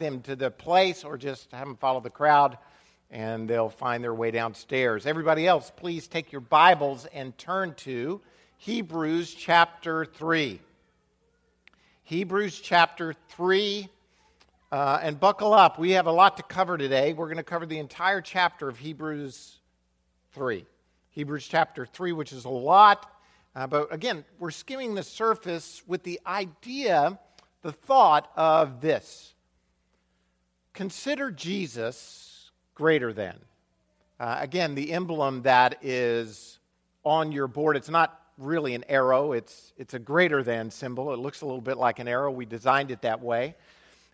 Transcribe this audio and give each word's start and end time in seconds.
them 0.00 0.22
to 0.22 0.34
the 0.34 0.50
place 0.50 1.04
or 1.04 1.16
just 1.16 1.52
have 1.52 1.68
them 1.68 1.76
follow 1.76 2.00
the 2.00 2.10
crowd 2.10 2.58
and 3.12 3.48
they'll 3.48 3.68
find 3.68 4.02
their 4.02 4.12
way 4.12 4.32
downstairs. 4.32 5.06
Everybody 5.06 5.46
else, 5.46 5.70
please 5.76 6.08
take 6.08 6.32
your 6.32 6.40
Bibles 6.40 7.06
and 7.14 7.38
turn 7.38 7.74
to 7.74 8.20
Hebrews 8.58 9.32
chapter 9.32 10.04
3. 10.04 10.58
Hebrews 12.02 12.58
chapter 12.58 13.14
3. 13.28 13.88
Uh, 14.72 14.98
and 15.00 15.20
buckle 15.20 15.54
up. 15.54 15.78
We 15.78 15.92
have 15.92 16.08
a 16.08 16.12
lot 16.12 16.38
to 16.38 16.42
cover 16.42 16.76
today. 16.76 17.12
We're 17.12 17.26
going 17.26 17.36
to 17.36 17.44
cover 17.44 17.64
the 17.64 17.78
entire 17.78 18.20
chapter 18.20 18.68
of 18.68 18.76
Hebrews 18.76 19.60
3. 20.32 20.66
Hebrews 21.10 21.46
chapter 21.46 21.86
3, 21.86 22.10
which 22.10 22.32
is 22.32 22.46
a 22.46 22.50
lot. 22.50 23.08
Uh, 23.54 23.68
but 23.68 23.94
again, 23.94 24.24
we're 24.40 24.50
skimming 24.50 24.96
the 24.96 25.04
surface 25.04 25.84
with 25.86 26.02
the 26.02 26.18
idea, 26.26 27.16
the 27.62 27.70
thought 27.70 28.32
of 28.34 28.80
this 28.80 29.33
Consider 30.74 31.30
Jesus 31.30 32.50
greater 32.74 33.12
than. 33.12 33.38
Uh, 34.18 34.38
again, 34.40 34.74
the 34.74 34.92
emblem 34.92 35.42
that 35.42 35.78
is 35.82 36.58
on 37.04 37.30
your 37.30 37.46
board, 37.46 37.76
it's 37.76 37.88
not 37.88 38.20
really 38.38 38.74
an 38.74 38.84
arrow, 38.88 39.32
it's, 39.32 39.72
it's 39.78 39.94
a 39.94 39.98
greater 40.00 40.42
than 40.42 40.72
symbol. 40.72 41.14
It 41.14 41.20
looks 41.20 41.42
a 41.42 41.46
little 41.46 41.60
bit 41.60 41.76
like 41.76 42.00
an 42.00 42.08
arrow. 42.08 42.32
We 42.32 42.44
designed 42.44 42.90
it 42.90 43.02
that 43.02 43.22
way. 43.22 43.54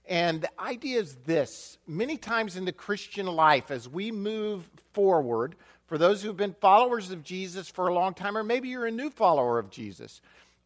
And 0.07 0.43
the 0.43 0.51
idea 0.61 1.01
is 1.01 1.15
this 1.25 1.79
many 1.87 2.19
times 2.19 2.57
in 2.57 2.67
the 2.67 2.73
Christian 2.73 3.27
life, 3.27 3.71
as 3.71 3.89
we 3.89 4.11
move 4.11 4.69
forward, 4.93 5.55
for 5.87 5.97
those 5.97 6.23
who've 6.23 6.37
been 6.37 6.55
followers 6.61 7.11
of 7.11 7.25
Jesus 7.25 7.69
for 7.69 7.89
a 7.89 7.95
long 7.95 8.13
time, 8.13 8.37
or 8.37 8.45
maybe 8.45 8.69
you're 8.69 8.87
a 8.87 8.91
new 8.91 9.09
follower 9.09 9.59
of 9.59 9.71
Jesus, 9.71 10.21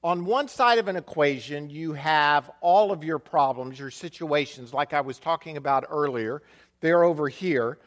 on 0.04 0.26
one 0.26 0.48
side 0.48 0.78
of 0.78 0.86
an 0.86 0.96
equation, 0.96 1.70
you 1.70 1.94
have 1.94 2.50
all 2.60 2.92
of 2.92 3.02
your 3.02 3.18
problems, 3.18 3.78
your 3.78 3.90
situations, 3.90 4.74
like 4.74 4.92
I 4.92 5.00
was 5.00 5.18
talking 5.18 5.56
about 5.56 5.86
earlier. 5.88 6.42
They're 6.80 7.04
over 7.04 7.26
here. 7.26 7.78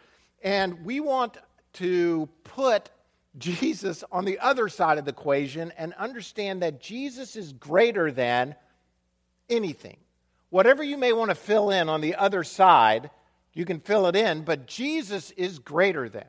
And 0.42 0.84
we 0.84 1.00
want 1.00 1.38
to 1.74 2.28
put 2.44 2.90
Jesus 3.38 4.04
on 4.12 4.26
the 4.26 4.40
other 4.40 4.68
side 4.68 4.98
of 4.98 5.06
the 5.06 5.12
equation 5.12 5.72
and 5.78 5.94
understand 5.94 6.64
that 6.64 6.82
Jesus 6.82 7.36
is 7.36 7.54
greater 7.54 8.12
than 8.12 8.56
anything. 9.48 9.98
Whatever 10.50 10.82
you 10.82 10.98
may 10.98 11.14
want 11.14 11.30
to 11.30 11.36
fill 11.36 11.70
in 11.70 11.88
on 11.88 12.02
the 12.02 12.16
other 12.16 12.44
side, 12.44 13.12
you 13.54 13.64
can 13.64 13.80
fill 13.80 14.08
it 14.08 14.16
in, 14.16 14.42
but 14.42 14.66
Jesus 14.66 15.30
is 15.32 15.60
greater 15.60 16.10
than. 16.10 16.26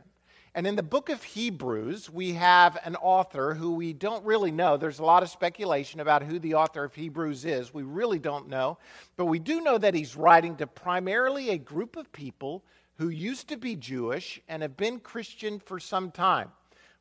And 0.58 0.66
in 0.66 0.74
the 0.74 0.82
book 0.82 1.08
of 1.08 1.22
Hebrews, 1.22 2.10
we 2.10 2.32
have 2.32 2.78
an 2.82 2.96
author 2.96 3.54
who 3.54 3.74
we 3.74 3.92
don't 3.92 4.24
really 4.24 4.50
know. 4.50 4.76
There's 4.76 4.98
a 4.98 5.04
lot 5.04 5.22
of 5.22 5.30
speculation 5.30 6.00
about 6.00 6.24
who 6.24 6.40
the 6.40 6.54
author 6.54 6.82
of 6.82 6.96
Hebrews 6.96 7.44
is. 7.44 7.72
We 7.72 7.84
really 7.84 8.18
don't 8.18 8.48
know. 8.48 8.76
But 9.16 9.26
we 9.26 9.38
do 9.38 9.60
know 9.60 9.78
that 9.78 9.94
he's 9.94 10.16
writing 10.16 10.56
to 10.56 10.66
primarily 10.66 11.50
a 11.50 11.58
group 11.58 11.94
of 11.94 12.10
people 12.10 12.64
who 12.96 13.08
used 13.08 13.46
to 13.50 13.56
be 13.56 13.76
Jewish 13.76 14.40
and 14.48 14.62
have 14.62 14.76
been 14.76 14.98
Christian 14.98 15.60
for 15.60 15.78
some 15.78 16.10
time. 16.10 16.50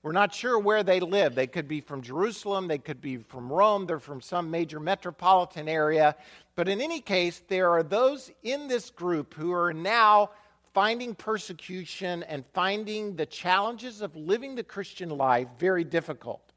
We're 0.04 0.12
not 0.12 0.36
sure 0.36 0.60
where 0.60 0.84
they 0.84 1.00
live. 1.00 1.34
They 1.34 1.48
could 1.48 1.68
be 1.68 1.82
from 1.82 2.04
Jerusalem, 2.04 2.68
they 2.68 2.78
could 2.78 3.02
be 3.02 3.18
from 3.18 3.52
Rome, 3.52 3.88
they're 3.88 3.98
from 3.98 4.22
some 4.22 4.52
major 4.52 4.80
metropolitan 4.80 5.68
area. 5.68 6.16
But 6.56 6.70
in 6.70 6.80
any 6.80 7.02
case, 7.02 7.42
there 7.48 7.72
are 7.72 7.82
those 7.82 8.30
in 8.44 8.68
this 8.68 8.92
group 8.92 9.34
who 9.34 9.52
are 9.52 9.74
now 9.74 10.30
finding 10.78 11.16
persecution 11.16 12.22
and 12.22 12.46
finding 12.54 13.16
the 13.16 13.26
challenges 13.26 14.04
of 14.04 14.16
living 14.16 14.54
the 14.54 14.62
Christian 14.62 15.10
life 15.10 15.48
very 15.58 15.84
difficult. 15.84 16.54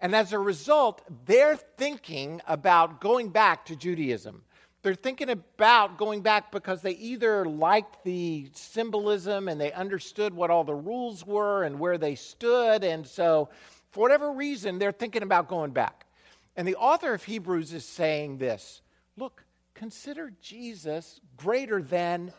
And 0.00 0.14
as 0.14 0.32
a 0.32 0.38
result, 0.38 1.02
they're 1.26 1.56
thinking 1.56 2.40
about 2.46 3.00
going 3.00 3.30
back 3.30 3.64
to 3.64 3.74
Judaism. 3.74 4.44
They're 4.82 4.94
thinking 4.94 5.28
about 5.28 5.98
going 5.98 6.20
back 6.20 6.52
because 6.52 6.82
they 6.82 6.92
either 6.92 7.46
liked 7.46 8.04
the 8.04 8.48
symbolism 8.54 9.48
and 9.48 9.60
they 9.60 9.72
understood 9.72 10.32
what 10.34 10.52
all 10.52 10.62
the 10.62 10.72
rules 10.72 11.26
were 11.26 11.64
and 11.64 11.80
where 11.80 11.98
they 11.98 12.14
stood. 12.14 12.84
And 12.84 13.04
so, 13.04 13.48
for 13.90 14.02
whatever 14.02 14.30
reason, 14.30 14.78
they're 14.78 14.92
thinking 14.92 15.24
about 15.24 15.48
going 15.48 15.72
back. 15.72 16.06
And 16.54 16.68
the 16.68 16.76
author 16.76 17.12
of 17.12 17.24
Hebrews 17.24 17.72
is 17.72 17.84
saying 17.84 18.38
this 18.38 18.82
look, 19.16 19.42
consider 19.74 20.32
Jesus 20.40 21.20
greater 21.36 21.82
than 21.82 22.32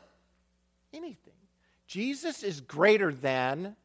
anything. 0.96 1.34
Jesus 1.88 2.44
is 2.44 2.62
greater 2.62 3.14
than 3.14 3.76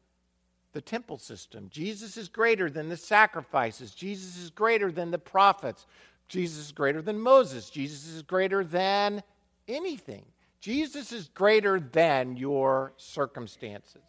the 0.73 0.81
temple 0.81 1.17
system. 1.17 1.67
Jesus 1.69 2.17
is 2.17 2.27
greater 2.27 2.69
than 2.69 2.89
the 2.89 2.97
sacrifices. 2.97 3.93
Jesus 3.93 4.37
is 4.37 4.49
greater 4.49 4.91
than 4.91 5.11
the 5.11 5.19
prophets. 5.19 5.85
Jesus 6.27 6.65
is 6.65 6.71
greater 6.71 7.01
than 7.01 7.19
Moses. 7.19 7.69
Jesus 7.69 8.07
is 8.07 8.21
greater 8.21 8.63
than 8.63 9.21
anything. 9.67 10.23
Jesus 10.61 11.11
is 11.11 11.27
greater 11.29 11.79
than 11.79 12.37
your 12.37 12.93
circumstances. 12.97 14.01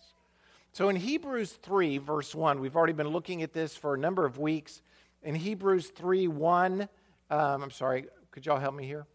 So 0.72 0.88
in 0.88 0.96
Hebrews 0.96 1.52
3, 1.62 1.98
verse 1.98 2.34
1, 2.34 2.60
we've 2.60 2.76
already 2.76 2.92
been 2.92 3.08
looking 3.08 3.42
at 3.42 3.52
this 3.52 3.76
for 3.76 3.94
a 3.94 3.98
number 3.98 4.24
of 4.24 4.38
weeks. 4.38 4.82
In 5.22 5.34
Hebrews 5.34 5.88
3, 5.88 6.28
1, 6.28 6.88
um, 7.30 7.62
I'm 7.62 7.70
sorry, 7.70 8.06
could 8.30 8.46
y'all 8.46 8.58
help 8.58 8.74
me 8.74 8.86
here? 8.86 9.06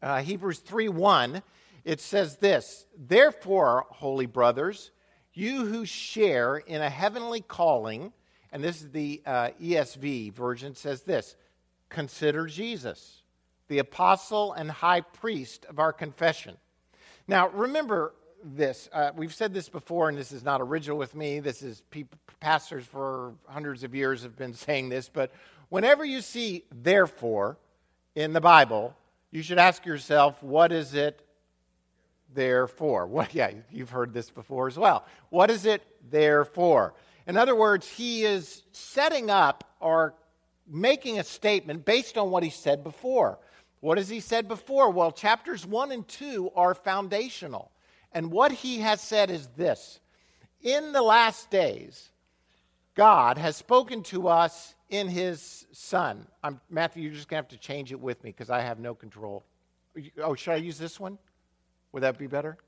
Uh, 0.00 0.22
Hebrews 0.22 0.60
3, 0.60 0.88
1 0.88 1.42
it 1.84 2.00
says 2.00 2.36
this 2.36 2.86
Therefore, 2.96 3.86
holy 3.90 4.26
brothers, 4.26 4.90
you 5.32 5.66
who 5.66 5.84
share 5.84 6.56
in 6.56 6.82
a 6.82 6.90
heavenly 6.90 7.40
calling, 7.40 8.12
and 8.52 8.62
this 8.62 8.82
is 8.82 8.90
the 8.90 9.22
uh, 9.24 9.50
ESV 9.60 10.32
version, 10.32 10.74
says 10.74 11.02
this 11.02 11.36
Consider 11.88 12.46
Jesus, 12.46 13.22
the 13.68 13.78
apostle 13.78 14.52
and 14.52 14.70
high 14.70 15.00
priest 15.00 15.64
of 15.66 15.78
our 15.78 15.92
confession. 15.92 16.56
Now, 17.26 17.48
remember 17.48 18.14
this. 18.42 18.88
Uh, 18.92 19.10
we've 19.14 19.34
said 19.34 19.52
this 19.52 19.68
before, 19.68 20.08
and 20.08 20.16
this 20.16 20.32
is 20.32 20.44
not 20.44 20.60
original 20.60 20.98
with 20.98 21.14
me. 21.14 21.40
This 21.40 21.62
is 21.62 21.82
people, 21.90 22.18
pastors 22.40 22.84
for 22.84 23.34
hundreds 23.46 23.84
of 23.84 23.94
years 23.94 24.22
have 24.22 24.36
been 24.36 24.54
saying 24.54 24.88
this. 24.88 25.08
But 25.08 25.32
whenever 25.68 26.04
you 26.04 26.20
see 26.20 26.64
therefore 26.72 27.58
in 28.14 28.32
the 28.32 28.40
Bible, 28.40 28.96
you 29.30 29.42
should 29.42 29.58
ask 29.58 29.84
yourself, 29.84 30.42
what 30.42 30.72
is 30.72 30.94
it 30.94 31.24
there 32.32 32.66
for? 32.66 33.06
What, 33.18 33.34
yeah, 33.34 33.52
you've 33.70 33.90
heard 33.90 34.12
this 34.12 34.30
before 34.30 34.68
as 34.68 34.78
well. 34.78 35.04
What 35.30 35.50
is 35.50 35.64
it 35.64 35.82
there 36.10 36.44
for? 36.44 36.94
In 37.26 37.36
other 37.36 37.54
words, 37.54 37.86
he 37.86 38.24
is 38.24 38.62
setting 38.72 39.30
up 39.30 39.64
or 39.80 40.14
making 40.66 41.18
a 41.18 41.24
statement 41.24 41.84
based 41.84 42.16
on 42.16 42.30
what 42.30 42.42
he 42.42 42.50
said 42.50 42.82
before. 42.82 43.38
What 43.80 43.98
has 43.98 44.08
he 44.08 44.20
said 44.20 44.48
before? 44.48 44.90
Well, 44.90 45.12
chapters 45.12 45.66
1 45.66 45.92
and 45.92 46.06
2 46.08 46.50
are 46.56 46.74
foundational. 46.74 47.70
And 48.12 48.32
what 48.32 48.52
he 48.52 48.78
has 48.80 49.00
said 49.00 49.30
is 49.30 49.46
this 49.56 50.00
In 50.62 50.92
the 50.92 51.02
last 51.02 51.50
days, 51.50 52.10
God 52.94 53.38
has 53.38 53.56
spoken 53.56 54.02
to 54.04 54.28
us 54.28 54.74
in 54.90 55.08
his 55.08 55.66
Son. 55.72 56.26
I'm, 56.42 56.60
Matthew, 56.70 57.04
you're 57.04 57.12
just 57.12 57.28
going 57.28 57.42
to 57.42 57.48
have 57.48 57.60
to 57.60 57.64
change 57.64 57.92
it 57.92 58.00
with 58.00 58.22
me 58.24 58.30
because 58.30 58.50
I 58.50 58.60
have 58.60 58.80
no 58.80 58.94
control. 58.94 59.44
Oh, 60.20 60.34
should 60.34 60.52
I 60.52 60.56
use 60.56 60.78
this 60.78 60.98
one? 60.98 61.18
Would 61.92 62.02
that 62.02 62.18
be 62.18 62.26
better? 62.26 62.58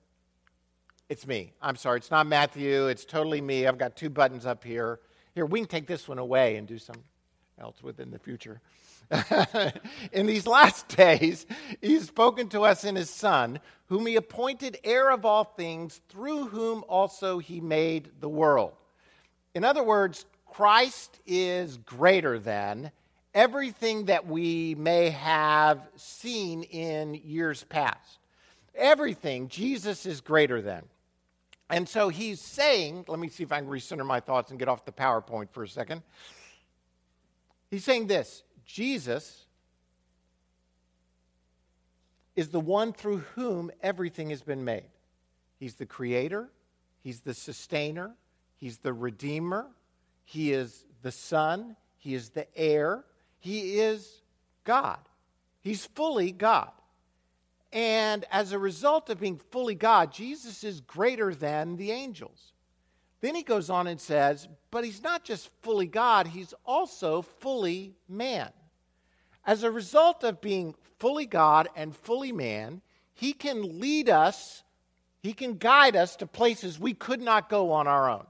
It's 1.09 1.27
me. 1.27 1.53
I'm 1.61 1.77
sorry. 1.77 1.99
It's 1.99 2.11
not 2.11 2.27
Matthew. 2.27 2.87
It's 2.87 3.05
totally 3.05 3.41
me. 3.41 3.67
I've 3.67 3.79
got 3.79 3.97
two 3.97 4.11
buttons 4.11 4.47
up 4.47 4.63
here. 4.63 5.01
Here, 5.35 5.45
we 5.45 5.61
can 5.61 5.69
take 5.69 5.87
this 5.87 6.09
one 6.09 6.19
away 6.19 6.57
and 6.57 6.67
do 6.67 6.79
something 6.79 7.03
else 7.59 7.83
within 7.83 8.11
the 8.11 8.19
future. 8.19 8.61
in 10.13 10.27
these 10.27 10.47
last 10.47 10.87
days, 10.97 11.47
he's 11.81 12.07
spoken 12.07 12.49
to 12.51 12.63
us 12.63 12.85
in 12.85 12.95
his 12.95 13.11
Son, 13.11 13.59
whom 13.87 14.07
he 14.07 14.17
appointed 14.17 14.79
heir 14.85 15.11
of 15.11 15.25
all 15.25 15.45
things, 15.45 16.01
through 16.09 16.47
whom 16.47 16.85
also 16.89 17.39
he 17.39 17.61
made 17.61 18.11
the 18.21 18.29
world. 18.29 18.73
In 19.53 19.65
other 19.65 19.83
words, 19.83 20.27
Christ 20.47 21.19
is 21.27 21.77
greater 21.77 22.39
than 22.39 22.93
everything 23.35 24.07
that 24.07 24.29
we 24.29 24.77
may 24.77 25.11
have 25.11 25.81
seen 25.97 26.63
in 26.63 27.15
years 27.15 27.65
past 27.65 28.20
everything, 28.75 29.49
Jesus 29.49 30.07
is 30.07 30.21
greater 30.21 30.61
than. 30.61 30.85
And 31.69 31.89
so 31.89 32.09
he's 32.09 32.41
saying, 32.41 33.05
let 33.07 33.19
me 33.21 33.29
see 33.29 33.45
if 33.45 33.53
I 33.53 33.61
can 33.61 33.69
recenter 33.69 34.05
my 34.05 34.21
thoughts 34.21 34.51
and 34.51 34.59
get 34.59 34.69
off 34.69 34.85
the 34.85 34.93
PowerPoint 34.93 35.51
for 35.51 35.63
a 35.63 35.69
second. 35.69 36.03
He's 37.71 37.85
saying 37.85 38.09
this 38.09 38.43
Jesus 38.67 39.47
is 42.35 42.49
the 42.49 42.61
one 42.61 42.93
through 42.93 43.19
whom 43.35 43.71
everything 43.83 44.31
has 44.31 44.43
been 44.43 44.65
made. 44.65 44.91
He's 45.59 45.75
the 45.75 45.87
creator, 45.87 46.49
he's 47.03 47.21
the 47.21 47.35
sustainer, 47.35 48.15
he's 48.57 48.79
the 48.79 48.93
redeemer, 48.93 49.67
he 50.25 50.53
is 50.53 50.85
the 51.03 51.13
son, 51.13 51.77
he 51.99 52.15
is 52.15 52.31
the 52.31 52.47
heir, 52.59 53.05
he 53.39 53.79
is 53.79 54.23
God. 54.65 54.99
He's 55.61 55.85
fully 55.85 56.33
God. 56.33 56.71
And 57.73 58.25
as 58.31 58.53
a 58.53 58.59
result 58.59 59.11
of 59.11 59.21
being 59.21 59.41
fully 59.51 59.75
God, 59.75 60.13
Jesus 60.13 60.65
is 60.65 60.81
greater 60.81 61.35
than 61.35 61.77
the 61.77 61.93
angels. 61.93 62.53
Then 63.21 63.35
he 63.35 63.43
goes 63.43 63.71
on 63.71 63.87
and 63.87 64.01
says, 64.01 64.49
but 64.71 64.85
he's 64.85 65.03
not 65.03 65.25
just 65.25 65.51
fully 65.63 65.87
God, 65.87 66.27
he's 66.27 66.55
also 66.65 67.23
fully 67.23 67.95
man. 68.09 68.51
As 69.45 69.63
a 69.63 69.71
result 69.71 70.25
of 70.25 70.41
being 70.41 70.75
fully 70.99 71.27
God 71.27 71.69
and 71.75 71.97
fully 71.97 72.33
man, 72.33 72.83
He 73.15 73.33
can 73.33 73.81
lead 73.81 74.09
us, 74.09 74.63
He 75.23 75.33
can 75.33 75.55
guide 75.55 75.97
us 75.97 76.17
to 76.17 76.27
places 76.27 76.79
we 76.79 76.95
could 76.95 77.21
not 77.21 77.49
go 77.49 77.73
on 77.73 77.89
our 77.89 78.09
own. 78.11 78.27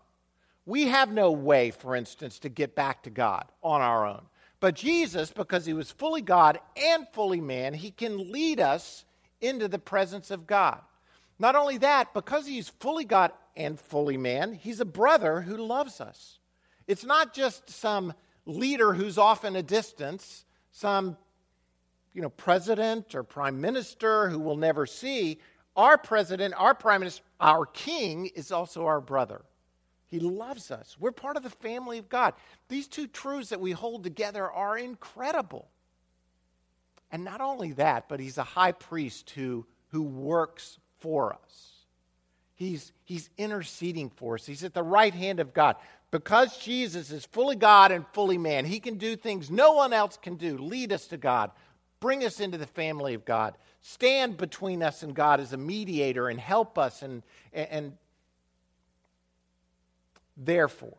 We 0.67 0.87
have 0.87 1.11
no 1.13 1.33
way, 1.33 1.73
for 1.73 1.97
instance, 1.97 2.39
to 2.41 2.49
get 2.49 2.75
back 2.77 3.03
to 3.03 3.11
God 3.11 3.47
on 3.63 3.81
our 3.81 4.07
own. 4.07 4.23
But 4.61 4.77
Jesus, 4.77 5.33
because 5.33 5.67
He 5.67 5.73
was 5.73 5.91
fully 5.91 6.23
God 6.23 6.61
and 6.77 7.07
fully 7.13 7.41
man, 7.41 7.75
He 7.75 7.91
can 7.91 8.31
lead 8.31 8.61
us 8.61 9.05
into 9.41 9.69
the 9.69 9.79
presence 9.79 10.31
of 10.31 10.47
God. 10.47 10.81
Not 11.39 11.57
only 11.57 11.79
that, 11.79 12.13
because 12.13 12.47
He's 12.47 12.69
fully 12.69 13.05
God 13.05 13.33
and 13.57 13.79
fully 13.79 14.17
man, 14.17 14.53
He's 14.53 14.81
a 14.81 14.85
brother 14.85 15.41
who 15.41 15.57
loves 15.57 16.01
us. 16.01 16.39
It's 16.87 17.05
not 17.05 17.33
just 17.33 17.71
some 17.71 18.15
leader 18.47 18.93
who's 18.93 19.19
off 19.19 19.45
in 19.45 19.57
a 19.57 19.63
distance, 19.63 20.45
some 20.73 21.17
you 22.13 22.23
know, 22.23 22.31
president 22.31 23.15
or 23.15 23.23
prime 23.23 23.61
minister 23.61 24.29
who 24.29 24.39
we'll 24.39 24.57
never 24.57 24.87
see. 24.87 25.39
Our 25.77 25.97
president, 25.97 26.55
our 26.57 26.75
prime 26.75 27.01
minister, 27.01 27.23
our 27.41 27.67
king 27.67 28.27
is 28.35 28.51
also 28.51 28.87
our 28.87 29.01
brother. 29.01 29.43
He 30.07 30.19
loves 30.19 30.73
us. 30.73 30.97
We're 30.99 31.13
part 31.13 31.37
of 31.37 31.45
the 31.45 31.51
family 31.51 31.99
of 31.99 32.09
God. 32.09 32.35
These 32.69 32.89
two 32.89 33.07
truths 33.07 33.51
that 33.51 33.61
we 33.61 33.71
hold 33.71 34.03
together 34.03 34.51
are 34.51 34.77
incredible. 34.77 35.69
And 37.13 37.25
not 37.25 37.41
only 37.41 37.73
that, 37.73 38.09
but 38.09 38.21
he's 38.21 38.39
a 38.39 38.45
high 38.45 38.73
priest 38.73 39.31
who, 39.31 39.67
who 39.89 40.03
works 40.03 40.79
for 40.99 41.33
us. 41.33 41.71
He's, 42.55 42.93
he's 43.05 43.31
interceding 43.39 44.11
for 44.11 44.35
us. 44.35 44.47
He's 44.47 44.65
at 44.65 44.75
the 44.75 44.83
right 44.83 45.15
hand 45.15 45.41
of 45.41 45.55
God. 45.55 45.77
Because 46.11 46.59
Jesus 46.59 47.11
is 47.11 47.25
fully 47.27 47.57
God 47.57 47.93
and 47.93 48.05
fully 48.13 48.39
man, 48.39 48.65
he 48.65 48.81
can 48.81 48.97
do 48.97 49.17
things 49.17 49.51
no 49.51 49.73
one 49.73 49.93
else 49.93 50.19
can 50.21 50.37
do. 50.37 50.59
Lead 50.59 50.93
us 50.93 51.07
to 51.09 51.17
God, 51.17 51.53
bring 52.01 52.25
us 52.25 52.41
into 52.41 52.59
the 52.59 52.67
family 52.67 53.15
of 53.15 53.25
God, 53.25 53.57
stand 53.81 54.37
between 54.37 54.83
us 54.83 55.03
and 55.03 55.15
God 55.15 55.41
as 55.41 55.53
a 55.53 55.57
mediator 55.57 56.29
and 56.29 56.39
help 56.39 56.79
us 56.79 57.03
and, 57.03 57.23
and 57.53 57.93
Therefore, 60.43 60.97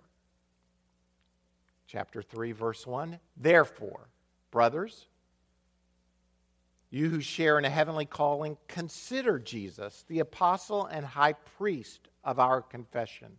chapter 1.87 2.21
3, 2.21 2.51
verse 2.51 2.85
1 2.85 3.19
Therefore, 3.37 4.07
brothers, 4.51 5.07
you 6.91 7.09
who 7.09 7.21
share 7.21 7.57
in 7.57 7.65
a 7.65 7.69
heavenly 7.69 8.05
calling, 8.05 8.57
consider 8.67 9.39
Jesus, 9.39 10.05
the 10.07 10.19
apostle 10.19 10.85
and 10.85 11.05
high 11.05 11.33
priest 11.33 12.09
of 12.23 12.38
our 12.38 12.61
confession. 12.61 13.38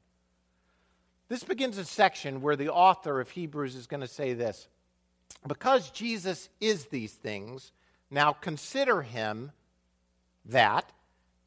This 1.29 1.45
begins 1.45 1.79
a 1.79 1.85
section 1.85 2.43
where 2.43 2.57
the 2.57 2.73
author 2.73 3.21
of 3.21 3.31
Hebrews 3.31 3.77
is 3.77 3.87
going 3.87 4.01
to 4.01 4.09
say 4.09 4.33
this 4.33 4.67
Because 5.47 5.91
Jesus 5.91 6.49
is 6.61 6.87
these 6.87 7.13
things, 7.13 7.73
now 8.11 8.33
consider 8.33 9.03
him 9.03 9.53
that 10.47 10.91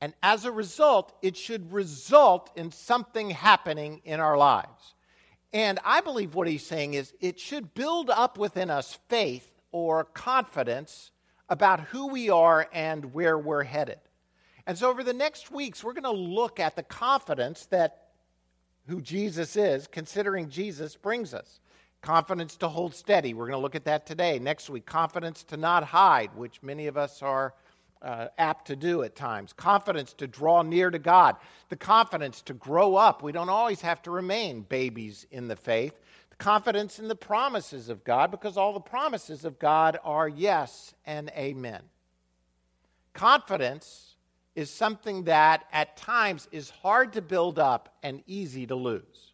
and 0.01 0.13
as 0.21 0.45
a 0.45 0.51
result, 0.51 1.17
it 1.21 1.35
should 1.35 1.71
result 1.71 2.51
in 2.55 2.71
something 2.71 3.31
happening 3.31 4.01
in 4.03 4.19
our 4.19 4.37
lives. 4.37 4.93
And 5.53 5.79
I 5.83 6.01
believe 6.01 6.35
what 6.35 6.47
he's 6.47 6.65
saying 6.65 6.93
is 6.95 7.13
it 7.21 7.39
should 7.39 7.73
build 7.73 8.09
up 8.09 8.37
within 8.37 8.69
us 8.69 8.99
faith 9.07 9.49
or 9.71 10.03
confidence 10.03 11.11
about 11.49 11.81
who 11.81 12.07
we 12.07 12.29
are 12.29 12.67
and 12.73 13.13
where 13.13 13.37
we're 13.37 13.63
headed. 13.63 13.99
And 14.67 14.77
so 14.77 14.89
over 14.89 15.03
the 15.03 15.13
next 15.13 15.51
weeks, 15.51 15.83
we're 15.83 15.93
going 15.93 16.03
to 16.03 16.11
look 16.11 16.59
at 16.59 16.75
the 16.75 16.83
confidence 16.83 17.65
that 17.67 18.07
who 18.87 19.01
Jesus 19.01 19.55
is, 19.55 19.87
considering 19.87 20.49
Jesus 20.49 20.95
brings 20.95 21.33
us. 21.33 21.59
Confidence 22.01 22.55
to 22.57 22.67
hold 22.67 22.93
steady. 22.93 23.33
We're 23.33 23.47
going 23.47 23.57
to 23.57 23.61
look 23.61 23.75
at 23.75 23.85
that 23.85 24.05
today. 24.05 24.37
Next 24.37 24.69
week, 24.69 24.85
confidence 24.85 25.43
to 25.45 25.57
not 25.57 25.83
hide, 25.83 26.29
which 26.35 26.61
many 26.61 26.87
of 26.87 26.97
us 26.97 27.21
are 27.21 27.53
uh, 28.01 28.27
apt 28.37 28.67
to 28.67 28.75
do 28.75 29.01
at 29.01 29.15
times. 29.15 29.53
Confidence 29.53 30.13
to 30.13 30.27
draw 30.27 30.61
near 30.61 30.91
to 30.91 30.99
God. 30.99 31.37
The 31.69 31.75
confidence 31.75 32.41
to 32.43 32.53
grow 32.53 32.95
up. 32.95 33.23
We 33.23 33.31
don't 33.31 33.49
always 33.49 33.81
have 33.81 34.01
to 34.03 34.11
remain 34.11 34.61
babies 34.61 35.25
in 35.31 35.47
the 35.47 35.55
faith. 35.55 35.99
Confidence 36.37 36.99
in 36.99 37.07
the 37.07 37.15
promises 37.15 37.89
of 37.89 38.03
God, 38.03 38.29
because 38.29 38.57
all 38.57 38.73
the 38.73 38.79
promises 38.79 39.45
of 39.45 39.57
God 39.57 39.97
are 40.03 40.27
yes 40.27 40.93
and 41.05 41.29
amen. 41.37 41.81
Confidence 43.13 44.15
is 44.55 44.69
something 44.69 45.25
that 45.25 45.65
at 45.71 45.97
times 45.97 46.47
is 46.51 46.69
hard 46.69 47.13
to 47.13 47.21
build 47.21 47.59
up 47.59 47.95
and 48.03 48.21
easy 48.27 48.67
to 48.67 48.75
lose. 48.75 49.33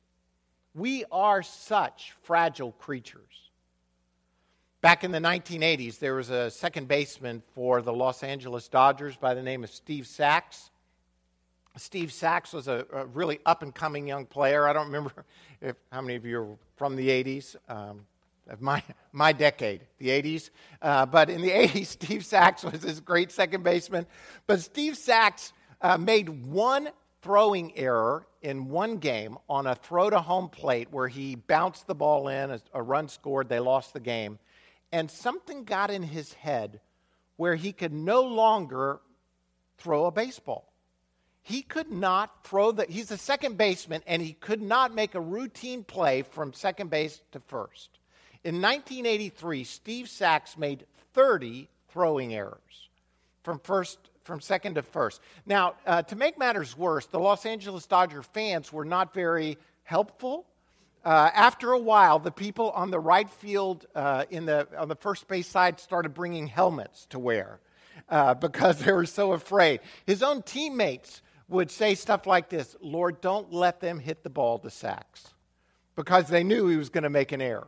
We 0.73 1.03
are 1.11 1.43
such 1.43 2.13
fragile 2.23 2.71
creatures. 2.73 3.49
Back 4.81 5.03
in 5.03 5.11
the 5.11 5.19
1980s, 5.19 5.99
there 5.99 6.15
was 6.15 6.29
a 6.31 6.49
second 6.49 6.87
baseman 6.87 7.43
for 7.53 7.81
the 7.81 7.93
Los 7.93 8.23
Angeles 8.23 8.67
Dodgers 8.67 9.15
by 9.15 9.35
the 9.35 9.43
name 9.43 9.63
of 9.63 9.69
Steve 9.69 10.07
Sax. 10.07 10.71
Steve 11.77 12.11
Sax 12.11 12.53
was 12.53 12.67
a, 12.67 12.85
a 12.91 13.05
really 13.05 13.39
up 13.45 13.63
and 13.63 13.73
coming 13.73 14.07
young 14.07 14.25
player. 14.25 14.67
I 14.67 14.73
don't 14.73 14.87
remember 14.87 15.11
if, 15.61 15.75
how 15.91 16.01
many 16.01 16.15
of 16.15 16.25
you 16.25 16.41
are 16.41 16.57
from 16.75 16.95
the 16.95 17.09
80s, 17.09 17.55
um, 17.69 18.05
of 18.49 18.61
my, 18.61 18.83
my 19.11 19.31
decade, 19.31 19.81
the 19.97 20.09
80s. 20.09 20.49
Uh, 20.81 21.05
but 21.05 21.29
in 21.29 21.41
the 21.41 21.49
80s, 21.51 21.87
Steve 21.87 22.25
Sax 22.25 22.63
was 22.63 22.81
this 22.81 22.99
great 22.99 23.31
second 23.31 23.63
baseman. 23.63 24.05
But 24.47 24.61
Steve 24.61 24.97
Sax 24.97 25.53
uh, 25.81 25.97
made 25.97 26.29
one 26.29 26.89
throwing 27.21 27.77
error 27.77 28.25
in 28.41 28.67
one 28.69 28.97
game 28.97 29.37
on 29.47 29.67
a 29.67 29.75
throw 29.75 30.09
to 30.09 30.19
home 30.19 30.49
plate 30.49 30.87
where 30.91 31.07
he 31.07 31.35
bounced 31.35 31.85
the 31.85 31.93
ball 31.95 32.27
in, 32.27 32.51
a, 32.51 32.61
a 32.73 32.81
run 32.81 33.07
scored, 33.07 33.47
they 33.47 33.59
lost 33.59 33.93
the 33.93 33.99
game 33.99 34.39
and 34.91 35.09
something 35.09 35.63
got 35.63 35.89
in 35.89 36.03
his 36.03 36.33
head 36.33 36.79
where 37.37 37.55
he 37.55 37.71
could 37.71 37.93
no 37.93 38.21
longer 38.21 38.99
throw 39.77 40.05
a 40.05 40.11
baseball. 40.11 40.70
He 41.43 41.61
could 41.61 41.91
not 41.91 42.43
throw 42.43 42.71
the, 42.71 42.85
he's 42.85 43.11
a 43.11 43.17
second 43.17 43.57
baseman, 43.57 44.03
and 44.05 44.21
he 44.21 44.33
could 44.33 44.61
not 44.61 44.93
make 44.93 45.15
a 45.15 45.21
routine 45.21 45.83
play 45.83 46.21
from 46.21 46.53
second 46.53 46.89
base 46.89 47.21
to 47.31 47.39
first. 47.39 47.89
In 48.43 48.55
1983, 48.55 49.63
Steve 49.63 50.09
Sax 50.09 50.57
made 50.57 50.85
30 51.13 51.67
throwing 51.89 52.33
errors 52.33 52.89
from 53.43 53.59
first 53.59 53.97
from 54.23 54.39
second 54.39 54.75
to 54.75 54.83
first. 54.83 55.19
Now, 55.47 55.73
uh, 55.85 56.03
to 56.03 56.15
make 56.15 56.37
matters 56.37 56.77
worse, 56.77 57.07
the 57.07 57.19
Los 57.19 57.43
Angeles 57.47 57.87
Dodger 57.87 58.21
fans 58.21 58.71
were 58.71 58.85
not 58.85 59.15
very 59.15 59.57
helpful 59.83 60.45
uh, 61.03 61.31
after 61.33 61.71
a 61.71 61.79
while, 61.79 62.19
the 62.19 62.31
people 62.31 62.69
on 62.71 62.91
the 62.91 62.99
right 62.99 63.29
field, 63.29 63.87
uh, 63.95 64.25
in 64.29 64.45
the, 64.45 64.67
on 64.77 64.87
the 64.87 64.95
first 64.95 65.27
base 65.27 65.47
side, 65.47 65.79
started 65.79 66.13
bringing 66.13 66.45
helmets 66.45 67.07
to 67.09 67.17
wear 67.17 67.59
uh, 68.09 68.35
because 68.35 68.77
they 68.83 68.91
were 68.91 69.05
so 69.05 69.33
afraid. 69.33 69.79
His 70.05 70.21
own 70.21 70.43
teammates 70.43 71.21
would 71.51 71.69
say 71.69 71.95
stuff 71.95 72.25
like 72.25 72.49
this 72.49 72.75
Lord, 72.81 73.21
don't 73.21 73.53
let 73.53 73.79
them 73.79 73.99
hit 73.99 74.23
the 74.23 74.29
ball 74.29 74.57
to 74.59 74.69
Sax 74.69 75.27
because 75.95 76.27
they 76.27 76.43
knew 76.43 76.67
he 76.67 76.77
was 76.77 76.89
going 76.89 77.03
to 77.03 77.09
make 77.09 77.31
an 77.31 77.41
error. 77.41 77.67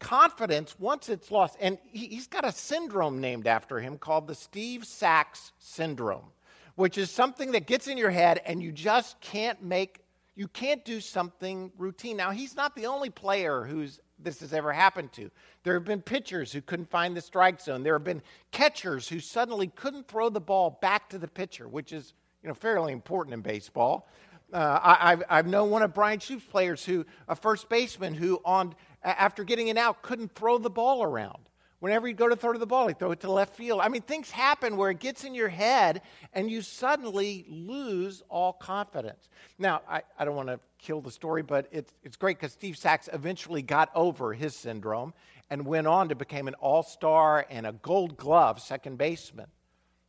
Confidence, 0.00 0.74
once 0.78 1.08
it's 1.08 1.30
lost, 1.30 1.56
and 1.60 1.78
he, 1.84 2.16
has 2.16 2.26
got 2.26 2.44
a 2.44 2.52
syndrome 2.52 3.20
named 3.20 3.46
after 3.46 3.78
him 3.78 3.96
called 3.96 4.26
the 4.26 4.34
Steve 4.34 4.84
Sax 4.84 5.52
syndrome, 5.58 6.26
which 6.74 6.98
is 6.98 7.10
something 7.10 7.52
that 7.52 7.66
gets 7.66 7.86
in 7.86 7.96
your 7.96 8.10
head 8.10 8.40
and 8.44 8.62
you 8.62 8.72
just 8.72 9.18
can't 9.20 9.62
make 9.62 10.00
you 10.36 10.48
can't 10.48 10.84
do 10.84 11.00
something 11.00 11.70
routine. 11.78 12.16
Now, 12.16 12.32
he's 12.32 12.56
not 12.56 12.74
the 12.74 12.86
only 12.86 13.08
player 13.08 13.62
who's 13.62 14.00
this 14.18 14.40
has 14.40 14.52
ever 14.52 14.72
happened 14.72 15.12
to. 15.12 15.30
There 15.62 15.74
have 15.74 15.84
been 15.84 16.02
pitchers 16.02 16.50
who 16.52 16.60
couldn't 16.60 16.90
find 16.90 17.16
the 17.16 17.20
strike 17.20 17.60
zone. 17.60 17.84
There 17.84 17.94
have 17.94 18.04
been 18.04 18.22
catchers 18.50 19.08
who 19.08 19.20
suddenly 19.20 19.68
couldn't 19.68 20.08
throw 20.08 20.28
the 20.28 20.40
ball 20.40 20.78
back 20.80 21.08
to 21.10 21.18
the 21.18 21.28
pitcher, 21.28 21.68
which 21.68 21.92
is 21.92 22.14
you 22.44 22.48
know 22.48 22.54
fairly 22.54 22.92
important 22.92 23.34
in 23.34 23.40
baseball. 23.40 24.06
Uh, 24.52 24.78
I, 24.82 25.10
have 25.10 25.22
I've 25.28 25.46
known 25.46 25.70
one 25.70 25.82
of 25.82 25.94
Brian 25.94 26.20
Shoop's 26.20 26.44
players 26.44 26.84
who, 26.84 27.06
a 27.26 27.34
first 27.34 27.68
baseman, 27.68 28.14
who 28.14 28.40
on 28.44 28.74
after 29.02 29.42
getting 29.42 29.70
an 29.70 29.78
out 29.78 30.02
couldn't 30.02 30.34
throw 30.34 30.58
the 30.58 30.70
ball 30.70 31.02
around. 31.02 31.38
Whenever 31.80 32.06
he'd 32.06 32.16
go 32.16 32.28
to 32.28 32.36
throw 32.36 32.56
the 32.56 32.66
ball, 32.66 32.86
he'd 32.86 32.98
throw 32.98 33.10
it 33.10 33.20
to 33.20 33.30
left 33.30 33.56
field. 33.56 33.80
I 33.80 33.88
mean, 33.88 34.02
things 34.02 34.30
happen 34.30 34.76
where 34.76 34.90
it 34.90 35.00
gets 35.00 35.24
in 35.24 35.34
your 35.34 35.48
head 35.48 36.02
and 36.32 36.50
you 36.50 36.62
suddenly 36.62 37.44
lose 37.48 38.22
all 38.30 38.54
confidence. 38.54 39.28
Now, 39.58 39.82
I, 39.88 40.02
I 40.18 40.24
don't 40.24 40.36
want 40.36 40.48
to 40.48 40.60
kill 40.78 41.02
the 41.02 41.10
story, 41.10 41.42
but 41.42 41.68
it's, 41.72 41.92
it's 42.02 42.16
great 42.16 42.38
because 42.38 42.52
Steve 42.52 42.78
Sax 42.78 43.10
eventually 43.12 43.60
got 43.60 43.90
over 43.94 44.32
his 44.32 44.56
syndrome 44.56 45.12
and 45.50 45.66
went 45.66 45.86
on 45.86 46.08
to 46.08 46.14
become 46.14 46.48
an 46.48 46.54
all 46.54 46.82
star 46.82 47.44
and 47.50 47.66
a 47.66 47.72
gold 47.72 48.16
glove 48.16 48.62
second 48.62 48.96
baseman. 48.96 49.46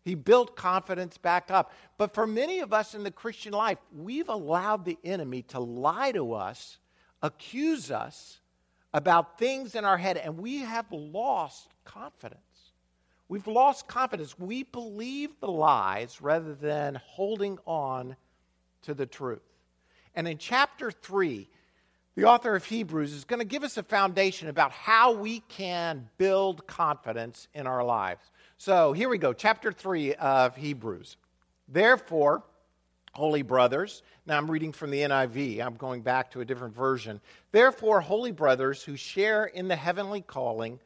He 0.06 0.14
built 0.14 0.56
confidence 0.56 1.18
back 1.18 1.50
up. 1.50 1.74
But 1.98 2.14
for 2.14 2.28
many 2.28 2.60
of 2.60 2.72
us 2.72 2.94
in 2.94 3.04
the 3.04 3.10
Christian 3.10 3.54
life, 3.54 3.80
we've 3.92 4.30
allowed 4.30 4.86
the 4.86 5.00
enemy 5.04 5.42
to 5.44 5.60
lie 5.60 6.12
to 6.12 6.34
us, 6.34 6.78
accuse 7.24 7.90
us, 7.90 8.40
about 8.94 9.40
things 9.40 9.74
in 9.74 9.84
our 9.84 9.98
head, 9.98 10.16
and 10.16 10.38
we 10.38 10.60
have 10.60 10.86
lost 10.92 11.68
confidence. 11.84 12.40
We've 13.28 13.48
lost 13.48 13.88
confidence. 13.88 14.38
We 14.38 14.62
believe 14.64 15.32
the 15.40 15.52
lies 15.52 16.22
rather 16.22 16.54
than 16.54 17.02
holding 17.04 17.58
on 17.66 18.16
to 18.84 18.94
the 18.94 19.08
truth. 19.08 19.42
And 20.14 20.28
in 20.28 20.38
chapter 20.38 20.92
3, 20.92 21.50
the 22.16 22.26
author 22.26 22.56
of 22.56 22.64
Hebrews 22.64 23.12
is 23.12 23.26
going 23.26 23.40
to 23.40 23.46
give 23.46 23.64
us 23.64 23.76
a 23.78 23.84
foundation 23.84 24.48
about 24.48 24.72
how 24.72 25.14
we 25.14 25.40
can 25.50 26.08
build 26.18 26.68
confidence 26.68 27.48
in 27.54 27.68
our 27.68 27.84
lives. 27.84 28.24
So 28.58 28.94
here 28.94 29.10
we 29.10 29.18
go, 29.18 29.34
chapter 29.34 29.72
3 29.72 30.16
of 30.16 30.56
Hebrews. 30.56 31.18
Therefore, 31.68 32.42
holy 33.14 33.42
brothers, 33.42 34.02
now 34.26 34.38
I'm 34.38 34.50
reading 34.50 34.72
from 34.72 34.92
the 34.92 35.02
NIV, 35.02 35.60
I'm 35.60 35.76
going 35.76 36.02
back 36.02 36.32
to 36.32 36.42
a 36.42 36.46
different 36.46 36.74
version. 36.74 37.20
Therefore, 37.52 38.00
holy 38.00 38.32
brothers 38.32 38.82
who 38.82 38.96
share 38.96 39.46
in 39.46 39.68
the 39.68 39.76
heavenly 39.76 40.22
calling, 40.22 40.80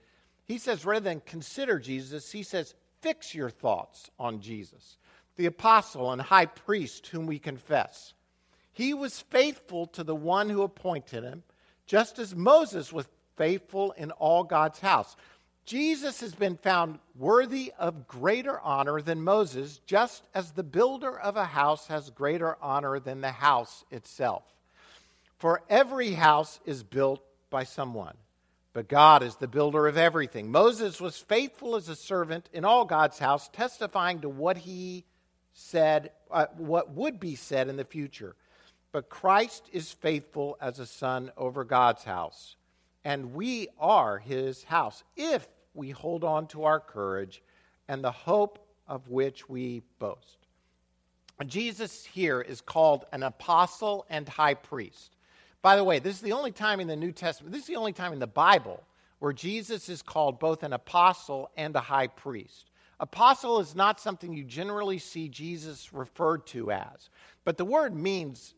he 0.46 0.58
says, 0.58 0.84
rather 0.84 1.04
than 1.04 1.22
consider 1.22 1.78
Jesus, 1.78 2.32
he 2.32 2.42
says, 2.42 2.74
fix 3.02 3.36
your 3.36 3.52
thoughts 3.52 4.10
on 4.20 4.42
Jesus, 4.42 4.98
the 5.38 5.46
apostle 5.46 6.12
and 6.12 6.22
high 6.22 6.48
priest 6.48 7.06
whom 7.08 7.28
we 7.28 7.38
confess. 7.38 8.14
He 8.74 8.96
was 8.96 9.20
faithful 9.20 9.86
to 9.88 10.04
the 10.04 10.16
one 10.16 10.50
who 10.50 10.64
appointed 10.64 11.24
him, 11.24 11.44
just 11.86 12.18
as 12.18 12.36
Moses 12.36 12.92
was 12.92 13.08
faithful 13.36 13.92
in 13.92 14.12
all 14.12 14.44
God's 14.44 14.80
house. 14.80 15.16
Jesus 15.70 16.22
has 16.22 16.34
been 16.34 16.58
found 16.58 16.98
worthy 17.16 17.72
of 17.78 18.08
greater 18.08 18.60
honor 18.60 19.02
than 19.02 19.22
Moses, 19.22 19.80
just 19.86 20.24
as 20.34 20.50
the 20.50 20.64
builder 20.64 21.16
of 21.20 21.38
a 21.38 21.46
house 21.46 21.86
has 21.90 22.10
greater 22.10 22.58
honor 22.60 23.00
than 23.00 23.22
the 23.22 23.32
house 23.32 23.86
itself. 23.92 24.42
For 25.38 25.62
every 25.70 26.14
house 26.14 26.60
is 26.66 26.82
built 26.82 27.24
by 27.52 27.66
someone, 27.66 28.16
but 28.74 28.88
God 28.88 29.22
is 29.22 29.36
the 29.36 29.48
builder 29.48 29.86
of 29.86 29.96
everything. 29.96 30.52
Moses 30.52 31.00
was 31.00 31.20
faithful 31.20 31.76
as 31.76 31.88
a 31.88 31.96
servant 31.96 32.50
in 32.52 32.66
all 32.66 32.84
God's 32.84 33.20
house, 33.20 33.48
testifying 33.50 34.22
to 34.22 34.30
what 34.30 34.58
he 34.58 35.06
said, 35.54 36.10
uh, 36.32 36.48
what 36.58 36.96
would 36.96 37.20
be 37.20 37.36
said 37.36 37.68
in 37.68 37.78
the 37.78 37.86
future. 37.86 38.36
But 38.92 39.08
Christ 39.10 39.70
is 39.72 39.92
faithful 39.92 40.58
as 40.60 40.80
a 40.80 40.88
son 40.88 41.32
over 41.38 41.64
God's 41.64 42.06
house, 42.06 42.56
and 43.06 43.36
we 43.36 43.68
are 43.78 44.18
his 44.18 44.64
house 44.64 45.04
if 45.16 45.48
we 45.80 45.90
hold 45.92 46.24
on 46.24 46.46
to 46.48 46.66
our 46.66 46.80
courage 46.80 47.42
and 47.88 48.04
the 48.04 48.12
hope 48.12 48.60
of 48.88 49.08
which 49.08 49.48
we 49.50 49.82
boast. 49.98 50.38
Jesus 51.48 52.06
here 52.06 52.42
is 52.42 52.60
called 52.60 53.06
an 53.14 53.24
apostle 53.24 54.06
and 54.10 54.28
high 54.28 54.56
priest. 54.56 55.16
By 55.62 55.78
the 55.78 55.84
way, 55.84 56.00
this 56.00 56.16
is 56.16 56.22
the 56.22 56.34
only 56.34 56.52
time 56.52 56.82
in 56.82 56.88
the 56.88 56.98
New 56.98 57.14
Testament, 57.14 57.54
this 57.54 57.62
is 57.62 57.68
the 57.68 57.78
only 57.78 57.94
time 57.94 58.12
in 58.12 58.20
the 58.20 58.28
Bible 58.28 58.84
where 59.20 59.34
Jesus 59.34 59.88
is 59.88 60.02
called 60.02 60.40
both 60.40 60.64
an 60.64 60.74
apostle 60.74 61.50
and 61.56 61.76
a 61.76 61.82
high 61.82 62.08
priest. 62.08 62.72
Apostle 63.00 63.60
is 63.60 63.74
not 63.74 64.02
something 64.02 64.34
you 64.34 64.44
generally 64.44 64.98
see 64.98 65.30
Jesus 65.30 65.94
referred 65.94 66.46
to 66.48 66.72
as, 66.72 67.10
but 67.46 67.58
the 67.58 67.66
word 67.66 67.96
means 67.96 68.54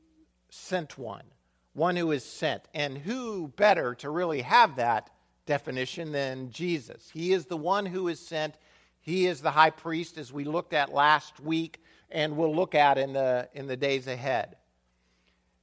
sent 0.49 0.97
one, 0.97 1.25
one 1.73 1.95
who 1.95 2.11
is 2.11 2.23
sent. 2.23 2.63
And 2.73 2.97
who 2.97 3.47
better 3.49 3.95
to 3.95 4.09
really 4.09 4.41
have 4.41 4.77
that 4.77 5.11
definition 5.45 6.11
than 6.11 6.51
Jesus. 6.51 7.09
He 7.13 7.33
is 7.33 7.45
the 7.45 7.57
one 7.57 7.85
who 7.85 8.07
is 8.07 8.19
sent. 8.19 8.55
He 8.99 9.27
is 9.27 9.41
the 9.41 9.51
high 9.51 9.69
priest, 9.71 10.17
as 10.17 10.31
we 10.31 10.43
looked 10.43 10.73
at 10.73 10.93
last 10.93 11.39
week 11.39 11.81
and 12.09 12.35
we'll 12.35 12.55
look 12.55 12.75
at 12.75 12.97
in 12.97 13.13
the, 13.13 13.49
in 13.53 13.67
the 13.67 13.77
days 13.77 14.07
ahead. 14.07 14.57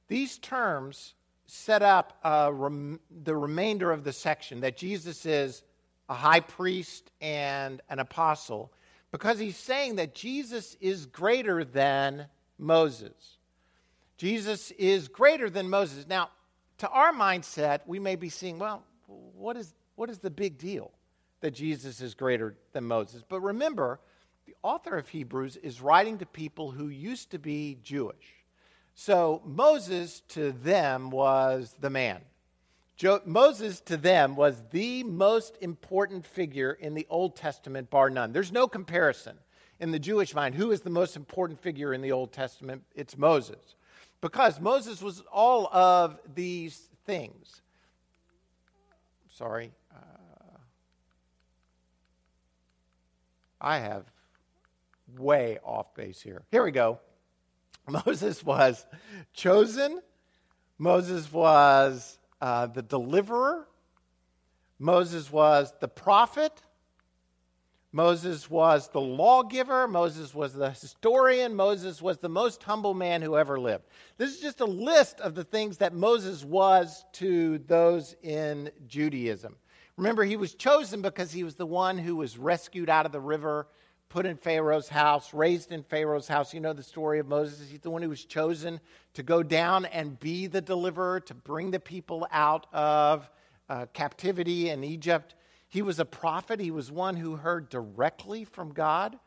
These 0.07 0.39
terms 0.39 1.13
set 1.45 1.81
up 1.81 2.19
uh, 2.23 2.51
rem- 2.53 2.99
the 3.23 3.35
remainder 3.35 3.91
of 3.91 4.03
the 4.03 4.13
section 4.13 4.61
that 4.61 4.77
Jesus 4.77 5.25
is 5.25 5.63
a 6.09 6.13
high 6.13 6.39
priest 6.39 7.11
and 7.21 7.81
an 7.89 7.99
apostle 7.99 8.73
because 9.11 9.39
he's 9.39 9.57
saying 9.57 9.95
that 9.95 10.15
Jesus 10.15 10.75
is 10.81 11.05
greater 11.05 11.63
than 11.63 12.27
Moses. 12.57 13.37
Jesus 14.17 14.71
is 14.71 15.07
greater 15.07 15.49
than 15.49 15.69
Moses. 15.69 16.05
Now, 16.07 16.29
to 16.79 16.89
our 16.89 17.13
mindset, 17.13 17.81
we 17.85 17.99
may 17.99 18.15
be 18.15 18.29
seeing, 18.29 18.59
well, 18.59 18.83
what 19.09 19.57
is, 19.57 19.73
what 19.95 20.09
is 20.09 20.19
the 20.19 20.29
big 20.29 20.57
deal 20.57 20.91
that 21.41 21.51
Jesus 21.51 22.01
is 22.01 22.13
greater 22.13 22.55
than 22.73 22.83
Moses? 22.83 23.23
But 23.27 23.41
remember, 23.41 23.99
the 24.45 24.55
author 24.63 24.97
of 24.97 25.07
Hebrews 25.09 25.57
is 25.57 25.81
writing 25.81 26.17
to 26.19 26.25
people 26.25 26.71
who 26.71 26.89
used 26.89 27.31
to 27.31 27.39
be 27.39 27.77
Jewish. 27.83 28.45
So 28.95 29.41
Moses 29.45 30.21
to 30.29 30.51
them 30.51 31.09
was 31.09 31.75
the 31.79 31.89
man. 31.89 32.21
Jo- 32.97 33.21
Moses 33.25 33.79
to 33.81 33.95
them 33.95 34.35
was 34.35 34.61
the 34.71 35.03
most 35.03 35.57
important 35.61 36.25
figure 36.25 36.73
in 36.73 36.93
the 36.93 37.07
Old 37.09 37.35
Testament, 37.35 37.89
bar 37.89 38.09
none. 38.09 38.33
There's 38.33 38.51
no 38.51 38.67
comparison 38.67 39.37
in 39.79 39.91
the 39.91 39.99
Jewish 39.99 40.35
mind. 40.35 40.55
Who 40.55 40.71
is 40.71 40.81
the 40.81 40.89
most 40.89 41.15
important 41.15 41.61
figure 41.61 41.93
in 41.93 42.01
the 42.01 42.11
Old 42.11 42.33
Testament? 42.33 42.83
It's 42.93 43.17
Moses. 43.17 43.75
Because 44.19 44.59
Moses 44.59 45.01
was 45.01 45.23
all 45.31 45.67
of 45.67 46.19
these 46.35 46.89
things 47.05 47.61
sorry. 49.39 49.71
Uh, 49.89 50.57
I 53.61 53.77
have 53.77 54.03
way 55.17 55.59
off 55.63 55.95
base 55.95 56.21
here. 56.21 56.43
Here 56.51 56.61
we 56.61 56.71
go. 56.71 56.99
Moses 58.05 58.43
was 58.43 58.85
chosen, 59.33 60.01
Moses 60.77 61.31
was 61.31 62.19
uh, 62.41 62.67
the 62.67 62.81
deliverer, 62.81 63.65
Moses 64.77 65.31
was 65.31 65.73
the 65.79 65.87
prophet. 65.87 66.61
Moses 67.91 68.49
was 68.49 68.87
the 68.89 69.01
lawgiver. 69.01 69.87
Moses 69.87 70.35
was 70.35 70.53
the 70.53 70.69
historian. 70.69 71.55
Moses 71.55 72.01
was 72.01 72.19
the 72.19 72.29
most 72.29 72.61
humble 72.61 72.93
man 72.93 73.21
who 73.21 73.35
ever 73.35 73.59
lived. 73.59 73.85
This 74.17 74.35
is 74.35 74.39
just 74.39 74.61
a 74.61 74.65
list 74.65 75.19
of 75.21 75.33
the 75.33 75.43
things 75.43 75.77
that 75.77 75.93
Moses 75.93 76.45
was 76.45 77.03
to 77.13 77.57
those 77.59 78.15
in 78.21 78.69
Judaism. 78.85 79.55
Remember, 79.97 80.23
he 80.23 80.37
was 80.37 80.53
chosen 80.53 81.01
because 81.01 81.31
he 81.31 81.43
was 81.43 81.55
the 81.55 81.65
one 81.65 81.97
who 81.97 82.15
was 82.15 82.37
rescued 82.37 82.89
out 82.89 83.07
of 83.07 83.11
the 83.11 83.19
river, 83.19 83.67
put 84.07 84.25
in 84.25 84.37
Pharaoh's 84.37 84.87
house, 84.87 85.33
raised 85.33 85.71
in 85.71 85.83
Pharaoh's 85.83 86.27
house. 86.27 86.53
You 86.53 86.59
know 86.59 86.73
the 86.73 86.83
story 86.83 87.17
of 87.17 87.27
Moses. 87.27 87.69
He's 87.69 87.81
the 87.81 87.89
one 87.89 88.03
who 88.03 88.09
was 88.09 88.23
chosen 88.23 88.79
to 89.15 89.23
go 89.23 89.41
down 89.41 89.85
and 89.85 90.19
be 90.19 90.45
the 90.45 90.61
deliverer, 90.61 91.19
to 91.21 91.33
bring 91.33 91.71
the 91.71 91.79
people 91.79 92.27
out 92.31 92.67
of 92.71 93.29
uh, 93.67 93.87
captivity 93.93 94.69
in 94.69 94.83
Egypt. 94.83 95.35
He 95.69 95.81
was 95.81 95.99
a 95.99 96.05
prophet. 96.05 96.59
He 96.59 96.71
was 96.71 96.91
one 96.91 97.15
who 97.15 97.35
heard 97.35 97.69
directly 97.69 98.43
from 98.43 98.73
God. 98.73 99.17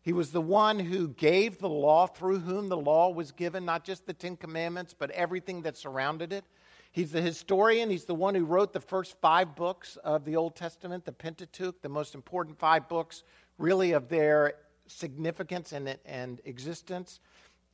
He 0.00 0.12
was 0.12 0.30
the 0.30 0.40
one 0.40 0.78
who 0.78 1.08
gave 1.08 1.58
the 1.58 1.68
law, 1.68 2.06
through 2.06 2.38
whom 2.38 2.68
the 2.68 2.76
law 2.76 3.10
was 3.10 3.32
given, 3.32 3.64
not 3.64 3.84
just 3.84 4.06
the 4.06 4.14
Ten 4.14 4.36
Commandments, 4.36 4.94
but 4.96 5.10
everything 5.10 5.62
that 5.62 5.76
surrounded 5.76 6.32
it. 6.32 6.44
He's 6.92 7.12
the 7.12 7.20
historian. 7.20 7.90
He's 7.90 8.06
the 8.06 8.14
one 8.14 8.34
who 8.34 8.44
wrote 8.44 8.72
the 8.72 8.80
first 8.80 9.20
five 9.20 9.54
books 9.54 9.96
of 10.04 10.24
the 10.24 10.36
Old 10.36 10.56
Testament, 10.56 11.04
the 11.04 11.12
Pentateuch, 11.12 11.82
the 11.82 11.88
most 11.88 12.14
important 12.14 12.58
five 12.58 12.88
books, 12.88 13.24
really, 13.58 13.92
of 13.92 14.08
their 14.08 14.54
significance 14.86 15.72
and, 15.72 15.98
and 16.06 16.40
existence. 16.44 17.20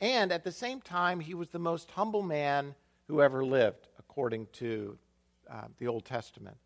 And 0.01 0.33
at 0.33 0.45
the 0.45 0.51
same 0.51 0.81
time, 0.81 1.21
he 1.21 1.35
was 1.35 1.49
the 1.51 1.59
most 1.59 1.91
humble 1.91 2.23
man 2.23 2.75
who 3.07 3.23
ever 3.23 3.45
lived, 3.45 3.87
according 3.99 4.49
to 4.55 4.99
uh, 5.49 5.69
the 5.79 5.87
Old 5.87 6.05
Testament. 6.05 6.57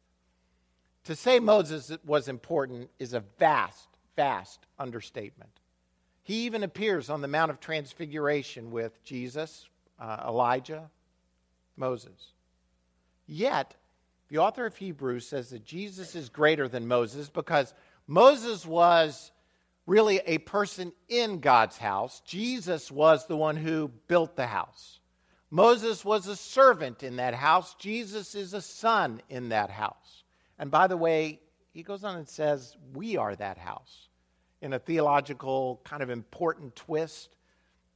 To 1.08 1.16
say 1.16 1.40
Moses 1.40 1.90
was 2.04 2.28
important 2.28 2.90
is 2.98 3.14
a 3.14 3.24
vast, 3.38 3.88
vast 4.14 4.60
understatement. 4.78 5.48
He 6.22 6.44
even 6.44 6.62
appears 6.62 7.08
on 7.08 7.22
the 7.22 7.28
Mount 7.28 7.50
of 7.50 7.60
Transfiguration 7.60 8.70
with 8.70 9.02
Jesus, 9.04 9.66
uh, 9.98 10.24
Elijah, 10.28 10.90
Moses. 11.78 12.34
Yet, 13.26 13.74
the 14.28 14.36
author 14.36 14.66
of 14.66 14.76
Hebrews 14.76 15.26
says 15.26 15.48
that 15.48 15.64
Jesus 15.64 16.14
is 16.14 16.28
greater 16.28 16.68
than 16.68 16.86
Moses 16.86 17.30
because 17.30 17.72
Moses 18.06 18.66
was 18.66 19.32
really 19.86 20.20
a 20.26 20.36
person 20.36 20.92
in 21.08 21.40
God's 21.40 21.78
house. 21.78 22.20
Jesus 22.26 22.92
was 22.92 23.26
the 23.26 23.34
one 23.34 23.56
who 23.56 23.90
built 24.08 24.36
the 24.36 24.46
house. 24.46 25.00
Moses 25.50 26.04
was 26.04 26.26
a 26.26 26.36
servant 26.36 27.02
in 27.02 27.16
that 27.16 27.32
house. 27.32 27.74
Jesus 27.76 28.34
is 28.34 28.52
a 28.52 28.60
son 28.60 29.22
in 29.30 29.48
that 29.48 29.70
house. 29.70 30.17
And 30.58 30.70
by 30.70 30.86
the 30.86 30.96
way, 30.96 31.40
he 31.72 31.82
goes 31.82 32.04
on 32.04 32.16
and 32.16 32.28
says, 32.28 32.76
We 32.92 33.16
are 33.16 33.36
that 33.36 33.58
house. 33.58 34.08
In 34.60 34.72
a 34.72 34.78
theological 34.78 35.80
kind 35.84 36.02
of 36.02 36.10
important 36.10 36.74
twist, 36.74 37.36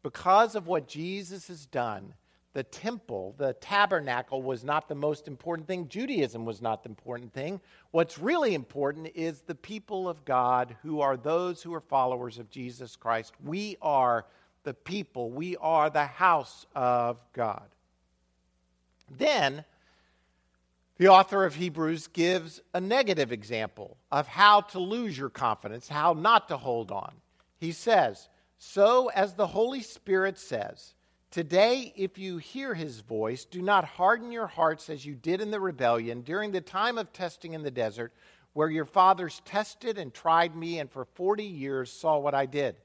because 0.02 0.54
of 0.54 0.66
what 0.66 0.87
Jesus 0.87 1.49
has 1.49 1.66
done, 1.66 2.14
the 2.54 2.62
temple, 2.62 3.35
the 3.38 3.54
tabernacle 3.54 4.42
was 4.42 4.62
not 4.62 4.87
the 4.87 4.95
most 4.95 5.26
important 5.26 5.66
thing. 5.66 5.88
Judaism 5.88 6.45
was 6.45 6.61
not 6.61 6.83
the 6.83 6.90
important 6.90 7.33
thing. 7.33 7.61
What's 7.92 8.19
really 8.19 8.54
important 8.54 9.09
is 9.14 9.40
the 9.40 9.54
people 9.54 10.09
of 10.09 10.25
God 10.25 10.76
who 10.83 11.00
are 11.00 11.16
those 11.16 11.62
who 11.62 11.73
are 11.73 11.81
followers 11.81 12.38
of 12.38 12.50
Jesus 12.50 12.95
Christ. 12.95 13.33
We 13.42 13.76
are 13.81 14.26
the 14.64 14.75
people, 14.75 15.31
we 15.31 15.57
are 15.57 15.90
the 15.90 16.07
house 16.07 16.66
of 16.75 17.21
God. 17.33 17.69
Then, 19.11 19.64
the 21.02 21.09
author 21.09 21.44
of 21.44 21.56
Hebrews 21.56 22.06
gives 22.06 22.61
a 22.73 22.80
negative 22.80 23.32
example 23.32 23.97
of 24.12 24.28
how 24.28 24.61
to 24.61 24.78
lose 24.78 25.18
your 25.18 25.30
confidence, 25.30 25.88
how 25.88 26.12
not 26.12 26.47
to 26.47 26.56
hold 26.56 26.92
on. 26.92 27.12
He 27.59 27.73
says, 27.73 28.28
So 28.56 29.09
as 29.09 29.35
the 29.35 29.49
Holy 29.49 29.80
Spirit 29.80 30.38
says, 30.38 30.94
Today, 31.32 31.92
if 31.97 32.18
you 32.18 32.38
hear 32.38 32.73
his 32.73 33.00
voice, 33.00 33.44
do 33.44 33.61
not 33.61 33.85
harden 33.85 34.30
your 34.30 34.47
hearts 34.47 34.88
as 34.88 35.04
you 35.04 35.16
did 35.16 35.40
in 35.40 35.50
the 35.50 35.59
rebellion 35.59 36.21
during 36.21 36.52
the 36.52 36.61
time 36.61 36.99
of 36.99 37.12
testing 37.12 37.54
in 37.54 37.64
the 37.64 37.71
desert, 37.73 38.12
where 38.52 38.71
your 38.71 38.85
fathers 38.85 39.42
tested 39.44 39.99
and 39.99 40.14
tried 40.14 40.54
me, 40.54 40.78
and 40.78 40.88
for 40.88 41.04
40 41.04 41.42
years 41.42 41.90
saw 41.90 42.16
what 42.16 42.37
I 42.37 42.47
did. 42.47 42.76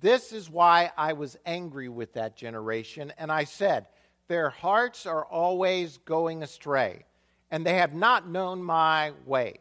This 0.00 0.32
is 0.32 0.50
why 0.50 0.90
I 0.98 1.12
was 1.12 1.38
angry 1.46 1.88
with 1.88 2.14
that 2.14 2.36
generation, 2.36 3.12
and 3.16 3.30
I 3.30 3.44
said, 3.44 3.86
Their 4.26 4.50
hearts 4.50 5.06
are 5.06 5.24
always 5.24 5.98
going 5.98 6.42
astray, 6.42 7.04
and 7.50 7.64
they 7.64 7.74
have 7.74 7.94
not 7.94 8.28
known 8.28 8.62
my 8.62 9.12
ways. 9.24 9.58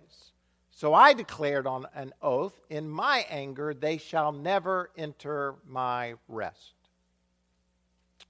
So 0.72 0.94
I 0.94 1.13
declared 1.13 1.68
on 1.68 1.88
an 1.96 2.13
oath, 2.22 2.60
In 2.70 2.89
my 2.89 3.25
anger 3.30 3.74
they 3.74 3.98
shall 3.98 4.32
never 4.32 4.89
enter 4.98 5.56
my 5.65 6.15
rest. 6.27 6.74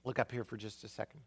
Look 0.04 0.18
up 0.18 0.30
here 0.30 0.44
for 0.44 0.56
just 0.56 0.84
a 0.84 0.88
second. 0.88 1.20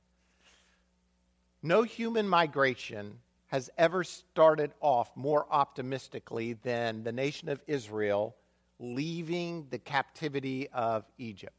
No 1.61 1.83
human 1.83 2.27
migration 2.27 3.19
has 3.47 3.69
ever 3.77 4.03
started 4.03 4.71
off 4.79 5.11
more 5.15 5.45
optimistically 5.51 6.53
than 6.53 7.03
the 7.03 7.11
nation 7.11 7.49
of 7.49 7.59
Israel 7.67 8.35
leaving 8.79 9.67
the 9.69 9.77
captivity 9.77 10.69
of 10.69 11.03
Egypt. 11.17 11.58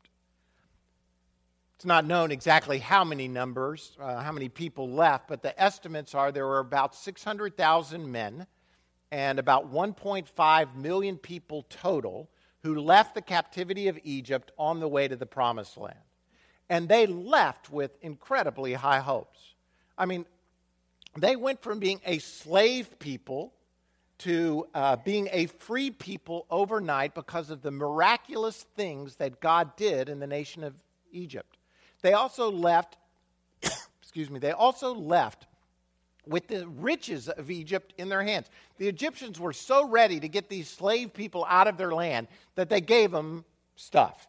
It's 1.80 1.86
not 1.86 2.04
known 2.04 2.30
exactly 2.30 2.78
how 2.78 3.04
many 3.04 3.26
numbers, 3.26 3.96
uh, 3.98 4.22
how 4.22 4.32
many 4.32 4.50
people 4.50 4.90
left, 4.90 5.28
but 5.28 5.40
the 5.40 5.58
estimates 5.58 6.14
are 6.14 6.30
there 6.30 6.46
were 6.46 6.58
about 6.58 6.94
600,000 6.94 8.12
men 8.12 8.46
and 9.10 9.38
about 9.38 9.72
1.5 9.72 10.74
million 10.76 11.16
people 11.16 11.64
total 11.70 12.28
who 12.62 12.78
left 12.78 13.14
the 13.14 13.22
captivity 13.22 13.88
of 13.88 13.98
Egypt 14.04 14.52
on 14.58 14.78
the 14.78 14.88
way 14.88 15.08
to 15.08 15.16
the 15.16 15.24
promised 15.24 15.78
land. 15.78 15.96
And 16.68 16.86
they 16.86 17.06
left 17.06 17.70
with 17.70 17.92
incredibly 18.02 18.74
high 18.74 19.00
hopes. 19.00 19.40
I 19.96 20.04
mean, 20.04 20.26
they 21.16 21.34
went 21.34 21.62
from 21.62 21.78
being 21.78 22.02
a 22.04 22.18
slave 22.18 22.98
people 22.98 23.54
to 24.18 24.68
uh, 24.74 24.96
being 24.96 25.30
a 25.32 25.46
free 25.46 25.90
people 25.90 26.44
overnight 26.50 27.14
because 27.14 27.48
of 27.48 27.62
the 27.62 27.70
miraculous 27.70 28.66
things 28.76 29.16
that 29.16 29.40
God 29.40 29.76
did 29.76 30.10
in 30.10 30.18
the 30.18 30.26
nation 30.26 30.62
of 30.62 30.74
Egypt. 31.10 31.56
They 32.02 32.12
also 32.12 32.50
left, 32.50 32.96
excuse 34.02 34.30
me, 34.30 34.38
they 34.38 34.52
also 34.52 34.94
left 34.94 35.46
with 36.26 36.46
the 36.48 36.66
riches 36.68 37.28
of 37.28 37.50
Egypt 37.50 37.94
in 37.98 38.08
their 38.08 38.22
hands. 38.22 38.48
The 38.78 38.88
Egyptians 38.88 39.40
were 39.40 39.52
so 39.52 39.88
ready 39.88 40.20
to 40.20 40.28
get 40.28 40.48
these 40.48 40.68
slave 40.68 41.12
people 41.12 41.46
out 41.48 41.66
of 41.66 41.76
their 41.76 41.92
land 41.92 42.28
that 42.54 42.68
they 42.68 42.80
gave 42.80 43.10
them 43.10 43.44
stuff, 43.76 44.28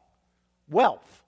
wealth. 0.70 1.22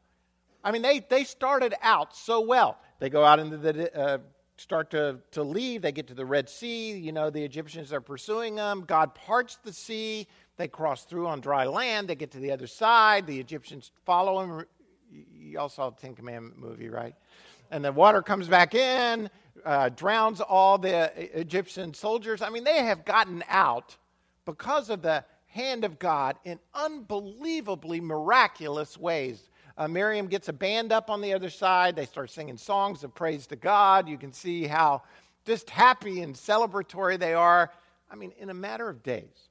I 0.63 0.71
mean, 0.71 0.81
they, 0.81 0.99
they 0.99 1.25
started 1.25 1.73
out 1.81 2.15
so 2.15 2.41
well. 2.41 2.77
They 2.99 3.09
go 3.09 3.25
out 3.25 3.39
into 3.39 3.57
the 3.57 3.97
uh, 3.97 4.17
start 4.57 4.91
to, 4.91 5.19
to 5.31 5.43
leave. 5.43 5.81
They 5.81 5.91
get 5.91 6.07
to 6.07 6.13
the 6.13 6.25
Red 6.25 6.49
Sea. 6.49 6.97
You 6.97 7.11
know, 7.11 7.29
the 7.29 7.43
Egyptians 7.43 7.91
are 7.91 8.01
pursuing 8.01 8.55
them. 8.55 8.85
God 8.87 9.13
parts 9.13 9.57
the 9.63 9.73
sea. 9.73 10.27
They 10.55 10.67
cross 10.67 11.03
through 11.03 11.27
on 11.27 11.41
dry 11.41 11.65
land. 11.65 12.07
They 12.07 12.15
get 12.15 12.31
to 12.31 12.39
the 12.39 12.51
other 12.51 12.67
side. 12.67 13.27
The 13.27 13.39
Egyptians 13.39 13.91
follow 14.05 14.39
them. 14.45 14.65
You 15.33 15.59
all 15.59 15.69
saw 15.69 15.89
the 15.89 15.99
Ten 16.01 16.15
Commandment 16.15 16.57
movie, 16.57 16.89
right? 16.89 17.15
And 17.71 17.83
the 17.83 17.91
water 17.91 18.21
comes 18.21 18.47
back 18.47 18.75
in, 18.75 19.29
uh, 19.65 19.89
drowns 19.89 20.41
all 20.41 20.77
the 20.77 21.11
Egyptian 21.39 21.93
soldiers. 21.93 22.41
I 22.41 22.49
mean, 22.49 22.63
they 22.63 22.83
have 22.83 23.05
gotten 23.05 23.43
out 23.47 23.97
because 24.45 24.89
of 24.89 25.01
the 25.01 25.23
hand 25.47 25.83
of 25.83 25.99
God 25.99 26.37
in 26.43 26.59
unbelievably 26.73 28.01
miraculous 28.01 28.97
ways. 28.97 29.49
Uh, 29.77 29.87
Miriam 29.87 30.27
gets 30.27 30.49
a 30.49 30.53
band 30.53 30.91
up 30.91 31.09
on 31.09 31.21
the 31.21 31.33
other 31.33 31.49
side. 31.49 31.95
They 31.95 32.05
start 32.05 32.29
singing 32.31 32.57
songs 32.57 33.03
of 33.03 33.15
praise 33.15 33.47
to 33.47 33.55
God. 33.55 34.07
You 34.07 34.17
can 34.17 34.33
see 34.33 34.65
how 34.65 35.03
just 35.45 35.69
happy 35.69 36.21
and 36.21 36.35
celebratory 36.35 37.19
they 37.19 37.33
are. 37.33 37.71
I 38.11 38.15
mean, 38.15 38.33
in 38.37 38.49
a 38.49 38.53
matter 38.53 38.89
of 38.89 39.03
days, 39.03 39.49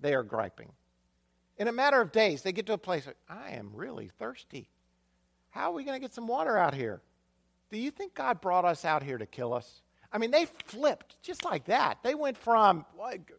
they 0.00 0.14
are 0.14 0.22
griping. 0.22 0.72
In 1.58 1.68
a 1.68 1.72
matter 1.72 2.00
of 2.00 2.12
days, 2.12 2.42
they 2.42 2.52
get 2.52 2.66
to 2.66 2.72
a 2.72 2.78
place 2.78 3.06
like, 3.06 3.16
I 3.28 3.50
am 3.50 3.70
really 3.74 4.10
thirsty. 4.18 4.68
How 5.58 5.72
are 5.72 5.74
we 5.74 5.82
going 5.82 5.96
to 5.96 6.00
get 6.00 6.14
some 6.14 6.28
water 6.28 6.56
out 6.56 6.72
here? 6.72 7.00
Do 7.68 7.78
you 7.78 7.90
think 7.90 8.14
God 8.14 8.40
brought 8.40 8.64
us 8.64 8.84
out 8.84 9.02
here 9.02 9.18
to 9.18 9.26
kill 9.26 9.52
us? 9.52 9.82
I 10.12 10.18
mean, 10.18 10.30
they 10.30 10.44
flipped 10.66 11.20
just 11.20 11.44
like 11.44 11.64
that. 11.64 11.98
They 12.04 12.14
went 12.14 12.38
from, 12.38 12.86
like, 12.96 13.32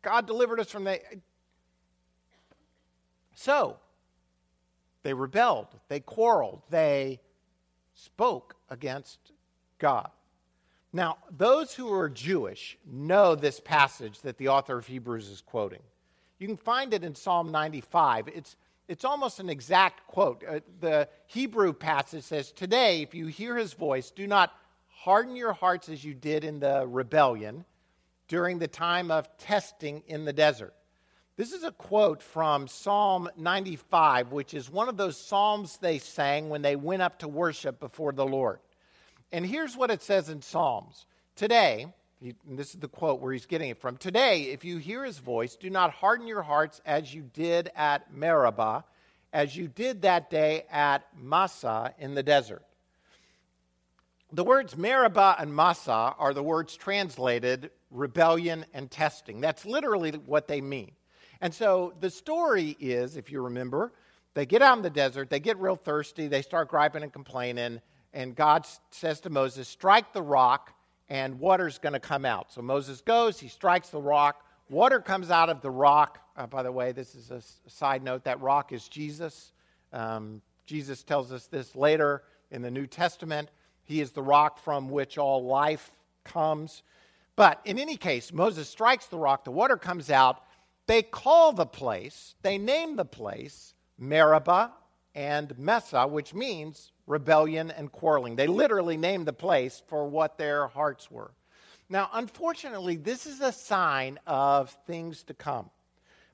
God 0.00 0.28
delivered 0.28 0.60
us 0.60 0.70
from 0.70 0.84
the. 0.84 1.00
So, 3.34 3.76
they 5.02 5.12
rebelled, 5.12 5.66
they 5.88 5.98
quarreled, 5.98 6.62
they 6.70 7.18
spoke 7.92 8.54
against 8.70 9.18
God. 9.80 10.10
Now, 10.92 11.18
those 11.28 11.74
who 11.74 11.92
are 11.92 12.08
Jewish 12.08 12.78
know 12.86 13.34
this 13.34 13.58
passage 13.58 14.20
that 14.20 14.38
the 14.38 14.46
author 14.46 14.78
of 14.78 14.86
Hebrews 14.86 15.26
is 15.26 15.40
quoting. 15.40 15.82
You 16.38 16.46
can 16.46 16.56
find 16.56 16.94
it 16.94 17.02
in 17.02 17.16
Psalm 17.16 17.50
95. 17.50 18.28
It's, 18.28 18.54
it's 18.88 19.04
almost 19.04 19.38
an 19.38 19.50
exact 19.50 20.06
quote. 20.06 20.42
Uh, 20.48 20.60
the 20.80 21.08
Hebrew 21.26 21.72
passage 21.72 22.24
says, 22.24 22.50
Today, 22.52 23.02
if 23.02 23.14
you 23.14 23.26
hear 23.26 23.56
his 23.56 23.74
voice, 23.74 24.10
do 24.10 24.26
not 24.26 24.52
harden 24.88 25.36
your 25.36 25.52
hearts 25.52 25.88
as 25.88 26.02
you 26.02 26.14
did 26.14 26.42
in 26.42 26.58
the 26.58 26.86
rebellion 26.86 27.64
during 28.26 28.58
the 28.58 28.68
time 28.68 29.10
of 29.10 29.28
testing 29.38 30.02
in 30.06 30.24
the 30.24 30.32
desert. 30.32 30.74
This 31.36 31.52
is 31.52 31.62
a 31.62 31.70
quote 31.70 32.20
from 32.20 32.66
Psalm 32.66 33.28
95, 33.36 34.32
which 34.32 34.54
is 34.54 34.68
one 34.68 34.88
of 34.88 34.96
those 34.96 35.16
psalms 35.16 35.76
they 35.76 35.98
sang 35.98 36.48
when 36.48 36.62
they 36.62 36.74
went 36.74 37.02
up 37.02 37.20
to 37.20 37.28
worship 37.28 37.78
before 37.78 38.12
the 38.12 38.26
Lord. 38.26 38.58
And 39.30 39.46
here's 39.46 39.76
what 39.76 39.90
it 39.90 40.02
says 40.02 40.30
in 40.30 40.42
Psalms 40.42 41.06
Today, 41.36 41.86
this 42.46 42.74
is 42.74 42.80
the 42.80 42.88
quote 42.88 43.20
where 43.20 43.32
he's 43.32 43.46
getting 43.46 43.70
it 43.70 43.78
from 43.78 43.96
Today, 43.96 44.44
if 44.44 44.64
you 44.64 44.78
hear 44.78 45.04
his 45.04 45.18
voice, 45.18 45.56
do 45.56 45.70
not 45.70 45.92
harden 45.92 46.26
your 46.26 46.42
hearts 46.42 46.80
as 46.84 47.12
you 47.12 47.22
did 47.32 47.70
at 47.76 48.12
Meribah, 48.12 48.84
as 49.32 49.56
you 49.56 49.68
did 49.68 50.02
that 50.02 50.30
day 50.30 50.64
at 50.70 51.06
Massah 51.16 51.94
in 51.98 52.14
the 52.14 52.22
desert. 52.22 52.62
The 54.32 54.44
words 54.44 54.76
Meribah 54.76 55.36
and 55.38 55.54
Massah 55.54 56.14
are 56.18 56.34
the 56.34 56.42
words 56.42 56.76
translated 56.76 57.70
rebellion 57.90 58.66
and 58.74 58.90
testing. 58.90 59.40
That's 59.40 59.64
literally 59.64 60.10
what 60.12 60.48
they 60.48 60.60
mean. 60.60 60.92
And 61.40 61.54
so 61.54 61.94
the 62.00 62.10
story 62.10 62.76
is, 62.80 63.16
if 63.16 63.30
you 63.30 63.42
remember, 63.42 63.92
they 64.34 64.44
get 64.44 64.60
out 64.60 64.76
in 64.76 64.82
the 64.82 64.90
desert, 64.90 65.30
they 65.30 65.40
get 65.40 65.58
real 65.58 65.76
thirsty, 65.76 66.28
they 66.28 66.42
start 66.42 66.68
griping 66.68 67.02
and 67.02 67.12
complaining, 67.12 67.80
and 68.12 68.34
God 68.34 68.66
says 68.90 69.20
to 69.20 69.30
Moses, 69.30 69.68
Strike 69.68 70.12
the 70.12 70.22
rock, 70.22 70.74
and 71.08 71.38
water's 71.38 71.78
going 71.78 71.94
to 71.94 72.00
come 72.00 72.24
out. 72.24 72.52
So 72.52 72.62
Moses 72.62 73.00
goes, 73.00 73.38
he 73.38 73.48
strikes 73.48 73.88
the 73.88 74.00
rock, 74.00 74.44
water 74.68 75.00
comes 75.00 75.30
out 75.30 75.48
of 75.48 75.60
the 75.60 75.70
rock. 75.70 76.20
Uh, 76.36 76.46
by 76.46 76.62
the 76.62 76.72
way, 76.72 76.92
this 76.92 77.14
is 77.14 77.30
a, 77.30 77.42
a, 77.66 77.70
side 77.70 78.02
note 78.02 78.24
that 78.24 78.40
rock 78.40 78.72
is 78.72 78.88
Jesus. 78.88 79.52
Um, 79.92 80.42
Jesus 80.66 81.02
tells 81.02 81.32
us 81.32 81.46
this 81.46 81.74
later 81.74 82.22
in 82.50 82.62
the 82.62 82.70
New 82.70 82.86
Testament. 82.86 83.50
He 83.84 84.00
is 84.00 84.12
the 84.12 84.22
rock 84.22 84.58
from 84.58 84.90
which 84.90 85.16
all 85.16 85.44
life 85.44 85.90
comes. 86.24 86.82
But 87.36 87.60
in 87.64 87.78
any 87.78 87.96
case, 87.96 88.32
Moses 88.32 88.68
strikes 88.68 89.06
the 89.06 89.18
rock, 89.18 89.44
the 89.44 89.50
water 89.50 89.76
comes 89.76 90.10
out, 90.10 90.42
they 90.86 91.02
call 91.02 91.52
the 91.52 91.66
place, 91.66 92.34
they 92.42 92.58
name 92.58 92.96
the 92.96 93.04
place 93.04 93.74
Meribah 93.98 94.72
and 95.18 95.58
Massah, 95.58 96.06
which 96.06 96.32
means 96.32 96.92
rebellion 97.08 97.72
and 97.72 97.90
quarreling. 97.90 98.36
They 98.36 98.46
literally 98.46 98.96
named 98.96 99.26
the 99.26 99.32
place 99.32 99.82
for 99.88 100.06
what 100.06 100.38
their 100.38 100.68
hearts 100.68 101.10
were. 101.10 101.32
Now, 101.88 102.08
unfortunately, 102.12 102.94
this 102.94 103.26
is 103.26 103.40
a 103.40 103.50
sign 103.50 104.20
of 104.28 104.70
things 104.86 105.24
to 105.24 105.34
come. 105.34 105.70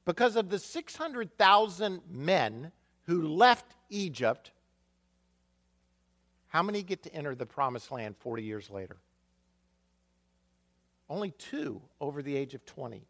Because 0.05 0.37
of 0.37 0.51
the 0.51 0.59
600,000 0.59 2.03
men 2.11 2.73
who 3.05 3.27
left 3.27 3.75
Egypt, 3.89 4.51
how 6.49 6.63
many 6.63 6.83
get 6.83 7.03
to 7.05 7.15
enter 7.15 7.35
the 7.35 7.47
promised 7.47 7.91
land 7.91 8.17
40 8.19 8.43
years 8.43 8.69
later? 8.69 8.99
Only 11.09 11.31
two 11.31 11.81
over 12.03 12.23
the 12.23 12.37
age 12.37 12.53
of 12.53 12.67
20 12.67 13.01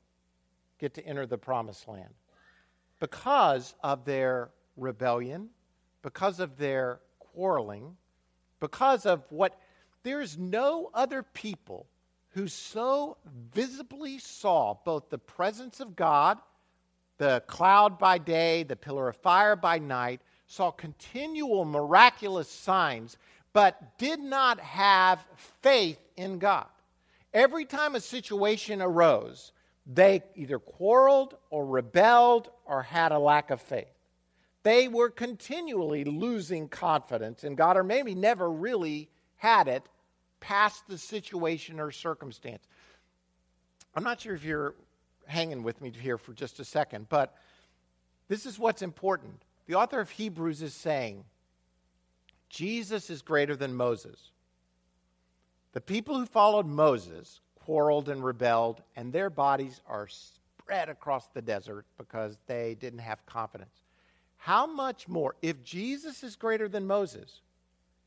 get 0.79 0.95
to 0.95 1.05
enter 1.05 1.27
the 1.27 1.39
promised 1.39 1.89
land 1.89 2.15
because 3.01 3.75
of 3.83 4.05
their 4.05 4.51
rebellion, 4.77 5.49
because 6.05 6.39
of 6.39 6.59
their 6.59 7.01
quarreling, 7.19 7.97
because 8.61 9.07
of 9.07 9.23
what 9.31 9.59
there's 10.03 10.37
no 10.37 10.91
other 10.93 11.23
people 11.23 11.87
who 12.35 12.47
so 12.47 13.17
visibly 13.55 14.19
saw 14.19 14.77
both 14.85 15.09
the 15.09 15.19
presence 15.19 15.81
of 15.81 15.97
God, 15.97 16.39
the 17.17 17.43
cloud 17.47 17.99
by 17.99 18.19
day, 18.19 18.65
the 18.65 18.77
pillar 18.77 19.09
of 19.09 19.17
fire 19.17 19.57
by 19.57 19.79
night, 19.79 20.21
saw 20.47 20.71
continual 20.71 21.65
miraculous 21.65 22.51
signs, 22.51 23.17
but 23.55 23.97
did 23.97 24.21
not 24.21 24.61
have 24.61 25.25
faith 25.63 25.99
in 26.19 26.39
God. 26.39 26.67
Every 27.33 27.65
time 27.65 27.95
a 27.95 28.01
situation 28.01 28.83
arose, 28.83 29.53
they 29.87 30.23
either 30.35 30.59
quarreled 30.59 31.37
or 31.49 31.65
rebelled 31.65 32.51
or 32.67 32.83
had 32.83 33.11
a 33.11 33.19
lack 33.19 33.51
of 33.51 33.63
faith. 33.63 33.94
They 34.65 34.89
were 34.89 35.11
continually 35.11 36.05
losing 36.05 36.69
confidence 36.69 37.45
in 37.45 37.55
God, 37.55 37.77
or 37.77 37.85
maybe 37.85 38.15
never 38.15 38.51
really 38.51 39.09
had 39.37 39.69
it 39.69 39.83
past 40.41 40.89
the 40.89 40.99
situation 40.99 41.79
or 41.79 41.93
circumstance. 41.93 42.67
I'm 43.95 44.03
not 44.03 44.21
sure 44.21 44.35
if 44.35 44.43
you're 44.43 44.75
hanging 45.27 45.63
with 45.63 45.81
me 45.81 45.91
here 45.91 46.19
for 46.19 46.33
just 46.33 46.61
a 46.61 46.65
second, 46.65 47.09
but 47.09 47.35
this 48.29 48.47
is 48.47 48.59
what's 48.59 48.83
important. 48.83 49.43
The 49.67 49.75
author 49.75 50.01
of 50.01 50.11
Hebrews 50.11 50.63
is 50.63 50.75
saying 50.75 51.25
Jesus 52.49 53.11
is 53.11 53.23
greater 53.23 53.57
than 53.57 53.75
Moses. 53.75 54.31
The 55.73 55.81
people 55.81 56.19
who 56.19 56.27
followed 56.27 56.67
Moses 56.67 57.41
quarreled 57.55 58.09
and 58.09 58.25
rebelled, 58.25 58.83
and 58.97 59.13
their 59.13 59.29
bodies 59.29 59.81
are 59.87 60.09
spread 60.09 60.89
across 60.89 61.29
the 61.29 61.43
desert 61.43 61.85
because 61.99 62.39
they 62.47 62.77
didn't 62.81 63.01
have 63.01 63.25
confidence. 63.27 63.84
How 64.45 64.67
much 64.67 65.09
more, 65.09 65.37
if 65.41 65.65
Jesus 65.65 66.23
is 66.23 66.37
greater 66.37 66.69
than 66.69 66.87
Moses, 66.87 67.41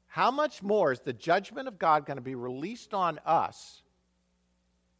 how 0.05 0.29
much 0.29 0.61
more 0.61 0.91
is 0.91 0.99
the 0.99 1.11
judgment 1.11 1.67
of 1.67 1.79
God 1.79 2.05
going 2.05 2.17
to 2.17 2.21
be 2.21 2.35
released 2.35 2.93
on 2.93 3.19
us 3.25 3.81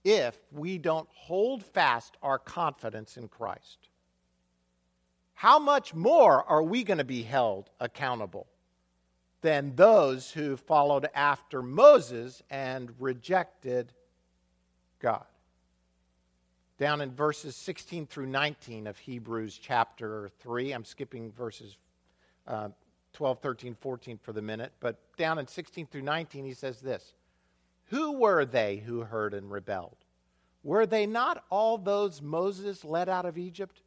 if 0.03 0.35
we 0.51 0.79
don't 0.79 1.07
hold 1.13 1.63
fast 1.63 2.17
our 2.23 2.39
confidence 2.39 3.17
in 3.17 3.27
Christ? 3.27 3.89
How 5.35 5.59
much 5.59 5.93
more 5.93 6.43
are 6.43 6.63
we 6.63 6.83
going 6.83 6.97
to 6.97 7.03
be 7.03 7.21
held 7.21 7.69
accountable 7.79 8.47
than 9.41 9.75
those 9.75 10.31
who 10.31 10.57
followed 10.57 11.07
after 11.13 11.61
Moses 11.61 12.41
and 12.49 12.91
rejected 12.97 13.93
God? 14.99 15.27
Down 16.77 17.01
in 17.01 17.11
verses 17.11 17.55
16 17.55 18.05
through 18.05 18.27
19 18.27 18.85
of 18.85 18.97
Hebrews 18.99 19.59
chapter 19.59 20.29
3, 20.41 20.73
I'm 20.73 20.85
skipping 20.85 21.31
verses 21.31 21.75
uh, 22.45 22.69
12, 23.13 23.39
13, 23.39 23.75
14 23.81 24.19
for 24.21 24.31
the 24.31 24.43
minute, 24.43 24.71
but 24.79 24.99
down 25.17 25.39
in 25.39 25.47
16 25.47 25.87
through 25.87 26.03
19, 26.03 26.45
he 26.45 26.53
says 26.53 26.79
this 26.79 27.13
Who 27.85 28.19
were 28.19 28.45
they 28.45 28.77
who 28.77 29.01
heard 29.01 29.33
and 29.33 29.51
rebelled? 29.51 29.97
Were 30.63 30.85
they 30.85 31.07
not 31.07 31.43
all 31.49 31.79
those 31.79 32.21
Moses 32.21 32.83
led 32.83 33.09
out 33.09 33.25
of 33.25 33.37
Egypt? 33.37 33.81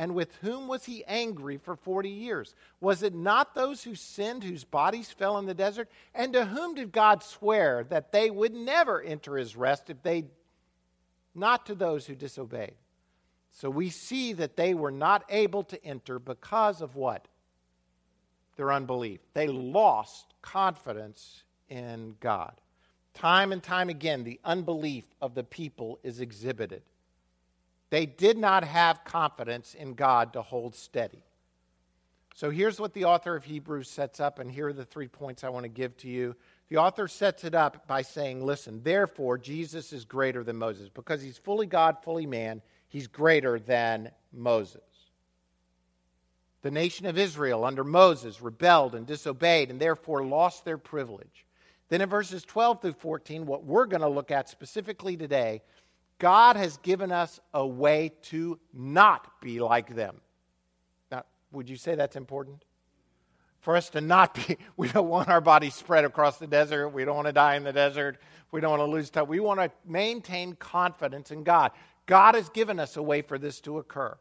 And 0.00 0.14
with 0.14 0.34
whom 0.36 0.68
was 0.68 0.84
he 0.84 1.04
angry 1.06 1.56
for 1.56 1.74
40 1.74 2.08
years? 2.08 2.54
Was 2.80 3.02
it 3.02 3.14
not 3.14 3.54
those 3.54 3.82
who 3.82 3.96
sinned, 3.96 4.44
whose 4.44 4.62
bodies 4.62 5.10
fell 5.10 5.38
in 5.38 5.46
the 5.46 5.54
desert? 5.54 5.88
And 6.14 6.32
to 6.34 6.44
whom 6.44 6.76
did 6.76 6.92
God 6.92 7.24
swear 7.24 7.84
that 7.90 8.12
they 8.12 8.30
would 8.30 8.54
never 8.54 9.02
enter 9.02 9.36
his 9.36 9.56
rest 9.56 9.90
if 9.90 10.00
they, 10.04 10.26
not 11.34 11.66
to 11.66 11.74
those 11.74 12.06
who 12.06 12.14
disobeyed? 12.14 12.74
So 13.50 13.70
we 13.70 13.90
see 13.90 14.32
that 14.34 14.56
they 14.56 14.74
were 14.74 14.90
not 14.90 15.24
able 15.28 15.64
to 15.64 15.84
enter 15.84 16.18
because 16.18 16.80
of 16.80 16.96
what? 16.96 17.26
their 18.58 18.72
unbelief. 18.72 19.20
They 19.32 19.46
lost 19.46 20.34
confidence 20.42 21.44
in 21.70 22.16
God. 22.20 22.52
Time 23.14 23.52
and 23.52 23.62
time 23.62 23.88
again, 23.88 24.24
the 24.24 24.38
unbelief 24.44 25.04
of 25.22 25.34
the 25.34 25.44
people 25.44 25.98
is 26.02 26.20
exhibited. 26.20 26.82
They 27.90 28.04
did 28.04 28.36
not 28.36 28.64
have 28.64 29.04
confidence 29.04 29.74
in 29.74 29.94
God 29.94 30.34
to 30.34 30.42
hold 30.42 30.74
steady. 30.74 31.24
So 32.34 32.50
here's 32.50 32.78
what 32.78 32.92
the 32.92 33.06
author 33.06 33.34
of 33.34 33.44
Hebrews 33.44 33.88
sets 33.88 34.20
up, 34.20 34.38
and 34.38 34.50
here 34.50 34.68
are 34.68 34.72
the 34.72 34.84
three 34.84 35.08
points 35.08 35.42
I 35.42 35.48
want 35.48 35.64
to 35.64 35.68
give 35.68 35.96
to 35.98 36.08
you. 36.08 36.36
The 36.68 36.76
author 36.76 37.08
sets 37.08 37.44
it 37.44 37.54
up 37.54 37.86
by 37.86 38.02
saying, 38.02 38.44
Listen, 38.44 38.82
therefore, 38.82 39.38
Jesus 39.38 39.92
is 39.92 40.04
greater 40.04 40.44
than 40.44 40.56
Moses. 40.56 40.88
Because 40.88 41.22
he's 41.22 41.38
fully 41.38 41.66
God, 41.66 41.96
fully 42.02 42.26
man, 42.26 42.60
he's 42.88 43.06
greater 43.06 43.58
than 43.58 44.10
Moses. 44.32 44.82
The 46.62 46.70
nation 46.70 47.06
of 47.06 47.16
Israel 47.16 47.64
under 47.64 47.84
Moses 47.84 48.42
rebelled 48.42 48.94
and 48.94 49.06
disobeyed 49.06 49.70
and 49.70 49.80
therefore 49.80 50.24
lost 50.24 50.64
their 50.64 50.78
privilege. 50.78 51.46
Then 51.88 52.00
in 52.00 52.08
verses 52.08 52.44
12 52.44 52.82
through 52.82 52.92
14, 52.94 53.46
what 53.46 53.64
we're 53.64 53.86
going 53.86 54.02
to 54.02 54.08
look 54.08 54.30
at 54.30 54.48
specifically 54.48 55.16
today, 55.16 55.62
God 56.18 56.56
has 56.56 56.76
given 56.78 57.12
us 57.12 57.40
a 57.54 57.66
way 57.66 58.12
to 58.24 58.58
not 58.74 59.40
be 59.40 59.60
like 59.60 59.94
them. 59.94 60.20
Now, 61.10 61.22
would 61.52 61.70
you 61.70 61.76
say 61.76 61.94
that's 61.94 62.16
important? 62.16 62.64
For 63.60 63.76
us 63.76 63.90
to 63.90 64.00
not 64.00 64.34
be, 64.34 64.56
we 64.76 64.88
don't 64.88 65.08
want 65.08 65.28
our 65.28 65.40
bodies 65.40 65.74
spread 65.74 66.04
across 66.04 66.38
the 66.38 66.46
desert. 66.46 66.90
We 66.90 67.04
don't 67.04 67.16
want 67.16 67.26
to 67.26 67.32
die 67.32 67.56
in 67.56 67.64
the 67.64 67.72
desert. 67.72 68.18
We 68.50 68.60
don't 68.60 68.70
want 68.78 68.80
to 68.80 68.86
lose 68.86 69.10
time. 69.10 69.28
We 69.28 69.40
want 69.40 69.60
to 69.60 69.70
maintain 69.86 70.54
confidence 70.54 71.30
in 71.30 71.42
God. 71.42 71.72
God 72.06 72.34
has 72.34 72.48
given 72.48 72.80
us 72.80 72.96
a 72.96 73.02
way 73.02 73.20
for 73.22 73.38
this 73.38 73.60
to 73.60 73.78
occur. 73.78 74.16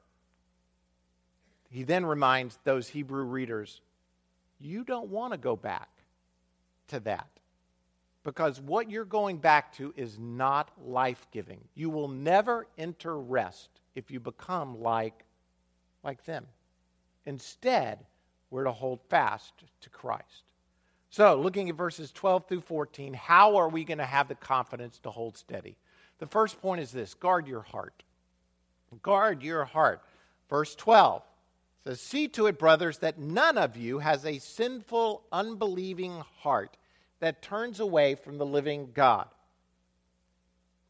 He 1.70 1.84
then 1.84 2.06
reminds 2.06 2.60
those 2.64 2.88
Hebrew 2.88 3.24
readers 3.24 3.82
you 4.60 4.84
don't 4.84 5.10
want 5.10 5.34
to 5.34 5.38
go 5.38 5.56
back 5.56 5.90
to 6.88 7.00
that 7.02 7.28
because 8.24 8.60
what 8.60 8.90
you're 8.90 9.06
going 9.06 9.38
back 9.38 9.72
to 9.74 9.94
is 9.96 10.18
not 10.20 10.72
life 10.84 11.28
giving. 11.32 11.60
You 11.76 11.90
will 11.90 12.08
never 12.08 12.68
enter 12.78 13.18
rest 13.18 13.70
if 13.96 14.12
you 14.12 14.20
become 14.20 14.82
like, 14.82 15.24
like 16.04 16.26
them. 16.26 16.46
Instead, 17.26 18.00
we're 18.50 18.64
to 18.64 18.72
hold 18.72 19.00
fast 19.10 19.54
to 19.82 19.90
Christ. 19.90 20.44
So, 21.10 21.40
looking 21.40 21.70
at 21.70 21.76
verses 21.76 22.12
12 22.12 22.48
through 22.48 22.62
14, 22.62 23.14
how 23.14 23.56
are 23.56 23.70
we 23.70 23.84
going 23.84 23.98
to 23.98 24.06
have 24.06 24.28
the 24.28 24.36
confidence 24.36 25.00
to 25.00 25.10
hold 25.10 25.38
steady? 25.38 25.78
The 26.20 26.28
first 26.28 26.62
point 26.62 26.82
is 26.82 26.92
this 26.92 27.14
guard 27.14 27.48
your 27.48 27.62
heart. 27.62 28.04
Guard 29.02 29.44
your 29.44 29.66
heart. 29.66 30.02
Verse 30.50 30.76
12 30.76 31.24
says, 31.84 32.02
See 32.02 32.28
to 32.30 32.48
it, 32.48 32.60
brothers, 32.60 33.00
that 33.00 33.20
none 33.20 33.58
of 33.58 33.78
you 33.78 34.00
has 34.00 34.26
a 34.26 34.40
sinful, 34.40 35.24
unbelieving 35.32 36.24
heart 36.40 36.78
that 37.20 37.42
turns 37.42 37.80
away 37.80 38.16
from 38.16 38.38
the 38.38 38.46
living 38.46 38.92
God. 38.94 39.28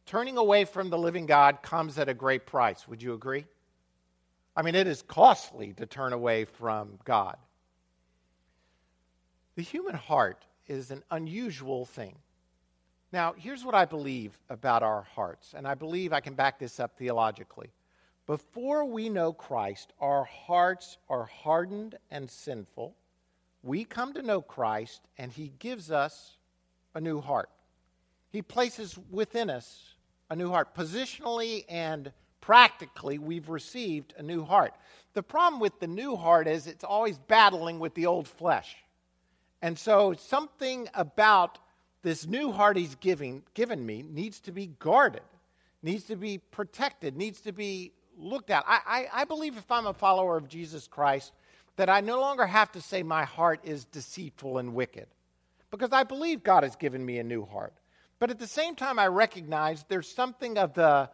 Turning 0.06 0.38
away 0.38 0.66
from 0.66 0.90
the 0.90 0.98
living 0.98 1.26
God 1.26 1.62
comes 1.62 1.98
at 1.98 2.10
a 2.10 2.14
great 2.14 2.46
price. 2.46 2.88
Would 2.88 3.04
you 3.04 3.14
agree? 3.14 3.46
I 4.56 4.62
mean, 4.62 4.76
it 4.76 4.88
is 4.88 5.02
costly 5.02 5.74
to 5.74 5.86
turn 5.86 6.14
away 6.14 6.46
from 6.46 6.98
God. 7.04 7.38
The 9.58 9.64
human 9.64 9.96
heart 9.96 10.46
is 10.68 10.92
an 10.92 11.04
unusual 11.10 11.84
thing. 11.84 12.16
Now, 13.12 13.34
here's 13.36 13.66
what 13.66 13.74
I 13.74 13.86
believe 13.86 14.38
about 14.52 14.84
our 14.84 15.02
hearts, 15.02 15.56
and 15.58 15.68
I 15.68 15.74
believe 15.74 16.14
I 16.14 16.20
can 16.20 16.36
back 16.36 16.60
this 16.60 16.80
up 16.80 16.96
theologically. 16.96 17.72
Before 18.28 18.86
we 18.86 19.10
know 19.10 19.34
Christ, 19.34 19.94
our 20.00 20.26
hearts 20.26 21.00
are 21.10 21.26
hardened 21.26 21.96
and 22.12 22.30
sinful. 22.30 22.94
We 23.64 23.84
come 23.84 24.14
to 24.14 24.22
know 24.22 24.44
Christ, 24.44 25.02
and 25.18 25.32
He 25.32 25.52
gives 25.58 25.90
us 25.90 26.38
a 26.94 27.02
new 27.02 27.20
heart. 27.20 27.50
He 28.30 28.44
places 28.44 28.96
within 29.10 29.50
us 29.50 29.96
a 30.30 30.36
new 30.36 30.52
heart. 30.52 30.76
Positionally 30.76 31.66
and 31.68 32.12
practically, 32.42 33.18
we've 33.18 33.50
received 33.50 34.14
a 34.20 34.22
new 34.22 34.44
heart. 34.44 34.76
The 35.14 35.24
problem 35.24 35.60
with 35.60 35.80
the 35.80 35.88
new 35.88 36.16
heart 36.16 36.48
is 36.48 36.68
it's 36.68 36.84
always 36.84 37.18
battling 37.18 37.80
with 37.80 37.96
the 37.96 38.06
old 38.06 38.28
flesh. 38.28 38.76
And 39.62 39.78
so, 39.78 40.14
something 40.14 40.88
about 40.94 41.60
this 42.04 42.28
new 42.28 42.52
heart 42.52 42.78
He's 42.78 42.96
giving, 42.96 43.44
given 43.54 43.86
me 43.86 44.04
needs 44.04 44.40
to 44.42 44.52
be 44.52 44.68
guarded, 44.80 45.24
needs 45.82 46.06
to 46.06 46.16
be 46.16 46.38
protected, 46.38 47.16
needs 47.16 47.42
to 47.42 47.52
be 47.52 47.94
looked 48.18 48.50
at. 48.50 48.64
I, 48.68 48.80
I, 48.86 49.22
I 49.22 49.26
believe 49.26 49.58
if 49.58 49.72
I'm 49.72 49.88
a 49.88 49.94
follower 49.94 50.38
of 50.38 50.48
Jesus 50.48 50.88
Christ, 50.88 51.32
that 51.76 51.90
I 51.90 52.02
no 52.02 52.20
longer 52.20 52.46
have 52.46 52.72
to 52.74 52.82
say 52.82 53.04
my 53.04 53.24
heart 53.24 53.62
is 53.64 53.86
deceitful 53.86 54.58
and 54.58 54.74
wicked 54.74 55.08
because 55.70 55.92
I 55.92 56.04
believe 56.04 56.44
God 56.44 56.64
has 56.64 56.76
given 56.76 57.06
me 57.06 57.20
a 57.20 57.24
new 57.24 57.46
heart. 57.46 57.74
But 58.20 58.32
at 58.32 58.40
the 58.40 58.48
same 58.48 58.76
time, 58.76 58.98
I 58.98 59.08
recognize 59.08 59.86
there's 59.88 60.12
something 60.12 60.58
of 60.58 60.74
the 60.74 61.10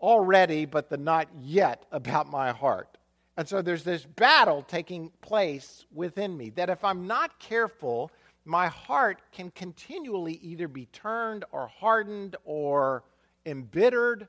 already 0.00 0.66
but 0.66 0.90
the 0.90 0.96
not 0.96 1.28
yet 1.40 1.84
about 1.90 2.30
my 2.30 2.52
heart. 2.52 2.97
And 3.38 3.48
so 3.48 3.62
there's 3.62 3.84
this 3.84 4.04
battle 4.04 4.60
taking 4.60 5.10
place 5.22 5.86
within 5.94 6.36
me 6.36 6.50
that 6.50 6.68
if 6.68 6.84
I'm 6.84 7.06
not 7.06 7.38
careful, 7.38 8.10
my 8.44 8.66
heart 8.66 9.22
can 9.32 9.50
continually 9.52 10.34
either 10.42 10.68
be 10.68 10.86
turned 10.86 11.46
or 11.52 11.68
hardened 11.68 12.36
or 12.44 13.04
embittered 13.46 14.28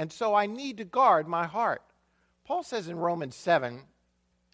and 0.00 0.10
so 0.10 0.34
I 0.34 0.46
need 0.46 0.78
to 0.78 0.86
guard 0.86 1.28
my 1.28 1.46
heart. 1.46 1.82
Paul 2.46 2.62
says 2.62 2.88
in 2.88 2.96
Romans 2.96 3.36
7 3.36 3.82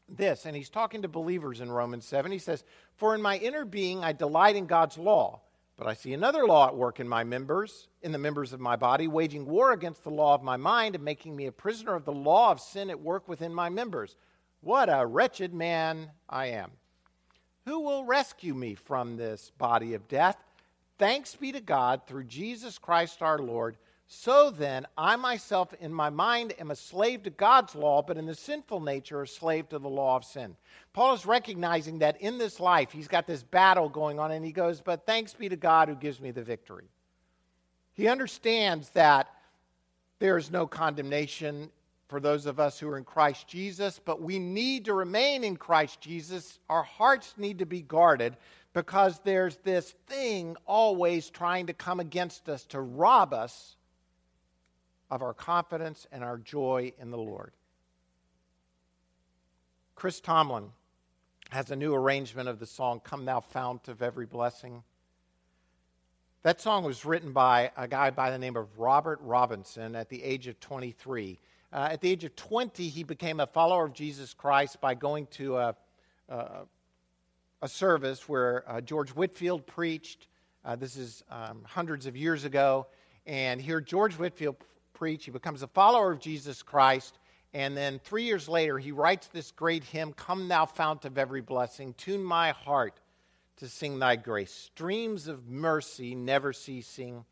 this, 0.09 0.45
and 0.45 0.57
he's 0.57 0.69
talking 0.69 1.03
to 1.03 1.09
believers 1.09 1.61
in 1.61 1.71
Romans 1.71 2.05
7. 2.05 2.33
He 2.33 2.41
says, 2.41 2.65
For 2.97 3.15
in 3.15 3.23
my 3.23 3.37
inner 3.39 3.65
being 3.65 4.03
I 4.03 4.13
delight 4.13 4.57
in 4.57 4.67
God's 4.67 4.99
law, 4.99 5.43
but 5.77 5.87
I 5.87 5.95
see 5.95 6.15
another 6.15 6.47
law 6.47 6.69
at 6.69 6.77
work 6.77 7.01
in 7.01 7.09
my 7.09 7.23
members, 7.23 7.89
in 8.03 8.13
the 8.13 8.19
members 8.19 8.53
of 8.53 8.61
my 8.61 8.77
body, 8.77 9.09
waging 9.09 9.45
war 9.45 9.73
against 9.73 10.05
the 10.05 10.11
law 10.11 10.35
of 10.35 10.43
my 10.43 10.57
mind 10.57 10.95
and 10.95 11.05
making 11.05 11.37
me 11.37 11.47
a 11.47 11.53
prisoner 11.53 11.95
of 11.95 12.05
the 12.05 12.13
law 12.13 12.51
of 12.51 12.61
sin 12.61 12.89
at 12.89 13.01
work 13.01 13.29
within 13.29 13.53
my 13.53 13.69
members. 13.69 14.17
What 14.63 14.89
a 14.91 15.07
wretched 15.07 15.53
man 15.53 16.11
I 16.31 16.47
am. 16.47 16.71
Who 17.67 17.81
will 17.81 18.05
rescue 18.05 18.55
me 18.55 18.75
from 18.75 19.17
this 19.17 19.53
body 19.59 19.95
of 19.95 20.09
death? 20.09 20.39
Thanks 20.99 21.35
be 21.35 21.53
to 21.53 21.61
God 21.61 22.03
through 22.07 22.25
Jesus 22.25 22.79
Christ 22.79 23.21
our 23.21 23.39
Lord 23.39 23.77
so 24.09 24.51
then, 24.51 24.87
I 24.97 25.17
myself 25.17 25.75
in 25.81 25.93
my 25.93 26.11
mind 26.11 26.55
am 26.61 26.71
a 26.71 26.77
slave 26.77 27.25
to 27.25 27.31
God's 27.31 27.75
law, 27.75 28.03
but 28.03 28.17
in 28.17 28.27
the 28.27 28.37
sinful 28.37 28.81
nature, 28.81 29.23
a 29.23 29.27
slave 29.27 29.69
to 29.71 29.81
the 29.81 29.89
law 29.89 30.17
of 30.17 30.25
sin. 30.25 30.57
Paul 30.93 31.15
is 31.15 31.27
recognizing 31.27 31.99
that 31.99 32.21
in 32.21 32.39
this 32.39 32.61
life, 32.61 32.93
he's 32.93 33.09
got 33.09 33.27
this 33.27 33.43
battle 33.43 33.89
going 33.89 34.21
on, 34.21 34.31
and 34.31 34.45
he 34.45 34.53
goes, 34.53 34.81
But 34.81 35.07
thanks 35.07 35.35
be 35.35 35.49
to 35.49 35.57
God 35.57 35.89
who 35.89 35.97
gives 35.97 36.21
me 36.21 36.31
the 36.31 36.45
victory. 36.45 36.89
He 37.95 38.07
understands 38.07 38.91
that 38.91 39.29
There 40.21 40.39
is 40.39 40.53
no 40.53 40.67
condemnation 40.69 41.71
for 42.09 42.21
those 42.21 42.47
of 42.47 42.61
us 42.61 42.79
who 42.79 42.89
are 42.89 42.99
in 42.99 43.05
Christ 43.05 43.49
Jesus, 43.49 43.99
but 43.99 44.23
we 44.23 44.39
need 44.39 44.85
to 44.85 44.95
remain 44.95 45.43
in 45.43 45.57
Christ 45.57 46.01
Jesus. 46.01 46.61
Our 46.71 46.85
hearts 46.85 47.35
need 47.37 47.59
to 47.59 47.67
be 47.67 47.83
guarded 47.83 48.37
because 48.73 49.19
there's 49.25 49.57
this 49.59 49.95
thing 50.07 50.57
always 50.65 51.29
trying 51.29 51.67
to 51.67 51.73
come 51.73 51.99
against 51.99 52.49
us 52.49 52.65
to 52.67 52.81
rob 52.81 53.35
us 53.35 53.76
of 55.11 55.23
our 55.23 55.35
confidence 55.35 56.07
and 56.13 56.25
our 56.25 56.39
joy 56.39 56.93
in 57.01 57.11
the 57.11 57.19
Lord. 57.19 57.53
Chris 59.95 60.21
Tomlin 60.21 60.71
has 61.51 61.71
a 61.71 61.77
new 61.77 61.95
arrangement 61.95 62.49
of 62.49 62.59
the 62.59 62.67
song, 62.67 63.01
Come 63.03 63.25
Thou 63.25 63.41
Fount 63.41 63.89
of 63.89 64.03
Every 64.03 64.27
Blessing. 64.27 64.83
That 66.43 66.61
song 66.61 66.85
was 66.85 67.05
written 67.05 67.33
by 67.33 67.71
a 67.77 67.89
guy 67.89 68.11
by 68.11 68.31
the 68.31 68.39
name 68.39 68.57
of 68.57 68.79
Robert 68.79 69.19
Robinson 69.23 69.97
at 69.97 70.09
the 70.09 70.23
age 70.23 70.47
of 70.47 70.61
23. 70.61 71.39
Uh, 71.73 71.89
at 71.91 72.01
the 72.01 72.11
age 72.11 72.25
of 72.25 72.37
20, 72.37 72.89
he 72.89 73.03
became 73.03 73.41
a 73.41 73.47
follower 73.47 73.85
of 73.85 73.93
Jesus 73.93 74.33
Christ 74.33 74.81
by 74.81 74.95
going 74.95 75.27
to 75.33 75.57
a, 75.57 75.77
a, 76.29 76.47
a 77.63 77.69
service 77.69 78.29
where 78.29 78.65
uh, 78.69 78.81
George 78.81 79.11
Whitefield 79.11 79.67
preached. 79.67 80.29
Uh, 80.65 80.77
this 80.77 80.97
is 80.97 81.25
um, 81.31 81.63
hundreds 81.65 82.07
of 82.07 82.17
years 82.17 82.45
ago. 82.45 82.87
And 83.27 83.61
here, 83.61 83.81
George 83.81 84.15
Whitefield 84.15 84.57
preached. 84.97 85.27
He 85.27 85.31
becomes 85.31 85.63
a 85.63 85.69
follower 85.69 86.11
of 86.11 86.19
Jesus 86.19 86.63
Christ. 86.63 87.19
And 87.55 87.77
then 87.77 88.01
three 88.03 88.25
years 88.25 88.49
later, 88.49 88.79
he 88.79 88.93
writes 88.93 89.29
this 89.29 89.53
great 89.53 89.85
hymn 89.85 90.13
Come, 90.13 90.49
thou 90.49 90.67
fount 90.67 91.05
of 91.05 91.19
every 91.19 91.41
blessing, 91.41 91.95
tune 91.95 92.25
my 92.25 92.51
heart 92.51 92.99
to 93.59 93.69
sing 93.69 93.99
thy 93.99 94.17
grace. 94.17 94.53
Streams 94.53 95.29
of 95.29 95.47
mercy 95.47 96.15
never 96.15 96.53
ceasing, 96.53 97.25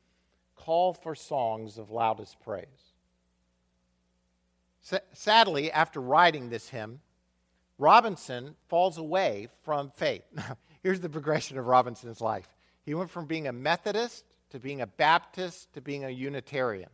call 0.54 0.94
for 0.94 1.14
songs 1.14 1.78
of 1.78 1.90
loudest 1.90 2.40
praise. 2.40 2.92
sadly, 5.12 5.72
after 5.72 6.00
writing 6.00 6.50
this 6.50 6.68
hymn, 6.68 7.00
Robinson 7.78 8.54
falls 8.68 8.98
away 8.98 9.48
from 9.62 9.90
faith. 9.90 10.24
Here's 10.82 11.00
the 11.00 11.08
progression 11.08 11.58
of 11.58 11.66
Robinson's 11.66 12.20
life 12.20 12.48
he 12.84 12.94
went 12.94 13.10
from 13.10 13.26
being 13.26 13.48
a 13.48 13.52
Methodist 13.52 14.24
to 14.50 14.58
being 14.58 14.80
a 14.80 14.86
Baptist 14.86 15.72
to 15.72 15.80
being 15.80 16.04
a 16.04 16.10
Unitarian. 16.10 16.90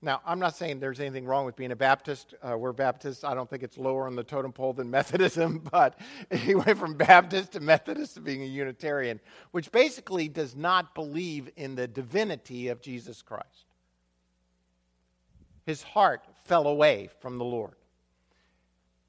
Now, 0.00 0.20
I'm 0.24 0.38
not 0.38 0.54
saying 0.54 0.78
there's 0.78 1.00
anything 1.00 1.24
wrong 1.24 1.44
with 1.44 1.56
being 1.56 1.72
a 1.72 1.76
Baptist. 1.76 2.34
Uh, 2.40 2.56
we're 2.56 2.72
Baptists. 2.72 3.24
I 3.24 3.34
don't 3.34 3.50
think 3.50 3.64
it's 3.64 3.76
lower 3.76 4.06
on 4.06 4.14
the 4.14 4.22
totem 4.22 4.52
pole 4.52 4.72
than 4.72 4.90
Methodism, 4.92 5.58
but 5.72 5.98
he 6.30 6.54
went 6.54 6.78
from 6.78 6.94
Baptist 6.94 7.52
to 7.52 7.60
Methodist 7.60 8.14
to 8.14 8.20
being 8.20 8.42
a 8.42 8.46
Unitarian, 8.46 9.18
which 9.50 9.72
basically 9.72 10.28
does 10.28 10.54
not 10.54 10.94
believe 10.94 11.50
in 11.56 11.74
the 11.74 11.88
divinity 11.88 12.68
of 12.68 12.80
Jesus 12.80 13.22
Christ. 13.22 13.66
His 15.66 15.82
heart 15.82 16.24
fell 16.44 16.68
away 16.68 17.10
from 17.20 17.38
the 17.38 17.44
Lord. 17.44 17.74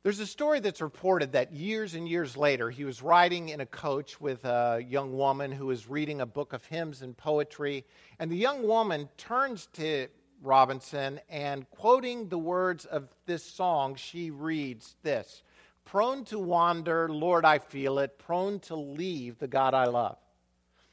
There's 0.01 0.19
a 0.19 0.25
story 0.25 0.59
that's 0.59 0.81
reported 0.81 1.33
that 1.33 1.53
years 1.53 1.93
and 1.93 2.07
years 2.07 2.35
later, 2.35 2.69
he 2.69 2.83
was 2.83 3.01
riding 3.01 3.49
in 3.49 3.59
a 3.59 3.65
coach 3.65 4.19
with 4.19 4.43
a 4.45 4.83
young 4.87 5.15
woman 5.15 5.51
who 5.51 5.67
was 5.67 5.87
reading 5.87 6.21
a 6.21 6.25
book 6.25 6.53
of 6.53 6.65
hymns 6.65 7.01
and 7.01 7.15
poetry. 7.15 7.85
And 8.17 8.31
the 8.31 8.37
young 8.37 8.65
woman 8.65 9.07
turns 9.17 9.67
to 9.73 10.07
Robinson, 10.41 11.19
and 11.29 11.69
quoting 11.71 12.29
the 12.29 12.37
words 12.37 12.85
of 12.85 13.09
this 13.25 13.43
song, 13.43 13.95
she 13.95 14.31
reads 14.31 14.95
this 15.03 15.43
Prone 15.85 16.23
to 16.25 16.39
wander, 16.39 17.09
Lord, 17.09 17.45
I 17.45 17.59
feel 17.59 17.99
it, 17.99 18.17
prone 18.19 18.59
to 18.61 18.75
leave 18.75 19.39
the 19.39 19.47
God 19.47 19.73
I 19.73 19.85
love. 19.85 20.17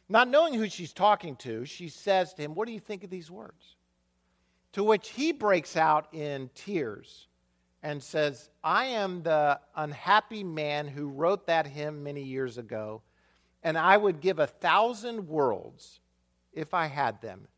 Not 0.09 0.29
knowing 0.29 0.55
who 0.55 0.69
she's 0.69 0.93
talking 0.93 1.37
to, 1.37 1.65
she 1.65 1.89
says 1.89 2.33
to 2.35 2.43
him, 2.43 2.55
What 2.55 2.67
do 2.67 2.73
you 2.73 2.81
think 2.81 3.05
of 3.05 3.11
these 3.11 3.31
words? 3.31 3.77
To 4.73 4.85
which 4.85 5.11
he 5.11 5.33
breaks 5.33 5.77
out 5.77 6.13
in 6.13 6.51
tears 6.55 7.29
and 7.83 8.03
says, 8.03 8.51
I 8.63 8.87
am 8.87 9.23
the 9.23 9.61
unhappy 9.75 10.45
man 10.45 10.89
who 10.89 11.09
wrote 11.09 11.47
that 11.47 11.67
hymn 11.67 12.03
many 12.03 12.23
years 12.23 12.59
ago, 12.59 13.03
and 13.63 13.79
I 13.79 13.97
would 13.97 14.21
give 14.21 14.39
a 14.39 14.47
thousand 14.47 15.29
worlds 15.29 16.01
if 16.53 16.75
I 16.75 16.87
had 16.87 17.21
them 17.21 17.49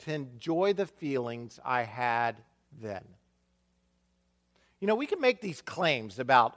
to 0.00 0.12
enjoy 0.12 0.72
the 0.72 0.86
feelings 0.86 1.58
I 1.64 1.82
had 1.82 2.36
then. 2.80 3.04
You 4.80 4.86
know, 4.86 4.94
we 4.94 5.06
can 5.06 5.20
make 5.20 5.40
these 5.40 5.62
claims 5.62 6.18
about 6.18 6.56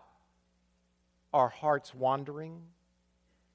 our 1.34 1.50
hearts 1.50 1.94
wandering, 1.94 2.62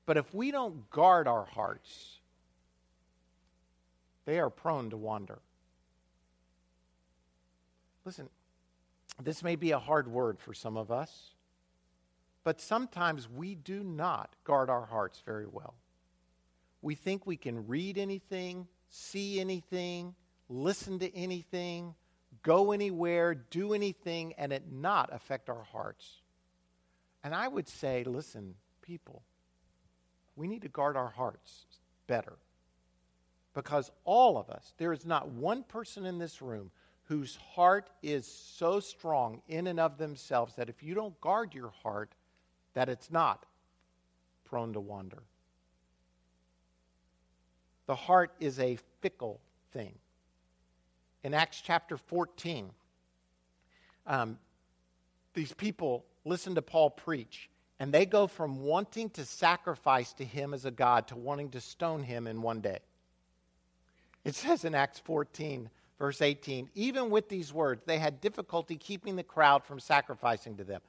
but 0.06 0.16
if 0.16 0.32
we 0.32 0.50
don't 0.50 0.88
guard 0.90 1.28
our 1.28 1.44
hearts, 1.44 2.20
they 4.24 4.38
are 4.38 4.50
prone 4.50 4.90
to 4.90 4.96
wander. 4.96 5.40
Listen, 8.04 8.28
this 9.22 9.42
may 9.42 9.56
be 9.56 9.70
a 9.70 9.78
hard 9.78 10.08
word 10.08 10.38
for 10.38 10.54
some 10.54 10.76
of 10.76 10.90
us, 10.90 11.30
but 12.42 12.60
sometimes 12.60 13.28
we 13.28 13.54
do 13.54 13.82
not 13.82 14.34
guard 14.44 14.68
our 14.70 14.86
hearts 14.86 15.22
very 15.24 15.46
well. 15.46 15.74
We 16.82 16.94
think 16.94 17.26
we 17.26 17.36
can 17.36 17.66
read 17.66 17.96
anything, 17.96 18.66
see 18.94 19.40
anything, 19.40 20.14
listen 20.48 21.00
to 21.00 21.14
anything, 21.16 21.94
go 22.42 22.70
anywhere, 22.70 23.34
do 23.34 23.74
anything, 23.74 24.34
and 24.34 24.52
it 24.52 24.70
not 24.70 25.12
affect 25.12 25.50
our 25.50 25.64
hearts. 25.72 26.20
And 27.24 27.34
I 27.34 27.48
would 27.48 27.68
say, 27.68 28.04
listen, 28.04 28.54
people, 28.82 29.22
we 30.36 30.46
need 30.46 30.62
to 30.62 30.68
guard 30.68 30.96
our 30.96 31.08
hearts 31.08 31.66
better. 32.06 32.34
Because 33.52 33.90
all 34.04 34.38
of 34.38 34.48
us, 34.48 34.74
there 34.78 34.92
is 34.92 35.04
not 35.04 35.28
one 35.28 35.64
person 35.64 36.06
in 36.06 36.18
this 36.18 36.40
room 36.40 36.70
whose 37.04 37.36
heart 37.54 37.90
is 38.02 38.26
so 38.26 38.80
strong 38.80 39.42
in 39.48 39.66
and 39.66 39.80
of 39.80 39.98
themselves 39.98 40.54
that 40.54 40.68
if 40.68 40.82
you 40.82 40.94
don't 40.94 41.20
guard 41.20 41.52
your 41.54 41.72
heart, 41.82 42.14
that 42.74 42.88
it's 42.88 43.10
not 43.10 43.44
prone 44.44 44.72
to 44.72 44.80
wander. 44.80 45.22
The 47.86 47.94
heart 47.94 48.32
is 48.40 48.58
a 48.58 48.78
fickle 49.00 49.40
thing. 49.72 49.94
In 51.22 51.34
Acts 51.34 51.60
chapter 51.60 51.96
14, 51.96 52.70
um, 54.06 54.38
these 55.34 55.52
people 55.52 56.04
listen 56.24 56.54
to 56.54 56.62
Paul 56.62 56.90
preach, 56.90 57.48
and 57.78 57.92
they 57.92 58.06
go 58.06 58.26
from 58.26 58.62
wanting 58.62 59.10
to 59.10 59.24
sacrifice 59.24 60.12
to 60.14 60.24
him 60.24 60.54
as 60.54 60.64
a 60.64 60.70
God 60.70 61.08
to 61.08 61.16
wanting 61.16 61.50
to 61.50 61.60
stone 61.60 62.02
him 62.02 62.26
in 62.26 62.42
one 62.42 62.60
day. 62.60 62.78
It 64.24 64.34
says 64.34 64.64
in 64.64 64.74
Acts 64.74 65.00
14, 65.00 65.68
verse 65.98 66.22
18, 66.22 66.70
even 66.74 67.10
with 67.10 67.28
these 67.28 67.52
words, 67.52 67.82
they 67.84 67.98
had 67.98 68.20
difficulty 68.20 68.76
keeping 68.76 69.16
the 69.16 69.22
crowd 69.22 69.64
from 69.64 69.80
sacrificing 69.80 70.56
to 70.56 70.64
them. 70.64 70.80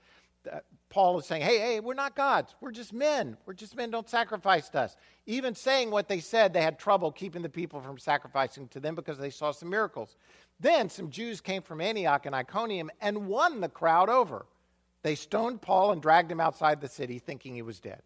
Paul 0.90 1.20
is 1.20 1.26
saying, 1.26 1.42
hey, 1.42 1.60
hey, 1.60 1.80
we're 1.80 1.94
not 1.94 2.16
gods. 2.16 2.56
We're 2.62 2.72
just 2.72 2.94
men. 2.94 3.38
We're 3.46 3.54
just 3.54 3.76
men. 3.76 3.92
Don't 3.92 4.10
sacrifice 4.10 4.70
to 4.70 4.82
us. 4.82 4.96
Even 5.26 5.56
saying 5.56 5.92
what 5.92 6.08
they 6.08 6.20
said, 6.20 6.54
they 6.54 6.62
had 6.62 6.80
trouble 6.80 7.12
keeping 7.12 7.42
the 7.42 7.50
people 7.50 7.82
from 7.82 7.98
sacrificing 7.98 8.68
to 8.70 8.80
them 8.80 8.96
because 8.96 9.18
they 9.18 9.30
saw 9.30 9.52
some 9.52 9.70
miracles. 9.70 10.16
Then 10.60 10.90
some 10.90 11.10
Jews 11.10 11.42
came 11.42 11.62
from 11.62 11.82
Antioch 11.82 12.26
and 12.26 12.36
Iconium 12.36 12.90
and 13.02 13.28
won 13.28 13.62
the 13.62 13.70
crowd 13.70 14.10
over. 14.10 14.46
They 15.02 15.16
stoned 15.16 15.62
Paul 15.62 15.92
and 15.92 16.02
dragged 16.02 16.32
him 16.32 16.40
outside 16.40 16.82
the 16.82 16.88
city, 16.88 17.20
thinking 17.20 17.54
he 17.54 17.62
was 17.62 17.80
dead. 17.80 18.02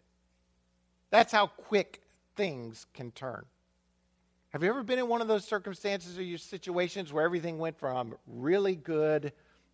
That's 1.12 1.32
how 1.32 1.48
quick 1.48 2.02
things 2.36 2.86
can 2.94 3.12
turn. 3.12 3.46
Have 4.50 4.64
you 4.64 4.70
ever 4.70 4.84
been 4.84 5.00
in 5.00 5.08
one 5.08 5.22
of 5.22 5.28
those 5.28 5.46
circumstances 5.46 6.18
or 6.18 6.24
your 6.24 6.40
situations 6.40 7.14
where 7.14 7.24
everything 7.24 7.60
went 7.60 7.78
from 7.78 8.16
really 8.26 8.76
good 8.76 9.32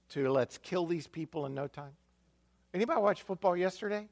to 0.09 0.29
let's 0.29 0.57
kill 0.57 0.85
these 0.85 1.07
people 1.07 1.45
in 1.45 1.53
no 1.53 1.67
time? 1.67 1.93
Anybody 2.75 2.99
watch 2.99 3.21
football 3.21 3.55
yesterday? 3.55 4.05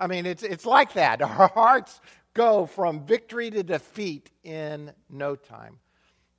I 0.00 0.08
mean, 0.08 0.26
it's, 0.26 0.42
it's 0.42 0.66
like 0.66 0.94
that. 0.94 1.22
Our 1.22 1.46
hearts 1.46 2.00
go 2.34 2.66
from 2.66 3.06
victory 3.06 3.50
to 3.52 3.62
defeat 3.62 4.32
in 4.42 4.90
no 5.08 5.36
time. 5.36 5.78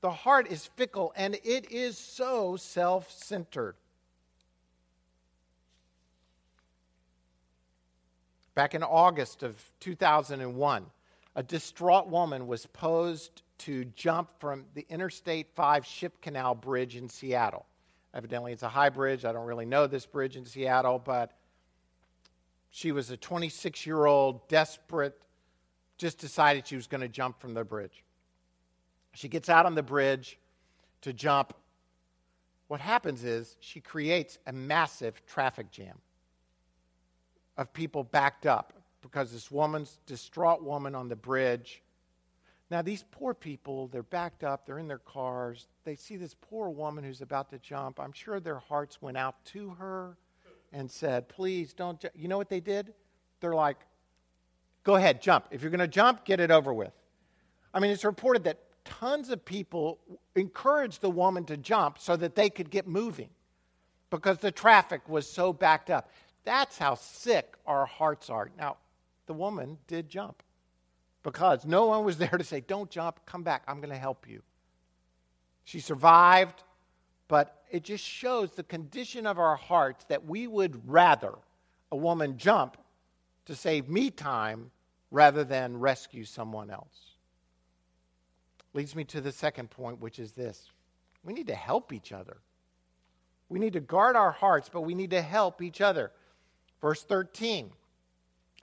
The 0.01 0.11
heart 0.11 0.51
is 0.51 0.65
fickle 0.75 1.13
and 1.15 1.35
it 1.45 1.71
is 1.71 1.97
so 1.97 2.57
self 2.57 3.09
centered. 3.09 3.75
Back 8.53 8.75
in 8.75 8.83
August 8.83 9.41
of 9.41 9.55
2001, 9.79 10.85
a 11.37 11.43
distraught 11.43 12.09
woman 12.09 12.47
was 12.47 12.65
posed 12.65 13.43
to 13.59 13.85
jump 13.95 14.29
from 14.39 14.65
the 14.73 14.85
Interstate 14.89 15.47
5 15.55 15.85
ship 15.85 16.21
canal 16.21 16.53
bridge 16.53 16.97
in 16.97 17.07
Seattle. 17.07 17.65
Evidently, 18.13 18.51
it's 18.51 18.63
a 18.63 18.69
high 18.69 18.89
bridge. 18.89 19.23
I 19.23 19.31
don't 19.31 19.45
really 19.45 19.65
know 19.65 19.87
this 19.87 20.05
bridge 20.05 20.35
in 20.35 20.45
Seattle, 20.45 20.99
but 20.99 21.31
she 22.75 22.91
was 22.91 23.09
a 23.09 23.15
26 23.15 23.85
year 23.85 24.05
old, 24.05 24.45
desperate, 24.49 25.17
just 25.97 26.19
decided 26.19 26.67
she 26.67 26.75
was 26.75 26.87
going 26.87 26.99
to 26.99 27.07
jump 27.07 27.39
from 27.39 27.53
the 27.53 27.63
bridge. 27.63 28.03
She 29.13 29.29
gets 29.29 29.47
out 29.47 29.65
on 29.65 29.75
the 29.75 29.81
bridge 29.81 30.37
to 30.99 31.13
jump. 31.13 31.53
What 32.67 32.81
happens 32.81 33.23
is 33.23 33.55
she 33.61 33.79
creates 33.79 34.39
a 34.45 34.51
massive 34.51 35.25
traffic 35.25 35.71
jam 35.71 35.99
of 37.55 37.71
people 37.71 38.03
backed 38.03 38.45
up 38.45 38.73
because 39.01 39.31
this 39.31 39.49
woman's 39.49 39.99
distraught 40.05 40.61
woman 40.61 40.95
on 40.95 41.07
the 41.07 41.15
bridge 41.15 41.81
Now, 42.69 42.81
these 42.81 43.05
poor 43.09 43.33
people, 43.33 43.87
they're 43.87 44.03
backed 44.03 44.43
up, 44.43 44.65
they're 44.65 44.79
in 44.79 44.89
their 44.89 44.97
cars. 44.97 45.69
They 45.85 45.95
see 45.95 46.17
this 46.17 46.35
poor 46.41 46.69
woman 46.69 47.05
who's 47.05 47.21
about 47.21 47.51
to 47.51 47.59
jump. 47.59 48.01
I'm 48.01 48.11
sure 48.11 48.41
their 48.41 48.59
hearts 48.59 49.01
went 49.01 49.15
out 49.15 49.45
to 49.53 49.69
her 49.75 50.17
and 50.71 50.89
said, 50.89 51.29
Please 51.29 51.73
don't 51.73 51.99
jump. 51.99 52.13
You 52.15 52.27
know 52.27 52.37
what 52.37 52.49
they 52.49 52.59
did? 52.59 52.93
They're 53.39 53.55
like, 53.55 53.77
Go 54.83 54.95
ahead, 54.95 55.21
jump. 55.21 55.47
If 55.51 55.61
you're 55.61 55.71
going 55.71 55.79
to 55.79 55.87
jump, 55.87 56.25
get 56.25 56.39
it 56.39 56.51
over 56.51 56.73
with. 56.73 56.93
I 57.73 57.79
mean, 57.79 57.91
it's 57.91 58.05
reported 58.05 58.43
that 58.43 58.59
tons 58.85 59.29
of 59.29 59.43
people 59.43 59.99
encouraged 60.35 61.01
the 61.01 61.09
woman 61.09 61.43
to 61.45 61.57
jump 61.57 61.97
so 61.99 62.15
that 62.15 62.35
they 62.35 62.49
could 62.49 62.69
get 62.69 62.87
moving 62.87 63.29
because 64.11 64.37
the 64.37 64.51
traffic 64.51 65.09
was 65.09 65.27
so 65.27 65.51
backed 65.51 65.89
up. 65.89 66.09
That's 66.43 66.77
how 66.77 66.95
sick 66.95 67.55
our 67.65 67.87
hearts 67.87 68.29
are. 68.29 68.51
Now, 68.57 68.77
the 69.25 69.33
woman 69.33 69.79
did 69.87 70.07
jump 70.07 70.43
because 71.23 71.65
no 71.65 71.87
one 71.87 72.05
was 72.05 72.17
there 72.19 72.29
to 72.29 72.43
say, 72.43 72.61
Don't 72.61 72.89
jump, 72.89 73.19
come 73.25 73.43
back, 73.43 73.63
I'm 73.67 73.77
going 73.77 73.89
to 73.89 73.97
help 73.97 74.29
you. 74.29 74.41
She 75.63 75.79
survived, 75.79 76.63
but 77.27 77.54
it 77.75 77.83
just 77.83 78.05
shows 78.05 78.51
the 78.51 78.63
condition 78.63 79.27
of 79.27 79.37
our 79.37 79.57
hearts 79.57 80.05
that 80.05 80.23
we 80.23 80.47
would 80.47 80.89
rather 80.89 81.33
a 81.91 81.97
woman 81.97 82.37
jump 82.37 82.77
to 83.43 83.53
save 83.53 83.89
me 83.89 84.09
time 84.09 84.71
rather 85.11 85.43
than 85.43 85.77
rescue 85.77 86.23
someone 86.23 86.71
else. 86.71 87.17
Leads 88.73 88.95
me 88.95 89.03
to 89.03 89.19
the 89.19 89.33
second 89.33 89.69
point, 89.69 89.99
which 89.99 90.19
is 90.19 90.31
this 90.31 90.69
we 91.25 91.33
need 91.33 91.47
to 91.47 91.55
help 91.55 91.91
each 91.91 92.13
other. 92.13 92.37
We 93.49 93.59
need 93.59 93.73
to 93.73 93.81
guard 93.81 94.15
our 94.15 94.31
hearts, 94.31 94.69
but 94.71 94.81
we 94.81 94.95
need 94.95 95.09
to 95.09 95.21
help 95.21 95.61
each 95.61 95.81
other. 95.81 96.13
Verse 96.81 97.03
13 97.03 97.71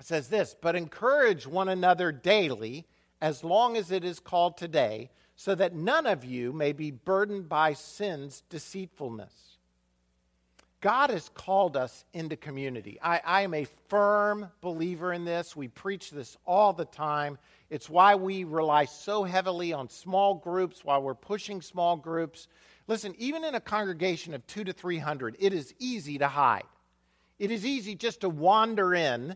says 0.01 0.29
this 0.29 0.57
But 0.59 0.75
encourage 0.75 1.47
one 1.47 1.69
another 1.69 2.13
daily, 2.13 2.87
as 3.21 3.45
long 3.45 3.77
as 3.77 3.91
it 3.91 4.05
is 4.05 4.21
called 4.21 4.57
today, 4.57 5.11
so 5.43 5.57
that 5.57 5.75
none 5.75 6.07
of 6.07 6.25
you 6.25 6.53
may 6.53 6.71
be 6.71 6.93
burdened 6.93 7.49
by 7.49 7.73
sin's 7.73 8.45
deceitfulness. 8.49 9.33
God 10.81 11.11
has 11.11 11.31
called 11.31 11.77
us 11.77 12.05
into 12.15 12.37
community. 12.37 12.97
I, 13.03 13.21
I, 13.25 13.41
am 13.41 13.53
a 13.53 13.67
firm 13.89 14.49
believer 14.61 15.13
in 15.13 15.25
this. 15.25 15.57
We 15.57 15.67
preach 15.67 16.13
this 16.13 16.37
all 16.47 16.73
the 16.73 16.85
time. 16.85 17.39
It's 17.71 17.91
why 17.91 18.15
we 18.15 18.45
rely 18.45 18.85
so 18.85 19.25
heavily 19.25 19.73
on 19.73 19.89
small 19.89 20.35
groups, 20.35 20.85
why 20.85 20.99
we're 20.99 21.17
pushing 21.17 21.61
small 21.61 21.97
groups. 21.97 22.47
Listen, 22.87 23.13
even 23.19 23.43
in 23.43 23.57
a 23.57 23.61
congregation 23.61 24.35
of 24.35 24.47
two 24.47 24.63
to 24.63 24.73
300, 24.73 25.35
it 25.41 25.53
is 25.53 25.75
easy 25.81 26.19
to 26.19 26.29
hide. 26.29 26.63
It 27.41 27.51
is 27.51 27.67
easy 27.67 27.97
just 27.97 28.21
to 28.21 28.29
wander 28.29 28.95
in 28.95 29.35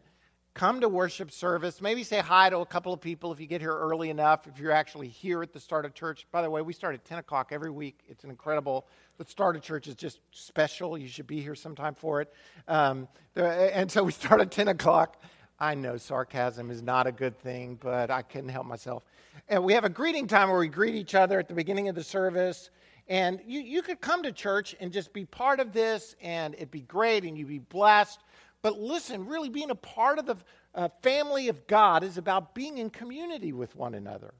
come 0.57 0.81
to 0.81 0.88
worship 0.88 1.31
service, 1.31 1.83
maybe 1.83 2.03
say 2.03 2.19
hi 2.19 2.49
to 2.49 2.59
a 2.61 2.66
couple 2.66 2.90
of 2.90 2.99
people 2.99 3.31
if 3.31 3.38
you 3.38 3.47
get 3.47 3.61
here 3.61 3.77
early 3.77 4.09
enough, 4.09 4.47
if 4.47 4.59
you're 4.59 4.73
actually 4.73 5.07
here 5.07 5.42
at 5.42 5.53
the 5.53 5.61
start 5.61 5.85
of 5.85 5.92
church. 5.92 6.27
By 6.33 6.40
the 6.40 6.49
way, 6.49 6.62
we 6.62 6.73
start 6.73 6.95
at 6.95 7.05
10 7.05 7.19
o'clock 7.19 7.51
every 7.53 7.71
week. 7.71 8.01
It's 8.09 8.25
an 8.25 8.31
incredible. 8.31 8.87
The 9.19 9.27
start 9.27 9.57
of 9.57 9.62
church 9.62 9.87
is 9.87 9.95
just 9.95 10.19
special. 10.31 10.97
You 10.97 11.09
should 11.09 11.27
be 11.27 11.42
here 11.42 11.55
sometime 11.55 11.95
for 11.95 12.23
it. 12.23 12.33
Um, 12.69 13.07
and 13.37 13.92
so 13.92 14.03
we 14.03 14.12
start 14.12 14.40
at 14.40 14.51
10 14.51 14.69
o'clock. 14.69 15.23
I 15.61 15.75
know 15.75 15.99
sarcasm 15.99 16.71
is 16.71 16.81
not 16.81 17.07
a 17.07 17.12
good 17.12 17.38
thing, 17.38 17.79
but 17.79 18.11
I 18.11 18.23
couldn't 18.23 18.49
help 18.49 18.66
myself. 18.66 19.05
And 19.51 19.62
we 19.62 19.75
have 19.75 19.85
a 19.85 19.90
greeting 19.90 20.27
time 20.27 20.49
where 20.49 20.59
we 20.59 20.69
greet 20.69 20.95
each 20.95 21.14
other 21.14 21.38
at 21.38 21.49
the 21.49 21.55
beginning 21.55 21.90
of 21.90 21.95
the 21.95 22.05
service. 22.05 22.71
And 23.09 23.40
you, 23.47 23.61
you 23.61 23.83
could 23.83 24.01
come 24.01 24.23
to 24.23 24.33
church 24.33 24.75
and 24.81 24.90
just 24.90 25.12
be 25.12 25.27
part 25.27 25.61
of 25.61 25.75
this, 25.75 26.16
and 26.23 26.55
it'd 26.55 26.71
be 26.71 26.81
great, 26.81 27.25
and 27.25 27.37
you'd 27.37 27.47
be 27.47 27.59
blessed. 27.59 28.21
But 28.66 28.81
listen, 28.81 29.26
really 29.26 29.48
being 29.48 29.70
a 29.70 29.76
part 29.76 30.18
of 30.18 30.26
the 30.26 30.35
uh, 30.74 30.88
family 31.00 31.46
of 31.46 31.68
God 31.68 32.02
is 32.02 32.18
about 32.18 32.52
being 32.52 32.79
in 32.79 32.90
community 32.90 33.52
with 33.52 33.76
one 33.76 33.94
another. 33.94 34.35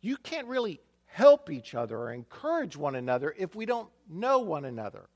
You 0.00 0.16
can't 0.16 0.48
really 0.48 0.80
help 1.06 1.48
each 1.48 1.76
other 1.76 1.96
or 1.96 2.12
encourage 2.12 2.76
one 2.76 2.96
another 2.96 3.32
if 3.38 3.54
we 3.54 3.64
don't 3.64 3.88
know 4.10 4.40
one 4.40 4.64
another. 4.64 5.08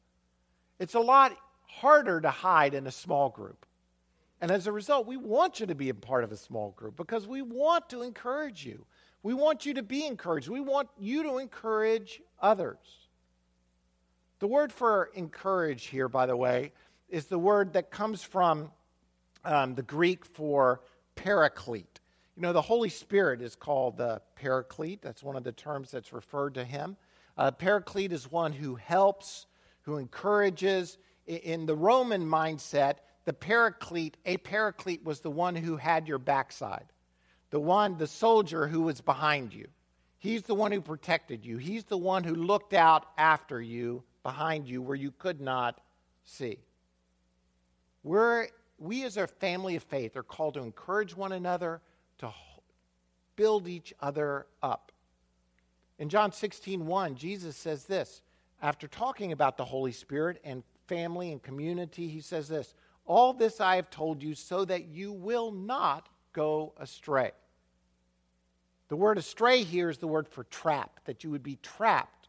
It's 0.78 0.94
a 0.94 1.00
lot 1.00 1.36
harder 1.62 2.20
to 2.20 2.30
hide 2.30 2.74
in 2.74 2.86
a 2.86 2.92
small 2.92 3.28
group. 3.28 3.66
And 4.40 4.52
as 4.52 4.68
a 4.68 4.72
result, 4.72 5.08
we 5.08 5.16
want 5.16 5.58
you 5.58 5.66
to 5.66 5.74
be 5.74 5.88
a 5.88 5.94
part 5.94 6.22
of 6.22 6.30
a 6.30 6.36
small 6.36 6.70
group 6.76 6.94
because 6.94 7.26
we 7.26 7.42
want 7.42 7.88
to 7.88 8.02
encourage 8.02 8.64
you. 8.64 8.86
We 9.24 9.34
want 9.34 9.66
you 9.66 9.74
to 9.74 9.82
be 9.82 10.06
encouraged. 10.06 10.48
We 10.48 10.60
want 10.60 10.90
you 10.96 11.24
to 11.24 11.38
encourage 11.38 12.22
others. 12.40 13.08
The 14.38 14.46
word 14.46 14.70
for 14.70 15.10
encourage 15.14 15.86
here, 15.86 16.08
by 16.08 16.26
the 16.26 16.36
way, 16.36 16.72
is 17.08 17.26
the 17.26 17.38
word 17.38 17.74
that 17.74 17.90
comes 17.90 18.22
from 18.22 18.70
um, 19.44 19.74
the 19.74 19.82
Greek 19.82 20.24
for 20.24 20.80
paraclete. 21.14 22.00
You 22.36 22.42
know, 22.42 22.52
the 22.52 22.62
Holy 22.62 22.88
Spirit 22.88 23.40
is 23.40 23.54
called 23.54 23.96
the 23.96 24.20
paraclete. 24.34 25.00
That's 25.02 25.22
one 25.22 25.36
of 25.36 25.44
the 25.44 25.52
terms 25.52 25.90
that's 25.90 26.12
referred 26.12 26.54
to 26.54 26.64
him. 26.64 26.96
Uh, 27.38 27.50
paraclete 27.50 28.12
is 28.12 28.30
one 28.30 28.52
who 28.52 28.74
helps, 28.74 29.46
who 29.82 29.96
encourages. 29.96 30.98
In 31.26 31.66
the 31.66 31.76
Roman 31.76 32.26
mindset, 32.26 32.96
the 33.24 33.32
paraclete, 33.32 34.16
a 34.24 34.36
paraclete 34.36 35.04
was 35.04 35.20
the 35.20 35.30
one 35.30 35.56
who 35.56 35.76
had 35.76 36.06
your 36.06 36.18
backside, 36.18 36.86
the 37.50 37.60
one, 37.60 37.96
the 37.98 38.06
soldier 38.06 38.66
who 38.66 38.82
was 38.82 39.00
behind 39.00 39.52
you. 39.52 39.66
He's 40.18 40.42
the 40.42 40.54
one 40.54 40.72
who 40.72 40.80
protected 40.80 41.44
you. 41.44 41.56
He's 41.56 41.84
the 41.84 41.98
one 41.98 42.24
who 42.24 42.34
looked 42.34 42.74
out 42.74 43.06
after 43.18 43.60
you, 43.60 44.02
behind 44.22 44.68
you, 44.68 44.82
where 44.82 44.96
you 44.96 45.10
could 45.10 45.40
not 45.40 45.80
see. 46.24 46.58
We're, 48.06 48.46
we, 48.78 49.02
as 49.02 49.16
a 49.16 49.26
family 49.26 49.74
of 49.74 49.82
faith, 49.82 50.16
are 50.16 50.22
called 50.22 50.54
to 50.54 50.60
encourage 50.60 51.16
one 51.16 51.32
another, 51.32 51.80
to 52.18 52.30
build 53.34 53.66
each 53.66 53.92
other 54.00 54.46
up. 54.62 54.92
In 55.98 56.08
John 56.08 56.30
16, 56.30 56.86
1, 56.86 57.16
Jesus 57.16 57.56
says 57.56 57.84
this. 57.84 58.22
After 58.62 58.86
talking 58.86 59.32
about 59.32 59.56
the 59.56 59.64
Holy 59.64 59.90
Spirit 59.90 60.40
and 60.44 60.62
family 60.86 61.32
and 61.32 61.42
community, 61.42 62.06
he 62.06 62.20
says 62.20 62.46
this 62.46 62.74
All 63.06 63.32
this 63.32 63.60
I 63.60 63.74
have 63.74 63.90
told 63.90 64.22
you 64.22 64.36
so 64.36 64.64
that 64.66 64.86
you 64.86 65.10
will 65.10 65.50
not 65.50 66.08
go 66.32 66.74
astray. 66.78 67.32
The 68.86 68.96
word 68.96 69.18
astray 69.18 69.64
here 69.64 69.90
is 69.90 69.98
the 69.98 70.06
word 70.06 70.28
for 70.28 70.44
trap, 70.44 71.00
that 71.06 71.24
you 71.24 71.30
would 71.30 71.42
be 71.42 71.58
trapped 71.60 72.25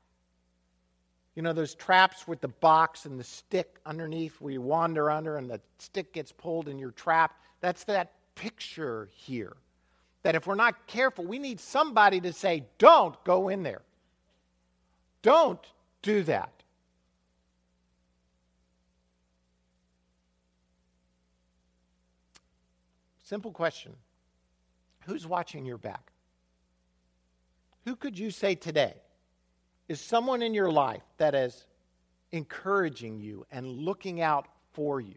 you 1.38 1.44
know, 1.44 1.54
those 1.54 1.76
traps 1.76 2.28
with 2.28 2.42
the 2.42 2.48
box 2.48 3.06
and 3.06 3.20
the 3.20 3.24
stick 3.24 3.80
underneath 3.86 4.42
where 4.42 4.54
you 4.54 4.60
wander 4.60 5.12
under 5.12 5.38
and 5.38 5.48
the 5.48 5.62
stick 5.78 6.12
gets 6.12 6.32
pulled 6.32 6.68
and 6.68 6.80
you're 6.80 6.90
trapped. 6.90 7.40
That's 7.62 7.84
that 7.84 8.14
picture 8.34 9.08
here. 9.14 9.56
That 10.24 10.34
if 10.34 10.48
we're 10.48 10.56
not 10.56 10.88
careful, 10.88 11.26
we 11.26 11.38
need 11.38 11.60
somebody 11.60 12.20
to 12.22 12.34
say, 12.34 12.64
don't 12.80 13.24
go 13.24 13.50
in 13.50 13.62
there. 13.62 13.84
Don't 15.22 15.64
do 16.02 16.24
that. 16.24 16.64
Simple 23.22 23.52
question 23.52 23.94
Who's 25.06 25.28
watching 25.28 25.68
your 25.68 25.78
back? 25.78 26.12
Who 27.86 27.96
could 27.96 28.18
you 28.18 28.32
say 28.32 28.56
today? 28.56 28.96
Is 29.88 30.02
someone 30.02 30.42
in 30.42 30.54
your 30.54 30.72
life 30.72 31.04
that 31.18 31.34
is 31.34 31.66
encouraging 32.32 33.20
you 33.20 33.46
and 33.52 33.68
looking 33.68 34.22
out 34.22 34.48
for 34.74 35.00
you. 35.00 35.16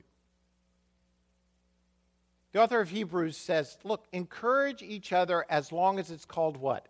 The 2.53 2.63
author 2.63 2.81
of 2.81 2.91
Hebrews 2.91 3.37
says, 3.37 3.79
look, 3.85 4.07
encourage 4.13 4.83
each 4.83 5.13
other 5.13 5.45
as 5.49 5.71
long 5.71 5.99
as 5.99 6.11
it's 6.11 6.25
called 6.25 6.57
what? 6.57 6.87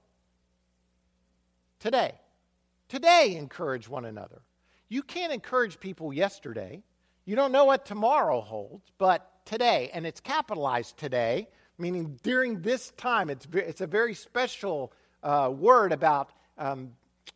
Today. 1.79 2.15
Today, 2.89 3.37
encourage 3.37 3.89
one 3.89 4.05
another. 4.05 4.43
You 4.89 5.03
can't 5.03 5.33
encourage 5.33 5.79
people 5.79 6.13
yesterday. 6.13 6.83
You 7.25 7.37
don't 7.37 7.53
know 7.53 7.67
what 7.67 7.87
tomorrow 7.87 8.41
holds, 8.41 8.91
but 8.99 9.31
today, 9.45 9.91
and 9.93 10.07
it's 10.07 10.21
capitalized 10.21 10.97
today, 10.97 11.49
meaning 11.79 12.19
during 12.23 12.63
this 12.63 12.91
time, 12.93 13.31
it's, 13.31 13.47
it's 13.53 13.81
a 13.81 13.87
very 13.87 14.15
special 14.15 14.93
uh, 15.23 15.53
word 15.55 15.93
about 15.93 16.31
um, 16.59 16.91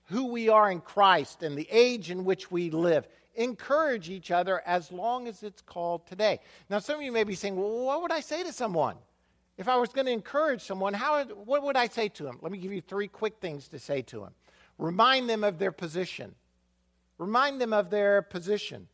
who 0.04 0.26
we 0.26 0.48
are 0.48 0.70
in 0.70 0.80
Christ 0.80 1.42
and 1.42 1.56
the 1.56 1.68
age 1.70 2.10
in 2.10 2.24
which 2.24 2.50
we 2.50 2.70
live. 2.70 3.08
Encourage 3.36 4.10
each 4.10 4.30
other 4.30 4.62
as 4.66 4.92
long 4.92 5.26
as 5.26 5.42
it's 5.42 5.62
called 5.62 6.06
today. 6.06 6.40
Now, 6.70 6.78
some 6.78 6.96
of 6.96 7.02
you 7.02 7.12
may 7.12 7.24
be 7.24 7.34
saying, 7.34 7.56
well, 7.56 7.86
what 7.86 8.02
would 8.02 8.12
I 8.12 8.20
say 8.20 8.42
to 8.44 8.52
someone? 8.52 8.96
If 9.56 9.68
I 9.68 9.76
was 9.76 9.90
going 9.90 10.06
to 10.06 10.12
encourage 10.12 10.62
someone, 10.62 10.94
how, 10.94 11.24
what 11.24 11.62
would 11.62 11.76
I 11.76 11.88
say 11.88 12.08
to 12.10 12.24
them? 12.24 12.38
Let 12.42 12.52
me 12.52 12.58
give 12.58 12.72
you 12.72 12.80
three 12.80 13.08
quick 13.08 13.34
things 13.40 13.68
to 13.68 13.78
say 13.78 14.02
to 14.02 14.20
them. 14.20 14.34
Remind 14.78 15.28
them 15.28 15.44
of 15.44 15.58
their 15.58 15.72
position. 15.72 16.34
Remind 17.18 17.60
them 17.60 17.72
of 17.72 17.90
their 17.90 18.22
position. 18.22 18.88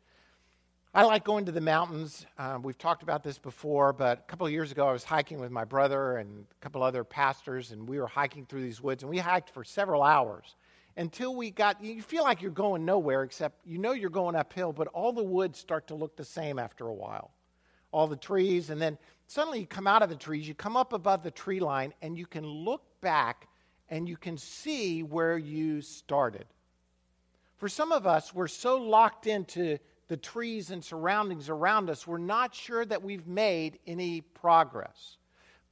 I 0.93 1.05
like 1.05 1.24
going 1.24 1.47
to 1.47 1.53
the 1.53 1.61
mountains. 1.61 2.26
Uh, 2.36 2.59
we've 2.61 2.76
talked 2.76 3.03
about 3.03 3.22
this 3.22 3.38
before, 3.38 3.93
but 3.93 4.18
a 4.18 4.22
couple 4.22 4.47
of 4.47 4.53
years 4.53 4.72
ago, 4.72 4.88
I 4.88 4.93
was 4.93 5.05
hiking 5.05 5.41
with 5.41 5.51
my 5.51 5.64
brother 5.64 6.16
and 6.16 6.45
a 6.51 6.55
couple 6.62 6.82
other 6.82 7.05
pastors, 7.05 7.70
and 7.70 7.88
we 7.88 7.99
were 7.99 8.09
hiking 8.09 8.45
through 8.45 8.62
these 8.62 8.82
woods, 8.82 9.03
and 9.03 9.11
we 9.11 9.18
hiked 9.18 9.51
for 9.51 9.64
several 9.64 10.03
hours 10.03 10.57
until 10.97 11.34
we 11.34 11.51
got, 11.51 11.82
you 11.82 12.03
feel 12.03 12.22
like 12.22 12.43
you're 12.43 12.51
going 12.51 12.84
nowhere, 12.84 13.22
except 13.22 13.66
you 13.66 13.78
know 13.78 13.93
you're 13.93 14.11
going 14.11 14.36
uphill, 14.36 14.72
but 14.72 14.88
all 14.88 15.12
the 15.12 15.22
woods 15.22 15.59
start 15.59 15.86
to 15.88 15.95
look 15.95 16.16
the 16.16 16.24
same 16.24 16.59
after 16.59 16.86
a 16.86 16.95
while. 16.95 17.30
All 17.93 18.07
the 18.07 18.16
trees, 18.16 18.70
and 18.70 18.80
then 18.80 18.99
suddenly 19.26 19.61
you 19.61 19.66
come 19.66 19.86
out 19.86 20.03
of 20.03 20.09
the 20.09 20.16
trees, 20.16 20.47
you 20.47 20.55
come 20.55 20.76
up 20.76 20.93
above 20.93 21.22
the 21.22 21.30
tree 21.30 21.61
line, 21.61 21.93
and 22.03 22.16
you 22.16 22.26
can 22.26 22.47
look 22.47 22.82
back 23.01 23.49
and 23.88 24.09
you 24.09 24.16
can 24.16 24.36
see 24.36 25.03
where 25.03 25.36
you 25.36 25.80
started. 25.80 26.47
For 27.57 27.68
some 27.68 27.93
of 27.93 28.07
us, 28.07 28.32
we're 28.32 28.49
so 28.49 28.76
locked 28.76 29.26
into 29.26 29.78
the 30.11 30.16
trees 30.16 30.72
and 30.72 30.84
surroundings 30.84 31.49
around 31.49 31.88
us, 31.88 32.05
we're 32.05 32.18
not 32.18 32.53
sure 32.53 32.84
that 32.84 33.01
we've 33.01 33.28
made 33.28 33.78
any 33.86 34.20
progress. 34.20 35.18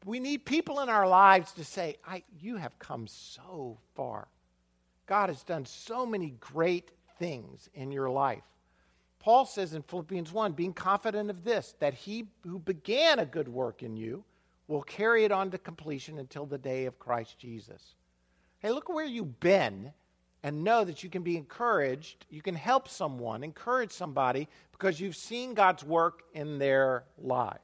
We 0.04 0.20
need 0.20 0.46
people 0.46 0.78
in 0.78 0.88
our 0.88 1.08
lives 1.08 1.50
to 1.54 1.64
say, 1.64 1.96
You 2.38 2.56
have 2.56 2.78
come 2.78 3.08
so 3.08 3.78
far. 3.96 4.28
God 5.08 5.30
has 5.30 5.42
done 5.42 5.64
so 5.64 6.06
many 6.06 6.34
great 6.38 6.92
things 7.18 7.68
in 7.74 7.90
your 7.90 8.10
life. 8.10 8.44
Paul 9.18 9.46
says 9.46 9.74
in 9.74 9.82
Philippians 9.82 10.32
1 10.32 10.52
being 10.52 10.72
confident 10.72 11.30
of 11.30 11.42
this, 11.42 11.74
that 11.80 11.94
he 11.94 12.28
who 12.42 12.58
began 12.58 13.18
a 13.18 13.26
good 13.26 13.48
work 13.48 13.82
in 13.82 13.96
you 13.96 14.22
will 14.68 14.82
carry 14.82 15.24
it 15.24 15.32
on 15.32 15.50
to 15.50 15.58
completion 15.58 16.18
until 16.18 16.46
the 16.46 16.58
day 16.58 16.84
of 16.84 16.98
Christ 16.98 17.38
Jesus. 17.38 17.94
Hey, 18.60 18.70
look 18.70 18.88
where 18.88 19.06
you've 19.06 19.40
been 19.40 19.92
and 20.42 20.62
know 20.62 20.84
that 20.84 21.02
you 21.02 21.10
can 21.10 21.22
be 21.22 21.36
encouraged. 21.36 22.26
You 22.28 22.42
can 22.42 22.54
help 22.54 22.88
someone, 22.88 23.42
encourage 23.42 23.90
somebody 23.90 24.46
because 24.72 25.00
you've 25.00 25.16
seen 25.16 25.54
God's 25.54 25.82
work 25.82 26.22
in 26.34 26.58
their 26.58 27.04
lives. 27.16 27.58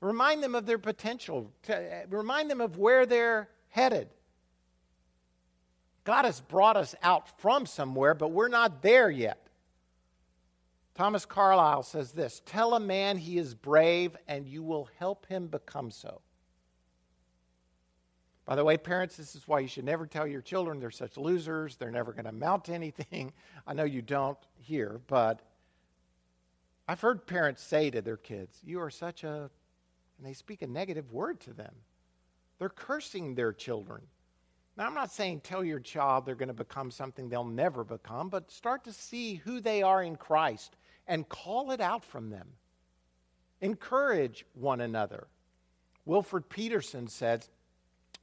Remind 0.00 0.42
them 0.42 0.54
of 0.54 0.66
their 0.66 0.78
potential, 0.78 1.50
remind 2.08 2.50
them 2.50 2.60
of 2.60 2.78
where 2.78 3.06
they're 3.06 3.48
headed. 3.68 4.08
God 6.10 6.24
has 6.24 6.40
brought 6.40 6.76
us 6.76 6.96
out 7.04 7.38
from 7.38 7.66
somewhere, 7.66 8.14
but 8.14 8.32
we're 8.32 8.48
not 8.48 8.82
there 8.82 9.08
yet. 9.08 9.46
Thomas 10.96 11.24
Carlyle 11.24 11.84
says 11.84 12.10
this 12.10 12.42
Tell 12.44 12.74
a 12.74 12.80
man 12.80 13.16
he 13.16 13.38
is 13.38 13.54
brave, 13.54 14.16
and 14.26 14.44
you 14.48 14.64
will 14.64 14.88
help 14.98 15.26
him 15.26 15.46
become 15.46 15.92
so. 15.92 16.20
By 18.44 18.56
the 18.56 18.64
way, 18.64 18.76
parents, 18.76 19.16
this 19.16 19.36
is 19.36 19.46
why 19.46 19.60
you 19.60 19.68
should 19.68 19.84
never 19.84 20.04
tell 20.04 20.26
your 20.26 20.40
children 20.40 20.80
they're 20.80 20.90
such 20.90 21.16
losers, 21.16 21.76
they're 21.76 21.92
never 21.92 22.12
going 22.12 22.24
to 22.24 22.30
amount 22.30 22.64
to 22.64 22.74
anything. 22.74 23.32
I 23.68 23.74
know 23.74 23.84
you 23.84 24.02
don't 24.02 24.36
here, 24.56 25.00
but 25.06 25.40
I've 26.88 27.00
heard 27.00 27.24
parents 27.24 27.62
say 27.62 27.88
to 27.88 28.02
their 28.02 28.16
kids, 28.16 28.58
You 28.64 28.80
are 28.80 28.90
such 28.90 29.22
a, 29.22 29.48
and 30.18 30.26
they 30.26 30.32
speak 30.32 30.62
a 30.62 30.66
negative 30.66 31.12
word 31.12 31.38
to 31.42 31.52
them. 31.52 31.72
They're 32.58 32.68
cursing 32.68 33.36
their 33.36 33.52
children. 33.52 34.02
Now, 34.80 34.86
I'm 34.86 34.94
not 34.94 35.12
saying 35.12 35.40
tell 35.40 35.62
your 35.62 35.78
child 35.78 36.24
they're 36.24 36.34
going 36.34 36.48
to 36.48 36.54
become 36.54 36.90
something 36.90 37.28
they'll 37.28 37.44
never 37.44 37.84
become, 37.84 38.30
but 38.30 38.50
start 38.50 38.82
to 38.84 38.94
see 38.94 39.34
who 39.34 39.60
they 39.60 39.82
are 39.82 40.02
in 40.02 40.16
Christ 40.16 40.74
and 41.06 41.28
call 41.28 41.72
it 41.72 41.82
out 41.82 42.02
from 42.02 42.30
them. 42.30 42.48
Encourage 43.60 44.46
one 44.54 44.80
another. 44.80 45.26
Wilfred 46.06 46.48
Peterson 46.48 47.08
says, 47.08 47.50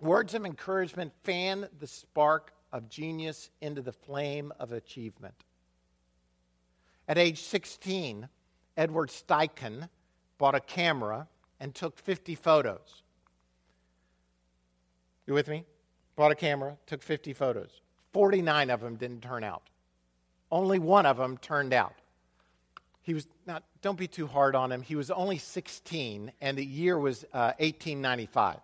Words 0.01 0.33
of 0.33 0.47
encouragement 0.47 1.13
fan 1.23 1.69
the 1.77 1.85
spark 1.85 2.53
of 2.73 2.89
genius 2.89 3.51
into 3.61 3.83
the 3.83 3.93
flame 3.93 4.51
of 4.59 4.71
achievement. 4.71 5.35
At 7.07 7.19
age 7.19 7.43
16, 7.43 8.27
Edward 8.75 9.09
Steichen 9.09 9.87
bought 10.39 10.55
a 10.55 10.59
camera 10.59 11.27
and 11.59 11.75
took 11.75 11.99
50 11.99 12.33
photos. 12.33 13.03
You 15.27 15.35
with 15.35 15.49
me? 15.49 15.63
Bought 16.18 16.32
a 16.32 16.36
camera, 16.36 16.76
took 16.88 17.01
50 17.01 17.32
photos. 17.32 17.70
49 18.11 18.72
of 18.72 18.82
them 18.82 18.95
didn't 18.95 19.22
turn 19.22 19.43
out. 19.43 19.61
Only 20.51 20.80
one 20.80 21.05
of 21.05 21.18
them 21.18 21.38
turned 21.38 21.74
out. 21.74 21.93
He 23.03 23.13
was 23.13 23.28
not, 23.45 23.63
don't 23.82 23.97
be 23.97 24.07
too 24.07 24.28
hard 24.28 24.55
on 24.55 24.72
him. 24.72 24.82
He 24.82 24.95
was 24.95 25.11
only 25.11 25.38
16, 25.38 26.32
and 26.41 26.57
the 26.57 26.65
year 26.65 26.97
was 26.97 27.24
uh, 27.26 27.53
1895. 27.59 28.57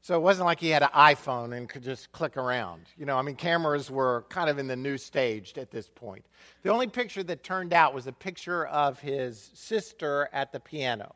So 0.00 0.16
it 0.16 0.20
wasn't 0.20 0.46
like 0.46 0.60
he 0.60 0.68
had 0.68 0.82
an 0.82 0.90
iPhone 0.94 1.56
and 1.56 1.68
could 1.68 1.82
just 1.82 2.10
click 2.12 2.36
around. 2.36 2.86
You 2.96 3.06
know, 3.06 3.16
I 3.16 3.22
mean, 3.22 3.36
cameras 3.36 3.90
were 3.90 4.24
kind 4.28 4.48
of 4.48 4.58
in 4.58 4.68
the 4.68 4.76
new 4.76 4.96
stage 4.96 5.58
at 5.58 5.70
this 5.70 5.88
point. 5.88 6.24
The 6.62 6.70
only 6.70 6.86
picture 6.86 7.22
that 7.24 7.42
turned 7.42 7.72
out 7.72 7.94
was 7.94 8.06
a 8.06 8.12
picture 8.12 8.66
of 8.66 9.00
his 9.00 9.50
sister 9.54 10.28
at 10.32 10.52
the 10.52 10.60
piano. 10.60 11.14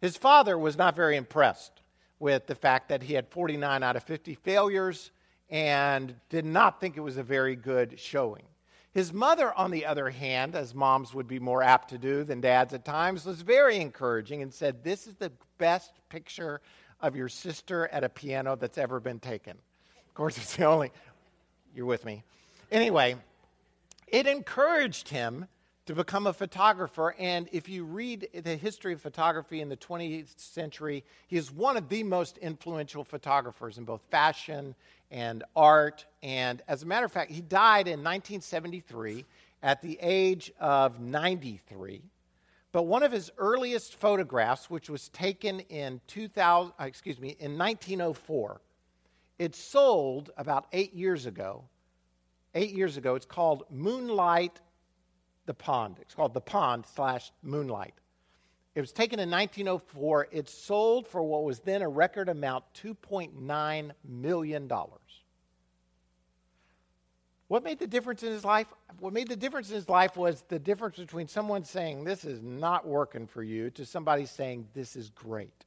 His 0.00 0.16
father 0.16 0.58
was 0.58 0.76
not 0.76 0.94
very 0.94 1.16
impressed 1.16 1.82
with 2.18 2.46
the 2.46 2.54
fact 2.54 2.88
that 2.90 3.02
he 3.02 3.14
had 3.14 3.28
49 3.28 3.82
out 3.82 3.96
of 3.96 4.04
50 4.04 4.34
failures 4.36 5.10
and 5.50 6.14
did 6.28 6.44
not 6.44 6.80
think 6.80 6.96
it 6.96 7.00
was 7.00 7.16
a 7.16 7.22
very 7.22 7.56
good 7.56 7.98
showing. 7.98 8.44
His 8.92 9.12
mother, 9.12 9.52
on 9.54 9.72
the 9.72 9.86
other 9.86 10.08
hand, 10.08 10.54
as 10.54 10.72
moms 10.72 11.12
would 11.12 11.26
be 11.26 11.40
more 11.40 11.62
apt 11.62 11.90
to 11.90 11.98
do 11.98 12.22
than 12.22 12.40
dads 12.40 12.72
at 12.74 12.84
times, 12.84 13.26
was 13.26 13.42
very 13.42 13.78
encouraging 13.78 14.40
and 14.42 14.54
said, 14.54 14.84
This 14.84 15.08
is 15.08 15.14
the 15.16 15.32
best 15.58 15.92
picture 16.08 16.60
of 17.00 17.16
your 17.16 17.28
sister 17.28 17.88
at 17.88 18.04
a 18.04 18.08
piano 18.08 18.56
that's 18.56 18.78
ever 18.78 19.00
been 19.00 19.18
taken. 19.18 19.56
Of 20.08 20.14
course, 20.14 20.36
it's 20.38 20.54
the 20.56 20.64
only, 20.64 20.92
you're 21.74 21.86
with 21.86 22.04
me. 22.04 22.22
Anyway, 22.70 23.16
it 24.06 24.28
encouraged 24.28 25.08
him 25.08 25.46
to 25.86 25.94
become 25.94 26.26
a 26.26 26.32
photographer. 26.32 27.14
And 27.18 27.48
if 27.52 27.68
you 27.68 27.84
read 27.84 28.28
the 28.32 28.56
history 28.56 28.94
of 28.94 29.02
photography 29.02 29.60
in 29.60 29.68
the 29.68 29.76
20th 29.76 30.38
century, 30.38 31.04
he 31.26 31.36
is 31.36 31.52
one 31.52 31.76
of 31.76 31.88
the 31.88 32.02
most 32.02 32.38
influential 32.38 33.04
photographers 33.04 33.76
in 33.76 33.84
both 33.84 34.00
fashion 34.10 34.74
and 35.10 35.44
art. 35.54 36.06
And 36.22 36.62
as 36.68 36.82
a 36.82 36.86
matter 36.86 37.06
of 37.06 37.12
fact, 37.12 37.30
he 37.30 37.42
died 37.42 37.86
in 37.86 38.00
1973 38.00 39.24
at 39.62 39.82
the 39.82 39.98
age 40.00 40.52
of 40.58 41.00
93. 41.00 42.02
But 42.72 42.84
one 42.84 43.02
of 43.02 43.12
his 43.12 43.30
earliest 43.38 43.94
photographs, 43.94 44.68
which 44.68 44.90
was 44.90 45.08
taken 45.10 45.60
in 45.60 46.00
2000, 46.08 46.72
uh, 46.80 46.84
excuse 46.84 47.20
me, 47.20 47.36
in 47.38 47.56
1904, 47.56 48.60
it 49.38 49.54
sold 49.54 50.30
about 50.36 50.66
eight 50.72 50.92
years 50.94 51.26
ago. 51.26 51.64
Eight 52.54 52.72
years 52.72 52.96
ago, 52.96 53.14
it's 53.14 53.26
called 53.26 53.64
Moonlight 53.70 54.60
the 55.46 55.54
Pond. 55.54 55.96
It's 56.00 56.14
called 56.14 56.34
The 56.34 56.40
Pond 56.40 56.84
slash 56.94 57.32
Moonlight. 57.42 57.94
It 58.74 58.80
was 58.80 58.92
taken 58.92 59.20
in 59.20 59.30
1904. 59.30 60.28
It 60.32 60.48
sold 60.48 61.06
for 61.06 61.22
what 61.22 61.44
was 61.44 61.60
then 61.60 61.82
a 61.82 61.88
record 61.88 62.28
amount 62.28 62.64
$2.9 62.74 63.90
million. 64.04 64.72
What 67.46 67.62
made 67.62 67.78
the 67.78 67.86
difference 67.86 68.22
in 68.22 68.32
his 68.32 68.44
life? 68.44 68.66
What 68.98 69.12
made 69.12 69.28
the 69.28 69.36
difference 69.36 69.68
in 69.68 69.76
his 69.76 69.88
life 69.88 70.16
was 70.16 70.42
the 70.48 70.58
difference 70.58 70.96
between 70.96 71.28
someone 71.28 71.64
saying, 71.64 72.02
This 72.02 72.24
is 72.24 72.42
not 72.42 72.86
working 72.86 73.26
for 73.26 73.42
you, 73.42 73.70
to 73.70 73.84
somebody 73.84 74.26
saying, 74.26 74.66
This 74.74 74.96
is 74.96 75.10
great. 75.10 75.64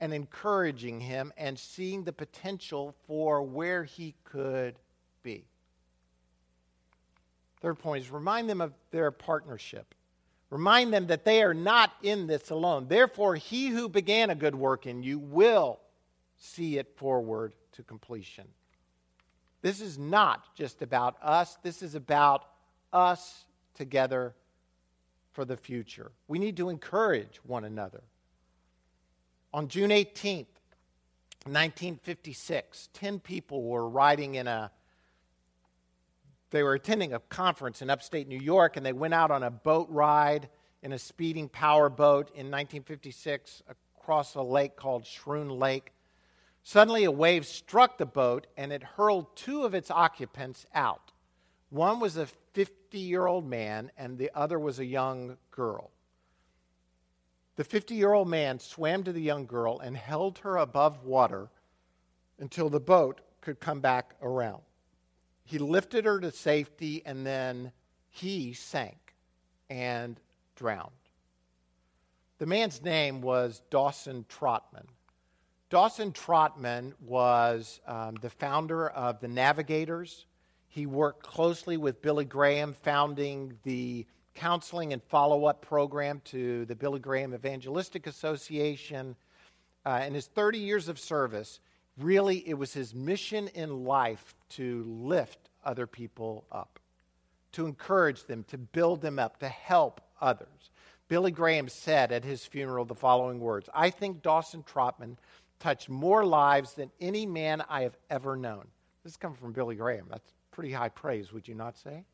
And 0.00 0.12
encouraging 0.12 1.00
him 1.00 1.32
and 1.38 1.58
seeing 1.58 2.04
the 2.04 2.12
potential 2.12 2.94
for 3.06 3.42
where 3.42 3.84
he 3.84 4.14
could 4.24 4.78
be. 5.22 5.46
Third 7.64 7.78
point 7.78 8.04
is 8.04 8.10
remind 8.10 8.50
them 8.50 8.60
of 8.60 8.74
their 8.90 9.10
partnership. 9.10 9.94
Remind 10.50 10.92
them 10.92 11.06
that 11.06 11.24
they 11.24 11.42
are 11.42 11.54
not 11.54 11.94
in 12.02 12.26
this 12.26 12.50
alone. 12.50 12.88
Therefore, 12.88 13.36
he 13.36 13.68
who 13.68 13.88
began 13.88 14.28
a 14.28 14.34
good 14.34 14.54
work 14.54 14.86
in 14.86 15.02
you 15.02 15.18
will 15.18 15.80
see 16.36 16.76
it 16.76 16.94
forward 16.98 17.54
to 17.72 17.82
completion. 17.82 18.44
This 19.62 19.80
is 19.80 19.96
not 19.96 20.54
just 20.54 20.82
about 20.82 21.16
us, 21.22 21.56
this 21.62 21.80
is 21.80 21.94
about 21.94 22.44
us 22.92 23.46
together 23.72 24.34
for 25.32 25.46
the 25.46 25.56
future. 25.56 26.12
We 26.28 26.38
need 26.38 26.58
to 26.58 26.68
encourage 26.68 27.40
one 27.44 27.64
another. 27.64 28.02
On 29.54 29.68
June 29.68 29.88
18th, 29.88 30.48
1956, 31.46 32.90
10 32.92 33.20
people 33.20 33.62
were 33.62 33.88
riding 33.88 34.34
in 34.34 34.48
a 34.48 34.70
they 36.54 36.62
were 36.62 36.74
attending 36.74 37.12
a 37.12 37.18
conference 37.18 37.82
in 37.82 37.90
upstate 37.90 38.28
New 38.28 38.38
York 38.38 38.76
and 38.76 38.86
they 38.86 38.92
went 38.92 39.12
out 39.12 39.32
on 39.32 39.42
a 39.42 39.50
boat 39.50 39.88
ride 39.90 40.48
in 40.84 40.92
a 40.92 40.98
speeding 40.98 41.48
power 41.48 41.88
boat 41.88 42.28
in 42.28 42.46
1956 42.48 43.64
across 43.98 44.36
a 44.36 44.42
lake 44.42 44.76
called 44.76 45.02
Schroon 45.02 45.58
Lake. 45.58 45.92
Suddenly, 46.62 47.02
a 47.04 47.10
wave 47.10 47.44
struck 47.44 47.98
the 47.98 48.06
boat 48.06 48.46
and 48.56 48.72
it 48.72 48.84
hurled 48.84 49.34
two 49.34 49.64
of 49.64 49.74
its 49.74 49.90
occupants 49.90 50.64
out. 50.72 51.10
One 51.70 51.98
was 51.98 52.16
a 52.16 52.28
50 52.52 53.00
year 53.00 53.26
old 53.26 53.44
man, 53.44 53.90
and 53.98 54.16
the 54.16 54.30
other 54.32 54.60
was 54.60 54.78
a 54.78 54.84
young 54.84 55.36
girl. 55.50 55.90
The 57.56 57.64
50 57.64 57.96
year 57.96 58.12
old 58.12 58.28
man 58.28 58.60
swam 58.60 59.02
to 59.02 59.12
the 59.12 59.20
young 59.20 59.46
girl 59.46 59.80
and 59.80 59.96
held 59.96 60.38
her 60.38 60.58
above 60.58 61.02
water 61.02 61.48
until 62.38 62.70
the 62.70 62.78
boat 62.78 63.22
could 63.40 63.58
come 63.58 63.80
back 63.80 64.14
around. 64.22 64.62
He 65.44 65.58
lifted 65.58 66.04
her 66.04 66.20
to 66.20 66.30
safety 66.30 67.02
and 67.04 67.26
then 67.26 67.72
he 68.08 68.52
sank 68.52 69.14
and 69.68 70.18
drowned. 70.56 70.90
The 72.38 72.46
man's 72.46 72.82
name 72.82 73.20
was 73.20 73.62
Dawson 73.70 74.24
Trotman. 74.28 74.86
Dawson 75.70 76.12
Trotman 76.12 76.94
was 77.00 77.80
um, 77.86 78.14
the 78.20 78.30
founder 78.30 78.88
of 78.90 79.20
the 79.20 79.28
Navigators. 79.28 80.26
He 80.68 80.86
worked 80.86 81.22
closely 81.22 81.76
with 81.76 82.02
Billy 82.02 82.24
Graham, 82.24 82.72
founding 82.72 83.58
the 83.62 84.06
counseling 84.34 84.92
and 84.92 85.02
follow 85.02 85.44
up 85.44 85.62
program 85.62 86.20
to 86.26 86.64
the 86.66 86.74
Billy 86.74 87.00
Graham 87.00 87.34
Evangelistic 87.34 88.06
Association. 88.06 89.16
Uh, 89.86 90.02
in 90.06 90.14
his 90.14 90.26
30 90.26 90.58
years 90.58 90.88
of 90.88 90.98
service, 90.98 91.60
really 91.98 92.48
it 92.48 92.54
was 92.54 92.72
his 92.72 92.94
mission 92.94 93.48
in 93.48 93.84
life 93.84 94.34
to 94.56 94.84
lift 94.84 95.38
other 95.64 95.86
people 95.86 96.44
up, 96.52 96.78
to 97.52 97.66
encourage 97.66 98.24
them, 98.24 98.44
to 98.48 98.58
build 98.58 99.00
them 99.00 99.18
up, 99.18 99.38
to 99.40 99.48
help 99.48 100.00
others. 100.20 100.70
Billy 101.08 101.30
Graham 101.30 101.68
said 101.68 102.12
at 102.12 102.24
his 102.24 102.44
funeral 102.44 102.84
the 102.84 102.94
following 102.94 103.40
words 103.40 103.68
I 103.74 103.90
think 103.90 104.22
Dawson 104.22 104.62
Trotman 104.62 105.18
touched 105.60 105.88
more 105.88 106.24
lives 106.24 106.74
than 106.74 106.90
any 107.00 107.26
man 107.26 107.62
I 107.68 107.82
have 107.82 107.96
ever 108.10 108.36
known. 108.36 108.66
This 109.02 109.12
is 109.12 109.16
coming 109.16 109.36
from 109.36 109.52
Billy 109.52 109.76
Graham. 109.76 110.06
That's 110.10 110.32
pretty 110.50 110.72
high 110.72 110.88
praise, 110.88 111.32
would 111.32 111.46
you 111.46 111.54
not 111.54 111.76
say? 111.76 112.04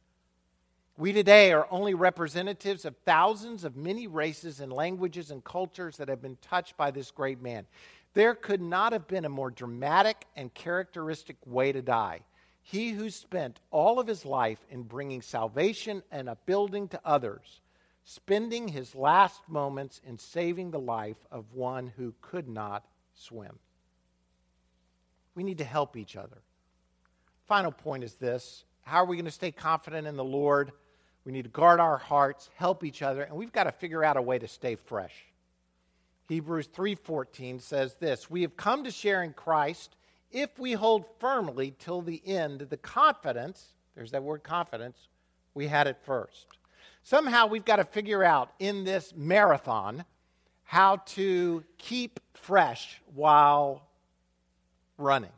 We 0.96 1.12
today 1.12 1.52
are 1.52 1.66
only 1.70 1.94
representatives 1.94 2.84
of 2.84 2.94
thousands 3.06 3.64
of 3.64 3.76
many 3.76 4.06
races 4.06 4.60
and 4.60 4.72
languages 4.72 5.30
and 5.30 5.42
cultures 5.42 5.96
that 5.96 6.08
have 6.08 6.20
been 6.20 6.36
touched 6.42 6.76
by 6.76 6.90
this 6.90 7.10
great 7.10 7.40
man. 7.40 7.66
There 8.12 8.34
could 8.34 8.60
not 8.60 8.92
have 8.92 9.06
been 9.06 9.24
a 9.24 9.30
more 9.30 9.50
dramatic 9.50 10.26
and 10.36 10.52
characteristic 10.52 11.36
way 11.46 11.72
to 11.72 11.80
die. 11.80 12.20
He 12.62 12.90
who 12.90 13.10
spent 13.10 13.60
all 13.70 13.98
of 13.98 14.06
his 14.06 14.24
life 14.24 14.64
in 14.70 14.82
bringing 14.82 15.22
salvation 15.22 16.02
and 16.10 16.28
upbuilding 16.28 16.88
to 16.88 17.00
others, 17.04 17.60
spending 18.04 18.68
his 18.68 18.94
last 18.94 19.40
moments 19.48 20.00
in 20.04 20.18
saving 20.18 20.70
the 20.70 20.78
life 20.78 21.26
of 21.30 21.54
one 21.54 21.92
who 21.96 22.14
could 22.20 22.48
not 22.48 22.86
swim. 23.14 23.58
We 25.34 25.42
need 25.42 25.58
to 25.58 25.64
help 25.64 25.96
each 25.96 26.16
other. 26.16 26.42
Final 27.46 27.72
point 27.72 28.04
is 28.04 28.14
this 28.14 28.64
how 28.82 28.98
are 28.98 29.06
we 29.06 29.16
going 29.16 29.24
to 29.24 29.30
stay 29.30 29.52
confident 29.52 30.06
in 30.06 30.16
the 30.16 30.24
Lord? 30.24 30.72
We 31.24 31.32
need 31.32 31.44
to 31.44 31.50
guard 31.50 31.80
our 31.80 31.98
hearts, 31.98 32.48
help 32.56 32.82
each 32.82 33.02
other, 33.02 33.22
and 33.22 33.36
we've 33.36 33.52
got 33.52 33.64
to 33.64 33.72
figure 33.72 34.02
out 34.02 34.16
a 34.16 34.22
way 34.22 34.38
to 34.38 34.48
stay 34.48 34.74
fresh. 34.74 35.14
Hebrews 36.28 36.68
3:14 36.68 37.60
says 37.60 37.96
this, 37.96 38.30
"We 38.30 38.42
have 38.42 38.56
come 38.56 38.84
to 38.84 38.90
share 38.90 39.22
in 39.22 39.32
Christ 39.32 39.96
if 40.30 40.58
we 40.58 40.72
hold 40.72 41.04
firmly 41.18 41.74
till 41.78 42.02
the 42.02 42.22
end 42.26 42.60
the 42.60 42.76
confidence, 42.76 43.72
there's 43.94 44.12
that 44.12 44.22
word 44.22 44.42
confidence, 44.42 45.08
we 45.54 45.66
had 45.66 45.86
it 45.86 45.98
first. 46.04 46.46
Somehow 47.02 47.46
we've 47.46 47.64
got 47.64 47.76
to 47.76 47.84
figure 47.84 48.22
out 48.22 48.52
in 48.58 48.84
this 48.84 49.12
marathon 49.16 50.04
how 50.64 50.96
to 50.96 51.64
keep 51.78 52.20
fresh 52.34 53.00
while 53.14 53.88
running. 54.96 55.32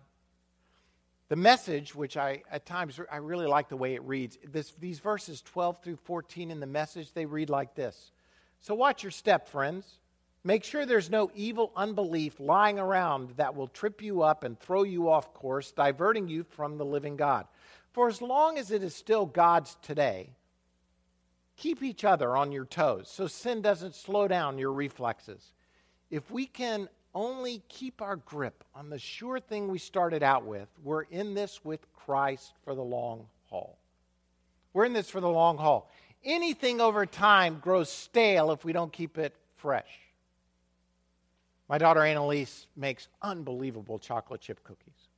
The 1.28 1.36
message, 1.36 1.94
which 1.94 2.18
I 2.18 2.42
at 2.50 2.66
times 2.66 3.00
I 3.10 3.16
really 3.16 3.46
like 3.46 3.70
the 3.70 3.76
way 3.76 3.94
it 3.94 4.02
reads, 4.02 4.36
this, 4.44 4.72
these 4.78 4.98
verses 4.98 5.40
12 5.40 5.82
through 5.82 5.96
14 5.96 6.50
in 6.50 6.60
the 6.60 6.66
message, 6.66 7.12
they 7.14 7.24
read 7.24 7.48
like 7.48 7.74
this. 7.74 8.12
So 8.60 8.74
watch 8.74 9.02
your 9.02 9.12
step, 9.12 9.48
friends. 9.48 9.98
Make 10.44 10.64
sure 10.64 10.84
there's 10.84 11.10
no 11.10 11.30
evil 11.34 11.70
unbelief 11.76 12.40
lying 12.40 12.78
around 12.78 13.36
that 13.36 13.54
will 13.54 13.68
trip 13.68 14.02
you 14.02 14.22
up 14.22 14.42
and 14.42 14.58
throw 14.58 14.82
you 14.82 15.08
off 15.08 15.32
course, 15.32 15.70
diverting 15.70 16.26
you 16.28 16.42
from 16.42 16.78
the 16.78 16.84
living 16.84 17.16
God. 17.16 17.46
For 17.92 18.08
as 18.08 18.20
long 18.20 18.58
as 18.58 18.70
it 18.72 18.82
is 18.82 18.94
still 18.94 19.24
God's 19.24 19.76
today, 19.82 20.30
keep 21.56 21.82
each 21.82 22.04
other 22.04 22.36
on 22.36 22.50
your 22.50 22.64
toes 22.64 23.08
so 23.08 23.28
sin 23.28 23.62
doesn't 23.62 23.94
slow 23.94 24.26
down 24.26 24.58
your 24.58 24.72
reflexes. 24.72 25.52
If 26.10 26.28
we 26.30 26.46
can 26.46 26.88
only 27.14 27.62
keep 27.68 28.02
our 28.02 28.16
grip 28.16 28.64
on 28.74 28.90
the 28.90 28.98
sure 28.98 29.38
thing 29.38 29.68
we 29.68 29.78
started 29.78 30.24
out 30.24 30.44
with, 30.44 30.68
we're 30.82 31.02
in 31.02 31.34
this 31.34 31.64
with 31.64 31.86
Christ 31.92 32.54
for 32.64 32.74
the 32.74 32.82
long 32.82 33.26
haul. 33.48 33.78
We're 34.72 34.86
in 34.86 34.92
this 34.92 35.10
for 35.10 35.20
the 35.20 35.28
long 35.28 35.56
haul. 35.56 35.88
Anything 36.24 36.80
over 36.80 37.06
time 37.06 37.60
grows 37.60 37.90
stale 37.90 38.50
if 38.50 38.64
we 38.64 38.72
don't 38.72 38.92
keep 38.92 39.18
it 39.18 39.34
fresh. 39.56 40.01
My 41.68 41.78
daughter 41.78 42.02
Annalise 42.04 42.66
makes 42.76 43.08
unbelievable 43.22 43.98
chocolate 43.98 44.40
chip 44.40 44.62
cookies. 44.64 45.08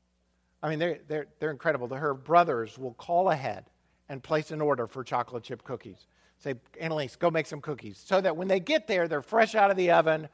I 0.63 0.69
mean, 0.69 0.79
they're, 0.79 0.99
they're, 1.09 1.27
they're 1.41 1.51
incredible. 1.51 1.89
Her 1.89 2.15
brothers 2.15 2.79
will 2.79 2.95
call 2.95 3.31
ahead 3.31 3.65
and 4.09 4.23
place 4.23 4.51
an 4.51 4.61
order 4.61 4.87
for 4.87 5.03
chocolate 5.05 5.43
chip 5.43 5.65
cookies. 5.65 6.07
Say, 6.39 6.55
Annalise, 6.81 7.17
go 7.17 7.31
make 7.31 7.47
some 7.47 7.61
cookies. 7.61 8.03
So 8.05 8.21
that 8.21 8.37
when 8.37 8.49
they 8.49 8.61
get 8.61 8.87
there, 8.87 9.09
they're 9.09 9.23
fresh 9.23 9.55
out 9.55 9.71
of 9.71 9.77
the 9.77 9.91
oven, 9.91 10.29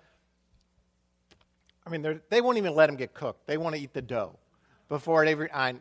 I 1.86 1.90
mean, 1.90 2.20
they 2.28 2.40
won't 2.40 2.58
even 2.58 2.74
let 2.74 2.86
them 2.86 2.96
get 2.96 3.14
cooked. 3.14 3.46
They 3.46 3.56
want 3.56 3.74
to 3.74 3.80
eat 3.80 3.92
the 3.92 4.02
dough 4.02 4.38
before 4.88 5.24
it 5.24 5.28
ever. 5.28 5.48
I, 5.52 5.74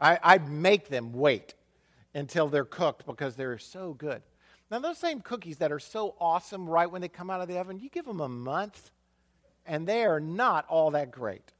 I, 0.00 0.18
I 0.22 0.38
make 0.38 0.88
them 0.88 1.12
wait 1.12 1.54
until 2.14 2.48
they're 2.48 2.64
cooked 2.64 3.06
because 3.06 3.34
they're 3.34 3.58
so 3.58 3.94
good. 3.94 4.22
Now, 4.70 4.78
those 4.78 4.98
same 4.98 5.20
cookies 5.20 5.58
that 5.58 5.72
are 5.72 5.78
so 5.78 6.14
awesome 6.20 6.68
right 6.68 6.90
when 6.90 7.00
they 7.00 7.08
come 7.08 7.30
out 7.30 7.40
of 7.40 7.48
the 7.48 7.58
oven, 7.58 7.80
you 7.80 7.88
give 7.88 8.04
them 8.04 8.20
a 8.20 8.28
month 8.28 8.90
and 9.66 9.86
they 9.86 10.04
are 10.04 10.20
not 10.20 10.66
all 10.68 10.90
that 10.92 11.10
great. 11.10 11.52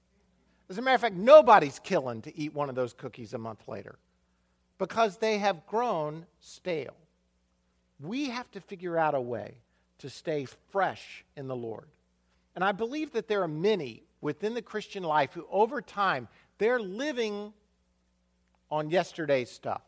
As 0.69 0.79
a 0.79 0.83
matter 0.83 0.95
of 0.95 1.01
fact, 1.01 1.17
nobody's 1.17 1.79
killing 1.79 2.23
to 2.23 2.37
eat 2.39 2.55
one 2.55 2.69
of 2.69 2.75
those 2.75 2.93
cookies 2.93 3.35
a 3.35 3.39
month 3.39 3.69
later 3.69 3.99
because 4.79 5.19
they 5.19 5.39
have 5.39 5.67
grown 5.67 6.27
stale. 6.41 6.97
We 8.01 8.31
have 8.31 8.51
to 8.53 8.61
figure 8.61 8.99
out 8.99 9.15
a 9.15 9.21
way 9.21 9.59
to 9.99 10.11
stay 10.11 10.47
fresh 10.71 11.25
in 11.37 11.49
the 11.49 11.57
Lord. 11.57 11.87
And 12.55 12.65
I 12.65 12.73
believe 12.73 13.13
that 13.13 13.29
there 13.29 13.43
are 13.43 13.49
many 13.49 14.03
within 14.21 14.55
the 14.55 14.63
Christian 14.63 15.03
life 15.03 15.33
who, 15.33 15.47
over 15.51 15.81
time, 15.81 16.29
they're 16.59 16.81
living 16.81 17.53
on 18.71 18.91
yesterday's 18.91 19.51
stuff. 19.51 19.83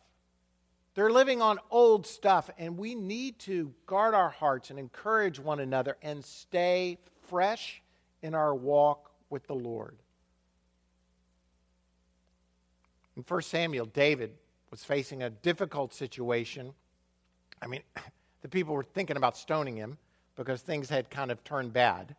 They're 0.95 1.11
living 1.11 1.43
on 1.43 1.59
old 1.71 2.07
stuff, 2.07 2.49
and 2.59 2.79
we 2.79 2.95
need 2.95 3.39
to 3.41 3.73
guard 3.87 4.15
our 4.15 4.31
hearts 4.31 4.71
and 4.71 4.79
encourage 4.79 5.39
one 5.39 5.61
another 5.61 5.97
and 6.03 6.25
stay 6.25 6.99
fresh 7.29 7.83
in 8.23 8.35
our 8.35 8.55
walk 8.55 9.11
with 9.31 9.47
the 9.47 9.55
Lord. 9.55 9.97
In 13.17 13.25
1 13.27 13.43
Samuel, 13.43 13.87
David 13.87 14.33
was 14.71 14.85
facing 14.85 15.23
a 15.23 15.31
difficult 15.31 15.95
situation. 15.95 16.73
I 17.63 17.67
mean, 17.67 17.83
the 18.43 18.49
people 18.49 18.75
were 18.75 18.85
thinking 18.85 19.17
about 19.17 19.37
stoning 19.37 19.77
him 19.77 19.99
because 20.37 20.61
things 20.61 20.91
had 20.91 21.11
kind 21.11 21.31
of 21.31 21.43
turned 21.45 21.73
bad. 21.73 22.15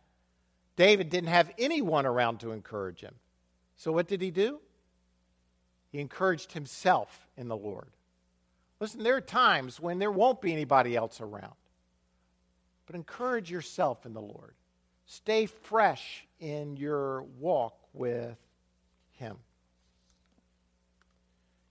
David 0.76 1.08
didn't 1.08 1.30
have 1.30 1.50
anyone 1.58 2.06
around 2.06 2.40
to 2.40 2.52
encourage 2.52 3.00
him. 3.00 3.14
So 3.76 3.92
what 3.92 4.08
did 4.08 4.20
he 4.20 4.30
do? 4.30 4.60
He 5.90 6.00
encouraged 6.00 6.52
himself 6.52 7.26
in 7.36 7.48
the 7.48 7.56
Lord. 7.56 7.88
Listen, 8.80 9.02
there 9.02 9.16
are 9.16 9.20
times 9.20 9.80
when 9.80 9.98
there 9.98 10.10
won't 10.10 10.40
be 10.40 10.52
anybody 10.52 10.94
else 10.94 11.20
around. 11.20 11.54
But 12.86 12.96
encourage 12.96 13.50
yourself 13.50 14.06
in 14.06 14.12
the 14.14 14.20
Lord. 14.20 14.54
Stay 15.08 15.46
fresh 15.46 16.26
in 16.38 16.76
your 16.76 17.22
walk 17.40 17.74
with 17.92 18.36
Him. 19.12 19.38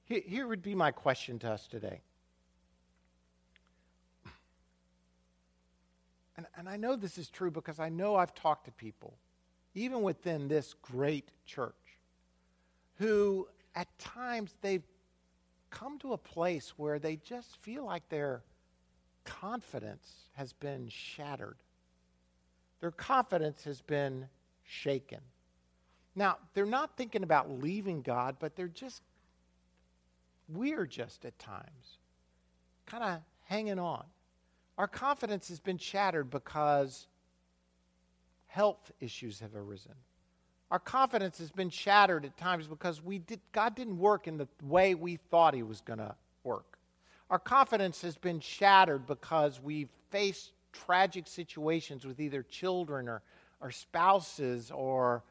Here 0.03 0.47
would 0.47 0.61
be 0.61 0.75
my 0.75 0.91
question 0.91 1.39
to 1.39 1.51
us 1.51 1.67
today 1.67 2.01
And, 6.37 6.45
and 6.55 6.69
I 6.69 6.77
know 6.77 6.95
this 6.95 7.17
is 7.17 7.29
true 7.29 7.49
because 7.49 7.79
I 7.79 7.89
know 7.89 8.15
I've 8.15 8.35
talked 8.35 8.65
to 8.65 8.71
people, 8.71 9.17
even 9.73 10.03
within 10.03 10.47
this 10.47 10.75
great 10.81 11.31
church, 11.45 11.73
who 12.99 13.47
at 13.75 13.87
times 13.97 14.55
they've 14.61 14.85
come 15.71 15.97
to 15.99 16.13
a 16.13 16.17
place 16.17 16.73
where 16.77 16.99
they 16.99 17.15
just 17.17 17.57
feel 17.57 17.85
like 17.85 18.07
their 18.09 18.43
confidence 19.25 20.29
has 20.33 20.53
been 20.53 20.87
shattered. 20.89 21.57
Their 22.79 22.91
confidence 22.91 23.63
has 23.63 23.81
been 23.81 24.27
shaken. 24.63 25.19
Now, 26.15 26.37
they're 26.53 26.65
not 26.65 26.97
thinking 26.97 27.23
about 27.23 27.49
leaving 27.61 28.01
God, 28.01 28.37
but 28.39 28.55
they're 28.55 28.67
just, 28.67 29.01
we're 30.49 30.85
just 30.85 31.25
at 31.25 31.37
times 31.37 31.99
kind 32.85 33.03
of 33.03 33.19
hanging 33.43 33.79
on. 33.79 34.03
Our 34.77 34.87
confidence 34.87 35.49
has 35.49 35.59
been 35.59 35.77
shattered 35.77 36.29
because 36.29 37.07
health 38.47 38.91
issues 38.99 39.39
have 39.39 39.55
arisen. 39.55 39.93
Our 40.69 40.79
confidence 40.79 41.37
has 41.37 41.51
been 41.51 41.69
shattered 41.69 42.25
at 42.25 42.37
times 42.37 42.67
because 42.67 43.01
we 43.01 43.19
did, 43.19 43.39
God 43.51 43.75
didn't 43.75 43.97
work 43.97 44.27
in 44.27 44.37
the 44.37 44.47
way 44.61 44.95
we 44.95 45.15
thought 45.15 45.53
He 45.53 45.63
was 45.63 45.81
going 45.81 45.99
to 45.99 46.15
work. 46.43 46.77
Our 47.29 47.39
confidence 47.39 48.01
has 48.01 48.17
been 48.17 48.39
shattered 48.39 49.05
because 49.05 49.61
we've 49.61 49.89
faced 50.09 50.51
tragic 50.73 51.27
situations 51.27 52.05
with 52.05 52.19
either 52.19 52.43
children 52.43 53.07
or, 53.07 53.21
or 53.61 53.71
spouses 53.71 54.71
or 54.71 55.23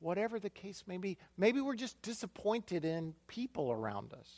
whatever 0.00 0.38
the 0.38 0.50
case 0.50 0.84
may 0.86 0.98
be. 0.98 1.16
Maybe 1.36 1.60
we're 1.60 1.76
just 1.76 2.00
disappointed 2.02 2.84
in 2.84 3.14
people 3.28 3.70
around 3.70 4.12
us. 4.12 4.28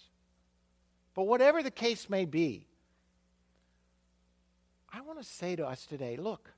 But 1.15 1.25
whatever 1.25 1.63
the 1.63 1.71
case 1.71 2.11
may 2.11 2.25
be, 2.25 2.67
I 4.93 5.01
want 5.01 5.19
to 5.19 5.25
say 5.25 5.57
to 5.57 5.67
us 5.67 5.87
today 5.87 6.17
look, 6.17 6.53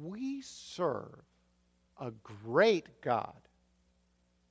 we 0.00 0.40
serve 0.42 1.22
a 2.00 2.10
great 2.22 3.00
God 3.00 3.34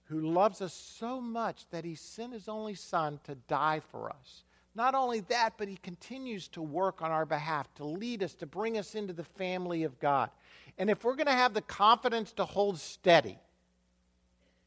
who 0.05 0.21
loves 0.21 0.61
us 0.61 0.73
so 0.73 1.19
much 1.19 1.65
that 1.71 1.83
he 1.83 1.95
sent 1.95 2.33
his 2.33 2.47
only 2.47 2.75
son 2.75 3.19
to 3.23 3.35
die 3.35 3.81
for 3.91 4.09
us, 4.09 4.43
Not 4.75 4.95
only 4.95 5.19
that, 5.21 5.53
but 5.57 5.67
He 5.67 5.77
continues 5.77 6.47
to 6.49 6.61
work 6.61 7.01
on 7.01 7.11
our 7.11 7.25
behalf, 7.25 7.73
to 7.75 7.85
lead 7.85 8.23
us, 8.23 8.33
to 8.35 8.45
bring 8.45 8.77
us 8.77 8.95
into 8.95 9.13
the 9.13 9.23
family 9.23 9.83
of 9.83 9.99
God. 9.99 10.29
And 10.77 10.89
if 10.89 11.03
we're 11.03 11.15
going 11.15 11.27
to 11.27 11.33
have 11.33 11.53
the 11.53 11.61
confidence 11.61 12.31
to 12.33 12.45
hold 12.45 12.79
steady, 12.79 13.37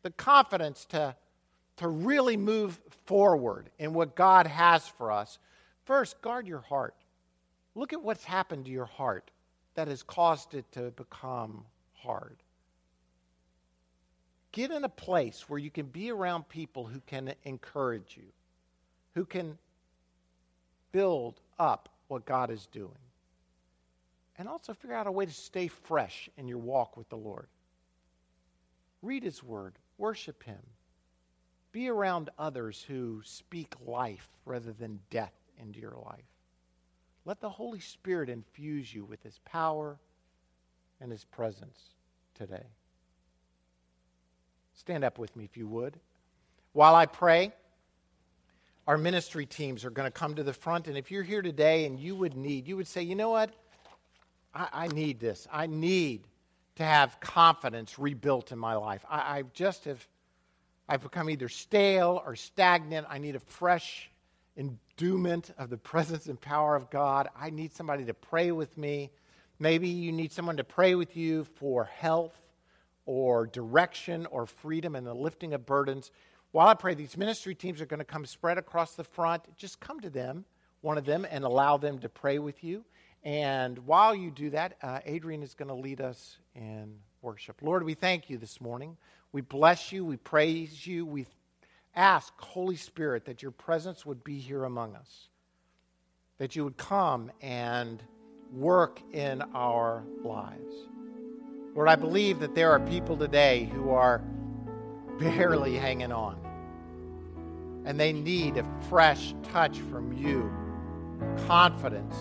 the 0.02 0.10
confidence 0.10 0.84
to, 0.86 1.16
to 1.78 1.88
really 1.88 2.36
move 2.36 2.78
forward 3.06 3.70
in 3.78 3.92
what 3.92 4.14
God 4.14 4.46
has 4.46 4.86
for 4.86 5.10
us, 5.10 5.38
first, 5.84 6.20
guard 6.22 6.46
your 6.46 6.60
heart. 6.60 6.94
Look 7.74 7.92
at 7.92 8.02
what's 8.02 8.24
happened 8.24 8.66
to 8.66 8.70
your 8.70 8.86
heart 8.86 9.30
that 9.74 9.88
has 9.88 10.02
caused 10.02 10.54
it 10.54 10.70
to 10.72 10.92
become 10.92 11.64
hard. 11.92 12.36
Get 14.52 14.70
in 14.70 14.84
a 14.84 14.88
place 14.88 15.48
where 15.48 15.58
you 15.58 15.70
can 15.70 15.86
be 15.86 16.10
around 16.10 16.48
people 16.48 16.86
who 16.86 17.00
can 17.06 17.34
encourage 17.44 18.16
you, 18.16 18.28
who 19.14 19.26
can 19.26 19.58
build 20.96 21.42
up 21.58 21.90
what 22.08 22.24
God 22.24 22.50
is 22.50 22.68
doing. 22.72 22.96
And 24.38 24.48
also 24.48 24.72
figure 24.72 24.96
out 24.96 25.06
a 25.06 25.12
way 25.12 25.26
to 25.26 25.32
stay 25.32 25.68
fresh 25.68 26.30
in 26.38 26.48
your 26.48 26.56
walk 26.56 26.96
with 26.96 27.06
the 27.10 27.18
Lord. 27.18 27.48
Read 29.02 29.22
His 29.22 29.42
Word, 29.42 29.74
worship 29.98 30.42
Him, 30.42 30.62
be 31.70 31.90
around 31.90 32.30
others 32.38 32.82
who 32.88 33.20
speak 33.26 33.74
life 33.84 34.26
rather 34.46 34.72
than 34.72 35.00
death 35.10 35.34
into 35.60 35.80
your 35.80 35.98
life. 36.02 36.24
Let 37.26 37.42
the 37.42 37.50
Holy 37.50 37.80
Spirit 37.80 38.30
infuse 38.30 38.94
you 38.94 39.04
with 39.04 39.22
His 39.22 39.38
power 39.44 39.98
and 41.02 41.12
His 41.12 41.24
presence 41.24 41.78
today. 42.34 42.64
Stand 44.72 45.04
up 45.04 45.18
with 45.18 45.36
me 45.36 45.44
if 45.44 45.58
you 45.58 45.68
would. 45.68 46.00
While 46.72 46.94
I 46.94 47.04
pray, 47.04 47.52
our 48.86 48.96
ministry 48.96 49.46
teams 49.46 49.84
are 49.84 49.90
going 49.90 50.06
to 50.06 50.16
come 50.16 50.34
to 50.36 50.42
the 50.42 50.52
front. 50.52 50.86
And 50.86 50.96
if 50.96 51.10
you're 51.10 51.22
here 51.22 51.42
today 51.42 51.86
and 51.86 51.98
you 51.98 52.14
would 52.14 52.36
need, 52.36 52.68
you 52.68 52.76
would 52.76 52.86
say, 52.86 53.02
you 53.02 53.14
know 53.14 53.30
what? 53.30 53.50
I, 54.54 54.68
I 54.72 54.88
need 54.88 55.18
this. 55.18 55.48
I 55.52 55.66
need 55.66 56.24
to 56.76 56.84
have 56.84 57.18
confidence 57.20 57.98
rebuilt 57.98 58.52
in 58.52 58.58
my 58.58 58.74
life. 58.74 59.04
I, 59.08 59.38
I 59.38 59.42
just 59.54 59.84
have, 59.86 60.06
I've 60.88 61.02
become 61.02 61.28
either 61.30 61.48
stale 61.48 62.22
or 62.24 62.36
stagnant. 62.36 63.06
I 63.10 63.18
need 63.18 63.34
a 63.34 63.40
fresh 63.40 64.10
endowment 64.56 65.50
of 65.58 65.68
the 65.68 65.76
presence 65.76 66.26
and 66.26 66.40
power 66.40 66.76
of 66.76 66.88
God. 66.90 67.28
I 67.36 67.50
need 67.50 67.74
somebody 67.74 68.04
to 68.04 68.14
pray 68.14 68.52
with 68.52 68.76
me. 68.78 69.10
Maybe 69.58 69.88
you 69.88 70.12
need 70.12 70.32
someone 70.32 70.58
to 70.58 70.64
pray 70.64 70.94
with 70.94 71.16
you 71.16 71.44
for 71.44 71.84
health 71.84 72.38
or 73.06 73.46
direction 73.46 74.26
or 74.26 74.46
freedom 74.46 74.94
and 74.94 75.06
the 75.06 75.14
lifting 75.14 75.54
of 75.54 75.64
burdens. 75.64 76.10
While 76.56 76.68
I 76.68 76.72
pray, 76.74 76.94
these 76.94 77.18
ministry 77.18 77.54
teams 77.54 77.82
are 77.82 77.86
going 77.86 77.98
to 77.98 78.04
come 78.06 78.24
spread 78.24 78.56
across 78.56 78.94
the 78.94 79.04
front. 79.04 79.42
Just 79.58 79.78
come 79.78 80.00
to 80.00 80.08
them, 80.08 80.46
one 80.80 80.96
of 80.96 81.04
them, 81.04 81.26
and 81.30 81.44
allow 81.44 81.76
them 81.76 81.98
to 81.98 82.08
pray 82.08 82.38
with 82.38 82.64
you. 82.64 82.82
And 83.24 83.78
while 83.80 84.14
you 84.14 84.30
do 84.30 84.48
that, 84.48 84.78
uh, 84.80 85.00
Adrian 85.04 85.42
is 85.42 85.52
going 85.52 85.68
to 85.68 85.74
lead 85.74 86.00
us 86.00 86.38
in 86.54 86.94
worship. 87.20 87.60
Lord, 87.60 87.82
we 87.82 87.92
thank 87.92 88.30
you 88.30 88.38
this 88.38 88.58
morning. 88.58 88.96
We 89.32 89.42
bless 89.42 89.92
you. 89.92 90.02
We 90.02 90.16
praise 90.16 90.86
you. 90.86 91.04
We 91.04 91.26
ask, 91.94 92.32
Holy 92.40 92.76
Spirit, 92.76 93.26
that 93.26 93.42
your 93.42 93.50
presence 93.50 94.06
would 94.06 94.24
be 94.24 94.38
here 94.38 94.64
among 94.64 94.96
us, 94.96 95.28
that 96.38 96.56
you 96.56 96.64
would 96.64 96.78
come 96.78 97.30
and 97.42 98.02
work 98.50 99.02
in 99.12 99.42
our 99.54 100.04
lives. 100.24 100.74
Lord, 101.74 101.90
I 101.90 101.96
believe 101.96 102.40
that 102.40 102.54
there 102.54 102.72
are 102.72 102.80
people 102.80 103.18
today 103.18 103.70
who 103.74 103.90
are 103.90 104.22
barely 105.18 105.76
hanging 105.76 106.12
on 106.12 106.45
and 107.86 107.98
they 107.98 108.12
need 108.12 108.58
a 108.58 108.64
fresh 108.90 109.34
touch 109.44 109.78
from 109.78 110.12
you, 110.12 110.50
confidence 111.46 112.16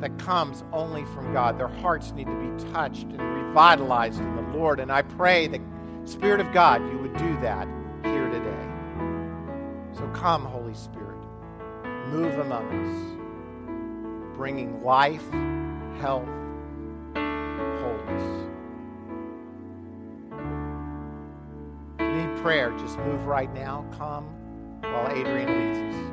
that 0.00 0.16
comes 0.18 0.62
only 0.72 1.04
from 1.06 1.32
God. 1.32 1.58
Their 1.58 1.66
hearts 1.66 2.12
need 2.12 2.26
to 2.26 2.34
be 2.34 2.72
touched 2.72 3.04
and 3.04 3.20
revitalized 3.20 4.20
in 4.20 4.36
the 4.36 4.42
Lord. 4.56 4.78
And 4.78 4.92
I 4.92 5.02
pray 5.02 5.48
that, 5.48 5.60
Spirit 6.04 6.40
of 6.40 6.52
God, 6.52 6.82
you 6.92 6.98
would 6.98 7.16
do 7.16 7.40
that 7.40 7.66
here 8.04 8.28
today. 8.28 8.68
So 9.94 10.06
come, 10.08 10.44
Holy 10.44 10.74
Spirit, 10.74 11.18
move 12.08 12.38
among 12.38 12.68
us, 12.70 14.36
bringing 14.36 14.82
life, 14.84 15.24
health, 16.00 16.28
wholeness. 17.80 18.44
Need 21.98 22.42
prayer, 22.42 22.72
just 22.78 22.98
move 22.98 23.26
right 23.26 23.52
now. 23.54 23.86
Come 23.96 24.37
while 24.82 25.10
Adrian 25.10 25.48
leads 25.74 25.78
us. 25.96 26.07